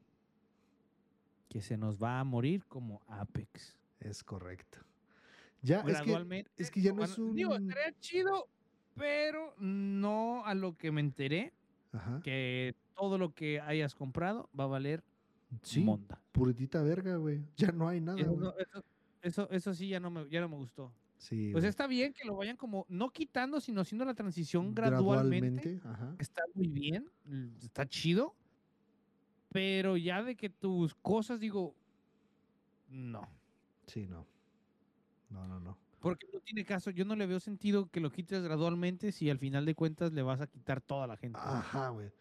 [1.48, 3.76] que se nos va a morir como Apex.
[4.00, 4.78] Es correcto.
[5.62, 6.50] Ya, es que, Gradualmente.
[6.56, 7.34] es que ya no es un.
[7.34, 8.48] Digo, estaría chido,
[8.96, 11.52] pero no a lo que me enteré.
[11.92, 12.20] Ajá.
[12.22, 15.02] que todo lo que hayas comprado va a valer
[15.62, 16.22] Sí, monda.
[16.30, 17.44] puritita verga, güey.
[17.56, 18.84] Ya no hay nada, Eso, eso,
[19.22, 20.94] eso, eso sí ya no me, ya no me gustó.
[21.16, 21.68] Sí, Pues güey.
[21.68, 25.80] está bien que lo vayan como, no quitando, sino haciendo la transición gradualmente.
[25.84, 26.14] Ajá.
[26.20, 27.10] Está muy bien,
[27.60, 28.36] está chido.
[29.52, 31.74] Pero ya de que tus cosas, digo,
[32.88, 33.28] no.
[33.88, 34.24] Sí, no.
[35.30, 35.78] No, no, no.
[36.00, 39.38] Porque no tiene caso, yo no le veo sentido que lo quites gradualmente si al
[39.38, 41.38] final de cuentas le vas a quitar toda la gente.
[41.42, 42.08] Ajá, güey.
[42.08, 42.12] O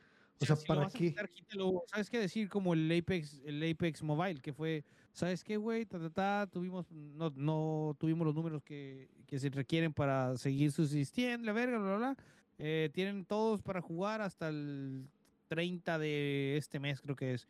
[0.41, 1.05] O sea, si lo ¿para a qué?
[1.09, 1.83] quitar, quítalo.
[1.87, 2.49] ¿Sabes qué decir?
[2.49, 5.85] Como el Apex, el Apex Mobile, que fue, ¿sabes qué, güey?
[5.85, 10.71] Ta, ta, ta, tuvimos, no, no tuvimos los números que, que se requieren para seguir
[10.71, 12.17] subsistiendo, la verga, bla, bla, bla.
[12.57, 15.09] Eh, tienen todos para jugar hasta el
[15.47, 17.47] 30 de este mes, creo que es.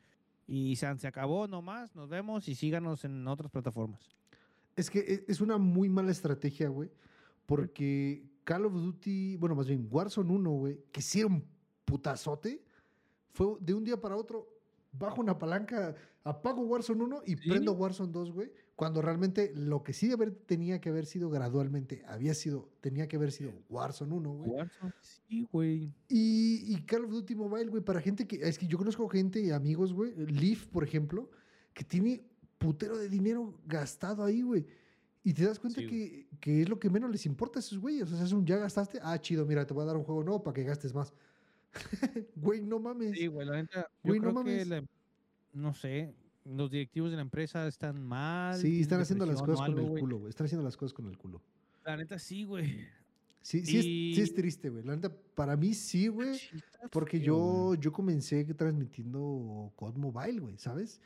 [0.47, 4.15] Y se, se acabó nomás, nos vemos y síganos en otras plataformas.
[4.79, 6.89] Es que e- es una muy mala estrategia, güey.
[7.45, 11.43] Porque Call of Duty, bueno, más bien Warzone 1, güey, que sí era un
[11.85, 12.63] putazote,
[13.31, 14.47] fue de un día para otro,
[14.91, 17.49] bajo una palanca, apago Warzone 1 y Sí.
[17.49, 18.51] prendo Warzone 2, güey.
[18.75, 23.07] Cuando realmente lo que sí de haber, tenía que haber sido gradualmente, había sido, tenía
[23.07, 24.51] que haber sido Warzone 1, güey.
[24.51, 25.93] Warzone, Sí, güey.
[26.07, 28.37] Y, y Call of Duty Mobile, güey, para gente que.
[28.37, 30.13] Es que yo conozco gente, amigos, güey.
[30.15, 31.29] Leaf, por ejemplo,
[31.73, 32.23] que tiene
[32.59, 34.65] putero de dinero gastado ahí, güey.
[35.23, 37.77] Y te das cuenta Sí, que, que es lo que menos les importa a esos
[37.79, 38.11] güeyes.
[38.11, 38.99] O sea, es un ya gastaste.
[39.01, 41.13] Ah, chido, mira, te voy a dar un juego nuevo para que gastes más.
[42.35, 43.17] güey, no mames.
[43.17, 44.67] Sí, güey, la neta, yo Güey, no creo que mames.
[44.67, 44.83] la-
[45.53, 46.13] no sé,
[46.45, 48.55] los directivos de la empresa están mal.
[48.59, 50.01] Sí, están haciendo las cosas con algo, el güey.
[50.01, 50.29] culo, güey.
[50.29, 51.41] Están haciendo las cosas con el culo.
[51.85, 52.87] La neta sí, güey.
[53.41, 54.83] Sí, sí, es, sí es Y- triste, güey.
[54.83, 56.39] La neta, para mí sí, güey.
[56.91, 61.01] Porque yo, yo comencé transmitiendo COD Mobile, güey, ¿sabes?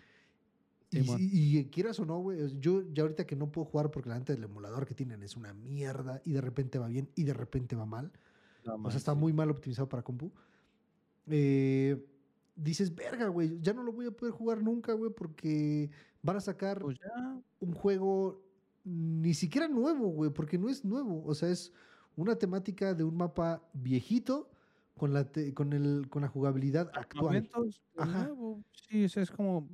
[0.93, 1.17] Y, Simón.
[1.21, 4.19] y- y quieras o no, güey, yo ya ahorita que no puedo jugar porque la
[4.19, 7.33] neta el emulador que tienen es una mierda y de repente va bien y de
[7.33, 8.11] repente va mal.
[8.65, 10.31] No O sea, está muy mal optimizado para compu.
[11.27, 12.05] Eh,
[12.55, 15.89] dices, verga, güey, ya no lo voy a poder jugar nunca, güey, porque
[16.21, 17.41] van a sacar Pues ya.
[17.59, 18.41] un juego
[18.85, 21.23] ni siquiera nuevo, güey, porque no es nuevo.
[21.25, 21.71] O sea, es
[22.15, 24.49] una temática de un mapa viejito
[24.95, 27.49] con la, te- con el, con la jugabilidad actual.
[27.97, 28.23] Ajá.
[28.25, 29.67] nuevo, Sí, o sea, es como.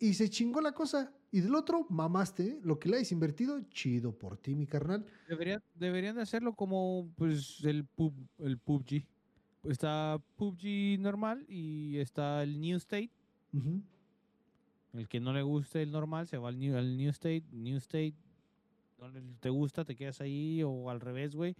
[0.00, 1.12] Y, y se chingó la cosa.
[1.32, 2.46] Y del otro, mamaste.
[2.46, 2.60] ¿eh?
[2.62, 5.04] Lo que le hayas invertido, chido por ti, mi carnal.
[5.28, 9.04] Deberían, deberían de hacerlo como pues el, pub, el PUBG.
[9.64, 13.10] Está PUBG normal y está el New State.
[14.92, 17.44] El que no le guste el normal se va al New, al new State.
[17.52, 18.14] New State,
[18.98, 21.54] no le- te gusta, te quedas ahí o al revés, güey.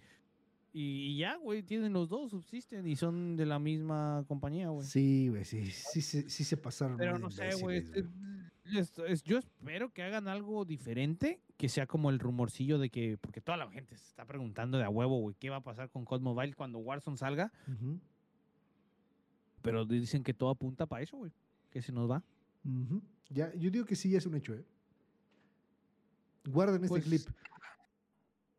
[0.78, 4.86] Y, y ya, güey, tienen los dos, subsisten y son de la misma compañía, güey.
[4.86, 6.98] Sí, güey, sí, sí, sí, sí se pasaron.
[6.98, 7.78] Pero no sé, güey.
[7.78, 7.92] es-
[8.66, 13.16] es- es- yo espero que hagan algo diferente, que sea como el rumorcillo de que,
[13.18, 15.88] porque toda la gente se está preguntando de a huevo, güey, qué va a pasar
[15.88, 17.50] con COD Mobile cuando Warzone salga,
[19.62, 21.32] pero dicen que todo apunta para eso, güey,
[21.70, 22.22] que se nos va.
[23.30, 24.64] Ya, yo digo que sí, ya es un hecho, ¿eh?
[26.50, 27.22] Guarden este Pues- clip.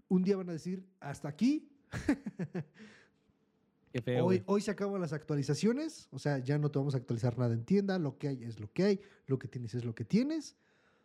[0.10, 1.70] Un día van a decir, hasta aquí.
[3.94, 6.98] Qué feo, Hoy, hoy se acaban las actualizaciones, o sea, ya no te vamos a
[6.98, 9.86] actualizar nada en tienda, lo que hay es lo que hay, lo que tienes es
[9.86, 10.58] lo que tienes,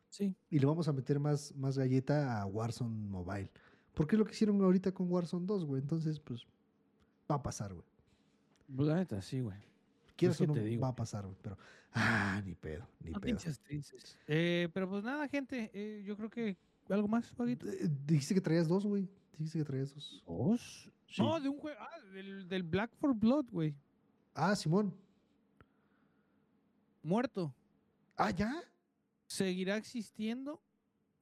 [0.08, 0.34] Sí.
[0.50, 3.50] y le vamos a meter más, más galleta a Warzone Mobile.
[3.94, 5.80] Porque es lo que hicieron ahorita con Warzone 2, güey.
[5.80, 6.46] Entonces, pues,
[7.30, 7.86] va a pasar, güey.
[8.74, 9.56] Pues la neta, sí, güey.
[10.16, 10.82] Quieras ¿qué o no, te digo?
[10.82, 11.36] va a pasar, güey.
[11.42, 11.58] Pero,
[11.92, 13.38] ah, ni pedo, ni No pedo.
[14.26, 16.56] Eh, pero pues nada, gente, eh, yo creo que
[16.88, 17.66] algo más, Paguito.
[17.68, 19.08] Eh, Dijiste que traías dos, güey.
[19.38, 20.22] Dijiste que traías dos.
[20.26, 20.90] ¿Dos?
[21.06, 21.22] Sí.
[21.22, 23.74] No, de un juego, ah, del, del Black for Blood, güey.
[24.34, 24.94] Ah, Simón.
[27.02, 27.54] Muerto.
[28.16, 28.62] Ah, ya.
[29.26, 30.60] Seguirá existiendo,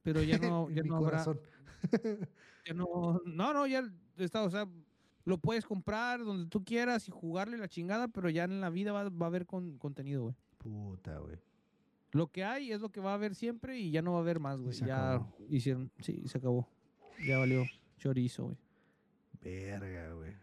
[0.03, 1.23] pero ya no, En ya mi no habrá.
[1.23, 1.39] corazón.
[2.63, 3.83] Ya no, no, no, ya
[4.17, 4.67] está, o sea,
[5.25, 8.91] lo puedes comprar donde tú quieras y jugarle la chingada, pero ya en la vida
[8.91, 10.35] va, va a haber con, contenido, güey.
[10.59, 11.39] Puta, güey.
[12.11, 14.21] Lo que hay es lo que va a haber siempre y ya no va a
[14.21, 14.75] haber más, güey.
[14.75, 15.35] Ya acabó.
[15.49, 16.69] hicieron, sí, se acabó.
[17.25, 17.63] Ya valió
[18.01, 18.57] chorizo, güey.
[19.41, 20.33] Verga, güey.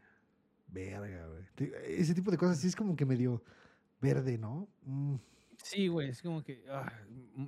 [0.68, 1.72] Verga, güey.
[1.86, 3.42] Ese tipo de cosas sí es como que medio
[4.00, 4.68] verde, ¿no?
[4.84, 5.16] Mm,
[5.60, 6.90] Sí, güey, es como que, ah,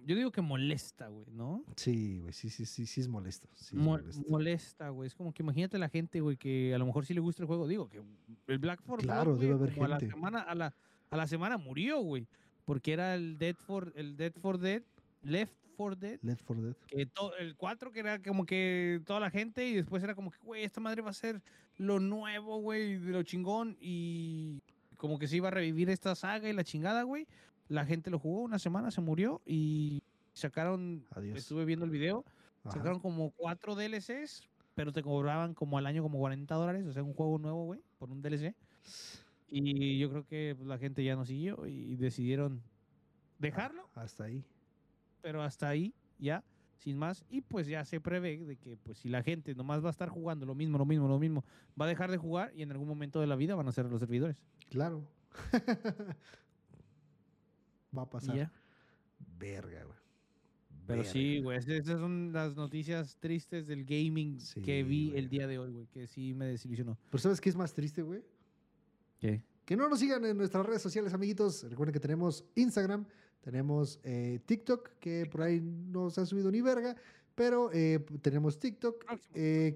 [0.05, 1.63] yo digo que molesta, güey, ¿no?
[1.77, 2.33] sí, güey.
[2.33, 3.49] Sí, sí, sí, sí es molesto.
[3.55, 4.23] Sí es Mo- molesto.
[4.29, 5.07] molesta, güey.
[5.07, 7.47] Es como que imagínate la gente, güey, que a lo mejor sí le gusta el
[7.47, 7.69] juego.
[7.69, 8.03] Digo, que
[8.49, 10.13] el Black for Blood, Claro, debe haber como a la gente.
[10.13, 10.75] semana, a la,
[11.11, 12.27] a la semana murió, güey.
[12.65, 14.83] Porque era el Dead for, el Dead for Dead,
[15.23, 16.77] Left for Dead, Left 4 Dead.
[16.89, 20.31] que to- el 4 que era como que toda la gente y después era como
[20.31, 21.41] que, güey, esta madre va a ser
[21.79, 24.61] lo nuevo, güey, de lo chingón y
[24.99, 27.27] como que se iba a revivir esta saga y la chingada, güey.
[27.69, 30.03] La gente lo jugó una semana, se murió y
[30.35, 31.39] sacaron, Adiós.
[31.39, 32.25] estuve viendo el video,
[32.65, 32.77] Ajá.
[32.77, 34.43] sacaron como cuatro DLCs,
[34.75, 37.81] pero te cobraban como al año como 40 dólares, o sea, un juego nuevo, güey,
[37.99, 38.55] por un DLC.
[39.49, 42.63] Y yo creo que pues, la gente ya no siguió y decidieron
[43.39, 44.45] dejarlo, Hasta ahí.
[45.21, 46.43] Pero hasta ahí ya,
[46.77, 47.25] sin más.
[47.29, 50.09] Y pues ya se prevé de que pues si la gente nomás va a estar
[50.09, 51.45] jugando lo mismo, lo mismo, lo mismo,
[51.81, 53.87] va a dejar de jugar y en algún momento de la vida van a ser
[53.87, 54.37] los servidores.
[54.71, 55.07] Claro.
[57.97, 58.37] Va a pasar.
[58.37, 58.53] ya.
[59.39, 59.99] Verga, güey.
[60.87, 61.13] Pero Verga.
[61.13, 65.19] sí, güey, es- esas son las noticias tristes del gaming Sí, que vi güey.
[65.19, 66.99] el día de hoy, güey, que sí me desilusionó.
[67.11, 68.23] Pero ¿sabes qué es más triste, güey?
[69.19, 69.45] ¿Qué?
[69.65, 71.63] Que no nos sigan en nuestras redes sociales, amiguitos.
[71.69, 73.07] Recuerden que tenemos Instagram,
[73.41, 76.97] tenemos eh, TikTok, que por ahí no se ha subido ni verga,
[77.41, 79.03] pero eh, tenemos TikTok.
[79.35, 79.75] Eh.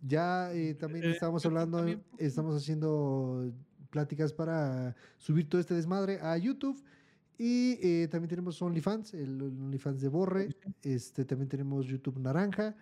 [0.00, 1.84] Ya eh, también estamos hablando,
[2.16, 3.52] estamos haciendo
[3.90, 6.82] pláticas para subir todo este desmadre a YouTube.
[7.36, 10.48] Y también tenemos OnlyFans, el OnlyFans de Borre.
[10.82, 12.74] Este, también tenemos YouTube Naranja.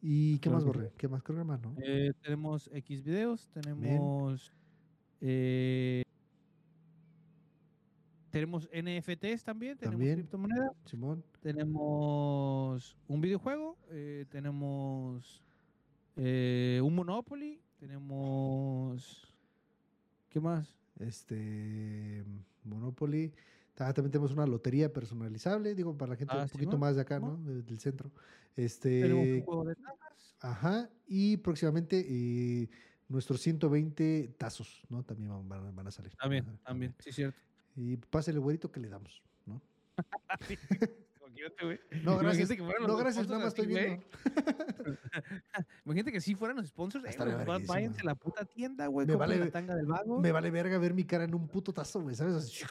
[0.00, 0.64] ¿Y qué Claro más.
[0.64, 0.92] Borre?
[0.96, 1.22] ¿Qué más?
[1.28, 1.74] Más, ¿no?
[2.22, 4.52] Tenemos X videos, tenemos
[8.30, 10.14] tenemos NFTs también, tenemos También.
[10.16, 11.24] criptomonedas, Simón.
[11.40, 15.42] tenemos un videojuego, eh, tenemos
[16.16, 19.34] eh, un Monopoly, tenemos
[20.28, 20.76] ¿qué más?
[20.98, 22.24] Este,
[22.64, 23.32] Monopoly.
[23.74, 26.96] Ta- También tenemos una lotería personalizable, digo, para la gente Ah, un poquito Simón, más
[26.96, 27.44] de acá, Simón.
[27.44, 27.50] ¿no?
[27.50, 28.10] De- del centro.
[28.54, 30.36] Tenemos Este, un juego de tazas.
[30.40, 32.68] Ajá, y próximamente eh,
[33.08, 35.02] nuestros 120 tazos, ¿no?
[35.04, 36.12] También van, van a- salir.
[36.16, 37.38] También, también, sí, cierto.
[37.76, 39.60] Y pásale, güerito, que le damos, ¿no?
[42.04, 42.50] No, gracias.
[42.86, 44.02] No, gracias, nada más estoy viendo.
[45.84, 49.14] Imagínate que si fueran los sponsors, eh, güey, váyanse a la puta tienda, güey, Me
[49.16, 50.20] vale- la tanga del vago.
[50.20, 52.34] Me vale verga ver mi cara en un puto tazo, güey, ¿sabes?
[52.34, 52.66] Así, Sí,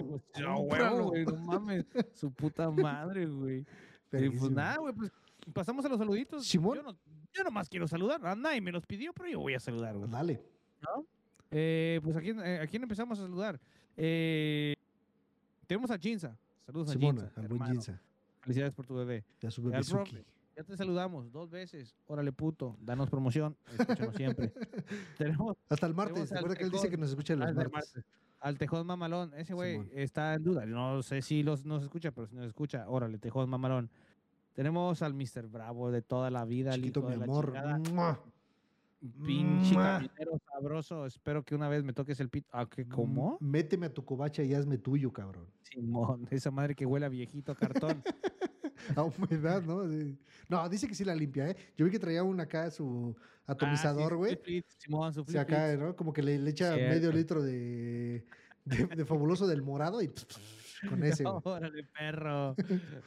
[0.00, 1.84] güey, huevo, güey, no mames.
[2.14, 3.66] Su puta madre, güey.
[4.12, 5.10] Y pues nada, güey, pues
[5.52, 6.46] pasamos a los saluditos.
[6.46, 6.76] Simón.
[6.76, 6.96] Yo, no,
[7.32, 8.24] yo nomás quiero saludar.
[8.26, 10.10] A nadie me los pidió, pero yo voy a saludar, güey.
[10.10, 10.42] Dale.
[11.50, 13.60] Eh, pues ¿a quién, eh, ¿a quién empezamos a saludar?
[13.96, 14.74] Eh,
[15.66, 16.36] tenemos a Jinza.
[16.60, 17.66] Saludos a buen hermano.
[17.66, 18.00] Jinza.
[18.40, 19.24] Felicidades por tu bebé.
[19.40, 20.10] Ya su bebezuki.
[20.12, 20.24] profe.
[20.56, 21.96] Ya te saludamos dos veces.
[22.06, 22.76] Órale, puto.
[22.80, 23.56] Danos promoción.
[23.78, 24.52] Escúchanos siempre.
[25.18, 26.30] tenemos Hasta el martes.
[26.32, 27.72] Al Recuerda que él dice que nos escucha los martes.
[27.72, 28.04] martes.
[28.40, 29.32] Al Tejón Mamalón.
[29.34, 30.66] Ese güey está en duda.
[30.66, 33.90] No sé si los, nos escucha, pero si nos escucha, órale, Tejón Mamalón.
[34.52, 35.46] Tenemos al Mr.
[35.48, 36.74] Bravo de toda la vida.
[36.74, 37.90] el Chiquito, hijo mi de la amor.
[37.90, 38.20] ¡Mua!
[39.24, 41.06] Pinche caminero sabroso.
[41.06, 42.48] Espero que una vez me toques el pito.
[42.52, 42.86] ¿Ah, qué?
[42.86, 43.36] ¿Cómo?
[43.40, 45.46] Méteme a tu covacha y hazme tuyo, cabrón.
[45.62, 48.02] Simón, esa madre que huele a viejito cartón.
[48.96, 49.88] A humedad, ¿no?
[49.88, 50.18] Sí.
[50.48, 51.56] No, dice que sí la limpia, ¿eh?
[51.76, 53.14] Yo vi que traía una acá, su
[53.46, 54.30] atomizador, Ah, sí, güey.
[54.32, 55.76] flip flits, Simón, su O flip sea, acá.
[55.76, 55.94] ¿no?
[55.94, 56.92] Como que le, le echa Cierto.
[56.94, 58.26] medio litro de,
[58.64, 60.10] de, de fabuloso del morado y
[60.88, 61.36] con ese, güey.
[61.44, 62.56] Órale, perro.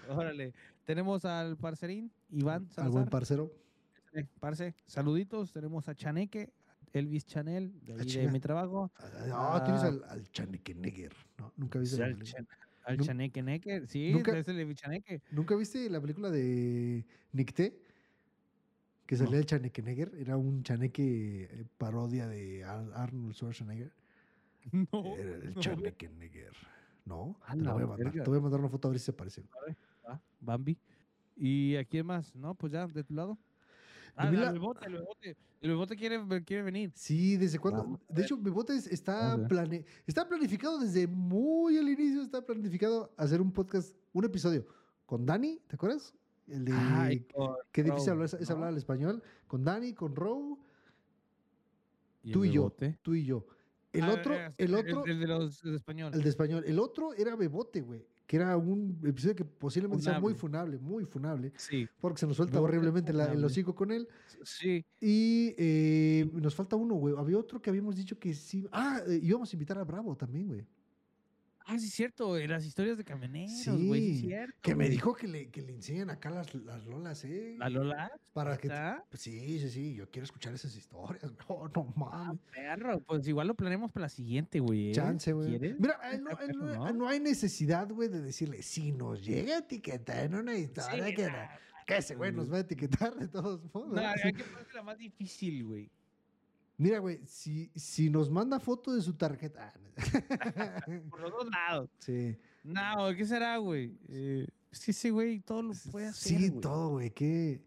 [0.07, 0.53] Órale.
[0.85, 3.09] Tenemos al parcerín, Iván Al buen Salazar.
[3.09, 3.51] parcero.
[4.39, 5.51] Parce, saluditos.
[5.51, 6.51] Tenemos a Chaneque,
[6.93, 8.31] Elvis Chanel, de Ah, ahí de chinga.
[8.31, 8.91] mi trabajo.
[9.33, 9.87] Ah, tienes Ah.
[9.87, 11.53] al, al Chanequenegger, ¿no?
[11.57, 12.45] ¿Nunca viste, la al, película?
[12.85, 13.87] Al Chaneque Neque.
[13.87, 15.21] Sí, nunca- es el de Chaneque.
[15.31, 17.81] ¿Nunca viste la película de Nicté?
[19.05, 19.37] Que salía No.
[19.39, 20.13] el Chanequenegger.
[20.17, 23.91] Era un chaneque eh, parodia de Ar- Arnold Schwarzenegger.
[24.91, 25.15] No.
[25.17, 25.61] Era el no.
[25.61, 26.53] Chanequenegger.
[27.05, 27.37] ¿No?
[27.45, 28.05] A Te la voy a mandar.
[28.07, 28.23] verga.
[28.23, 29.43] Te voy a mandar una foto a ver si se parece.
[30.07, 30.75] Ah, Bambi.
[31.35, 32.33] ¿Y a quién más?
[32.35, 33.37] No, pues ya, de tu lado.
[34.15, 35.37] Ah, el la- bebote, el bebote.
[35.61, 36.91] El bebote quiere, quiere venir.
[36.95, 37.83] Sí, ¿desde cuándo?
[37.83, 39.47] Vamos a De hecho, Bebote es- está, ver.
[39.47, 42.21] plane, está planificado desde muy al inicio.
[42.21, 44.65] Está planificado hacer un podcast, un episodio
[45.05, 46.13] con Dani, ¿te acuerdas?
[46.47, 46.71] El de.
[46.73, 47.25] Ay,
[47.71, 48.55] qué difícil Row, hablar, es, es ¿no?
[48.55, 49.23] hablar el español.
[49.47, 50.59] Con Dani, con Row,
[52.23, 52.73] ¿Y tú el y yo.
[53.01, 53.45] Tú y yo.
[53.93, 56.11] El Ah, otro, eh, el otro, El, de los de español.
[56.13, 56.63] el de español.
[56.67, 58.05] El otro era Bebote, güey.
[58.27, 61.53] Que era un episodio que posiblemente sea muy funable, muy funable.
[61.57, 63.45] Sí, Porque se nos suelta horriblemente la- el funable.
[63.47, 64.07] hocico con él.
[64.43, 64.83] sí.
[64.99, 67.13] Y eh, nos falta uno, güey.
[67.17, 68.67] Había otro que habíamos dicho que sí.
[68.71, 70.65] Ah, eh, íbamos a invitar a Bravo también, güey.
[71.67, 72.37] Ah, sí, es cierto.
[72.37, 74.13] Las historias de camioneros, güey.
[74.13, 74.55] Sí, cierto.
[74.61, 77.55] Que me dijo que le, que le enseñan acá las, las lolas, ¿eh?
[77.57, 78.11] ¿La Lola?
[78.33, 78.67] Para que.
[79.09, 79.95] Pues sí, sí, sí.
[79.95, 81.23] Yo quiero escuchar esas historias.
[81.49, 82.41] No, no Ah, mames.
[82.51, 82.99] perro.
[83.01, 84.89] Pues igual lo planeamos para la siguiente, güey.
[84.91, 84.93] ¿eh?
[84.93, 85.49] Chance, güey.
[85.49, 85.79] ¿Quieres?
[85.79, 86.93] Mira, eh, no, eh, no- perro, ¿no?
[86.93, 91.15] no hay necesidad, güey, de decirle, si nos llega a etiquetar en una historia Sí,
[91.15, 91.31] que,
[91.87, 93.93] que ese güey nos va a etiquetar de todos modos.
[93.93, 95.89] No, hay que ponerse la más difícil, güey.
[96.77, 99.71] Mira, güey, si, si nos manda foto de su tarjeta.
[99.97, 101.89] ah, Por los dos lados.
[101.99, 102.37] sí.
[102.63, 103.95] No, ¿qué será, güey?
[104.09, 106.37] Eh, es que ese güey todo lo puede hacer.
[106.39, 107.11] Sí, todo, güey.
[107.11, 107.63] Que...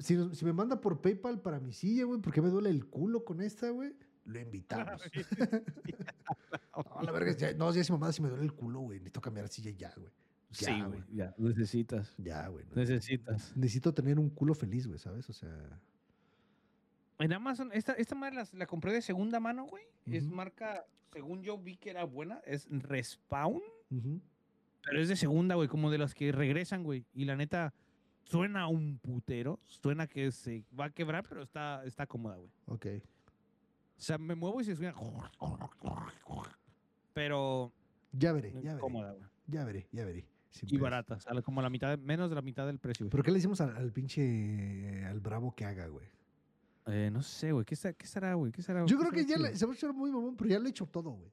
[0.00, 2.84] Si, nos- si me manda por PayPal para mi silla, güey, porque me duele el
[2.86, 3.94] culo con esta, güey,
[4.24, 5.00] lo invitamos.
[6.96, 9.20] No, la verga, ya, no, ya si mamá, si me duele el culo, güey, necesito
[9.20, 10.10] cambiar silla ya, güey.
[10.50, 11.02] Ya, Sí, güey.
[11.12, 12.14] Ya, necesitas.
[12.18, 12.64] Ya, güey.
[12.66, 12.74] no.
[12.76, 13.56] Necesitas.
[13.56, 15.28] Necesito tener un culo feliz, güey, ¿sabes?
[15.30, 15.80] O sea.
[17.18, 19.84] En Amazon, esta, esta madre las- la, compré de segunda mano, güey.
[20.06, 23.62] Es marca, según yo vi que era buena, es Respawn.
[24.82, 27.04] Pero es de segunda, güey, como de las que regresan, güey.
[27.14, 27.72] Y la neta,
[28.24, 29.60] suena un putero.
[29.64, 32.50] Suena que se va a quebrar, pero está, está cómoda, güey.
[32.66, 32.86] Ok.
[33.96, 34.94] O sea, me muevo y se suena.
[37.12, 37.72] Pero
[38.12, 38.78] Ya veré, ya veré.
[38.80, 39.24] cómoda, güey.
[39.46, 40.26] Ya veré, ya veré.
[40.50, 40.82] Sin Y pedos.
[40.82, 41.20] barata.
[41.20, 43.10] Sale como la mitad, menos de la mitad del precio, güey.
[43.10, 45.04] ¿Pero qué le decimos al, al pinche.
[45.06, 46.06] al bravo que haga, güey?
[46.86, 47.64] Eh, no sé, güey.
[47.64, 48.52] ¿Qué, será, güey?
[48.52, 48.84] ¿Qué será?
[48.86, 50.66] Yo ¿Qué creo que ya le- se va a echar muy mamón, pero ya le
[50.66, 51.30] he hecho todo, güey.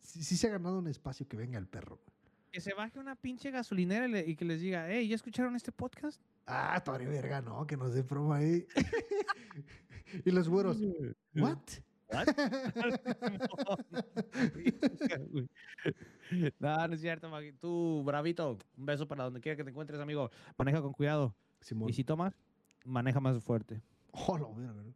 [0.00, 2.12] Sí, sí se ha ganado un espacio que venga el perro, güey.
[2.50, 5.56] Que se baje una pinche gasolinera y, le- y que les diga, hey, ¿ya escucharon
[5.56, 6.20] este podcast?
[6.46, 8.66] Ah, todavía verga, no, que nos dé promo ahí.
[10.24, 10.78] y los güeros,
[11.34, 11.34] ¿what?
[11.34, 11.56] Güey.
[16.60, 17.52] no, no es cierto, Magui.
[17.52, 20.30] Tú, bravito, un beso para donde quiera que te encuentres, amigo.
[20.58, 21.34] Maneja con cuidado.
[21.60, 21.88] Simón.
[21.88, 22.34] Y si tomas,
[22.84, 23.80] maneja más fuerte.
[24.28, 24.94] Oh, lo ¿no?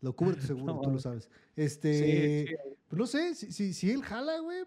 [0.00, 1.28] Lo cubre tu seguro, No, tú lo sabes.
[1.56, 2.54] Este, Sí, sí,
[2.88, 4.64] pues no sé, si, si, si él jala, güey,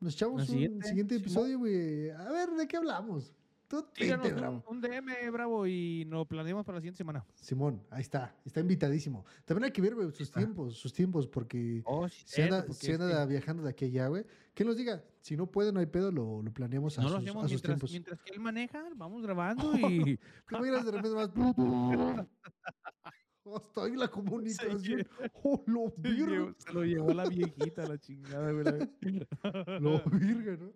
[0.00, 2.10] nos echamos un siguiente, siguiente episodio, güey.
[2.10, 3.32] A ver, ¿de qué hablamos?
[3.70, 7.24] Tú Tíranos tente, un, DM, bravo, y lo planeamos para la siguiente semana.
[7.36, 9.24] Simón, ahí está, está invitadísimo.
[9.44, 10.40] También hay que ver, güey, sus está.
[10.40, 14.24] tiempos, sus tiempos, porque Oh, si anda, este, viajando de aquí a allá, güey,
[14.54, 17.14] que nos diga, si no puede, no hay pedo, lo, lo planeamos a, no lo
[17.14, 17.90] sus, hacemos a sus mientras, tiempos.
[17.92, 20.16] mientras que él maneja, vamos grabando y...
[20.48, 21.30] ¿Te imaginas de repente más?
[23.56, 25.06] Hasta ahí la comunicación.
[25.42, 28.64] ¡Oh, lo llevó- se lo llevó la viejita, la chingada, güey.
[29.80, 30.72] Lo virga, ¿no?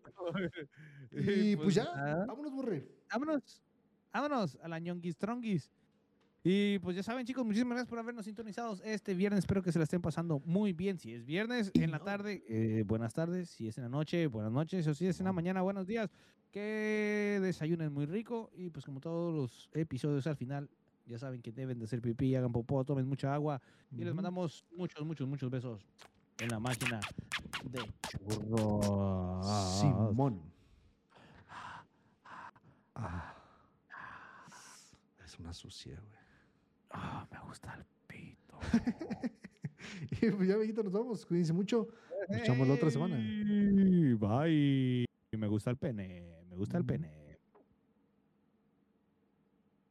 [1.12, 2.26] Y pues ya, nada.
[2.26, 2.88] vámonos, borre.
[3.12, 3.62] vámonos,
[4.12, 5.70] vámonos a la ñonguis tronguis.
[6.46, 9.38] Y pues ya saben, chicos, muchísimas gracias por habernos sintonizados este viernes.
[9.40, 10.98] Espero que se la estén pasando muy bien.
[10.98, 13.48] Si es viernes en la tarde, eh, buenas tardes.
[13.48, 14.86] Si es en la noche, buenas noches.
[14.86, 16.10] O si es en la mañana, buenos días.
[16.50, 18.50] Que desayunen muy rico.
[18.54, 20.68] Y pues como todos los episodios al final,
[21.06, 23.60] ya saben que deben de hacer pipí, hagan popó, tomen mucha agua.
[23.90, 25.86] Y les mandamos muchos, muchos, muchos besos
[26.38, 27.00] en la máquina
[27.64, 27.78] de
[28.08, 29.80] churros.
[29.80, 30.40] Simón.
[32.96, 33.34] Ah.
[35.24, 36.18] Es una sucia, güey.
[36.90, 38.58] Ah, me gusta el pito.
[40.10, 41.26] Y pues ya, viejito, nos vamos.
[41.26, 41.88] Cuídense mucho.
[42.28, 43.16] Nos echamos la otra semana.
[43.16, 45.06] Bye.
[45.32, 46.44] Me gusta el pene.
[46.48, 47.38] Me gusta el pene.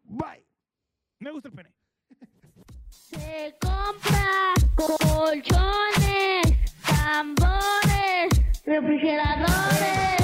[0.06, 0.43] Bye.
[1.24, 1.70] Me gusta el pene.
[2.90, 6.52] Se compra colchones,
[6.86, 8.30] tambores,
[8.66, 10.23] refrigeradores.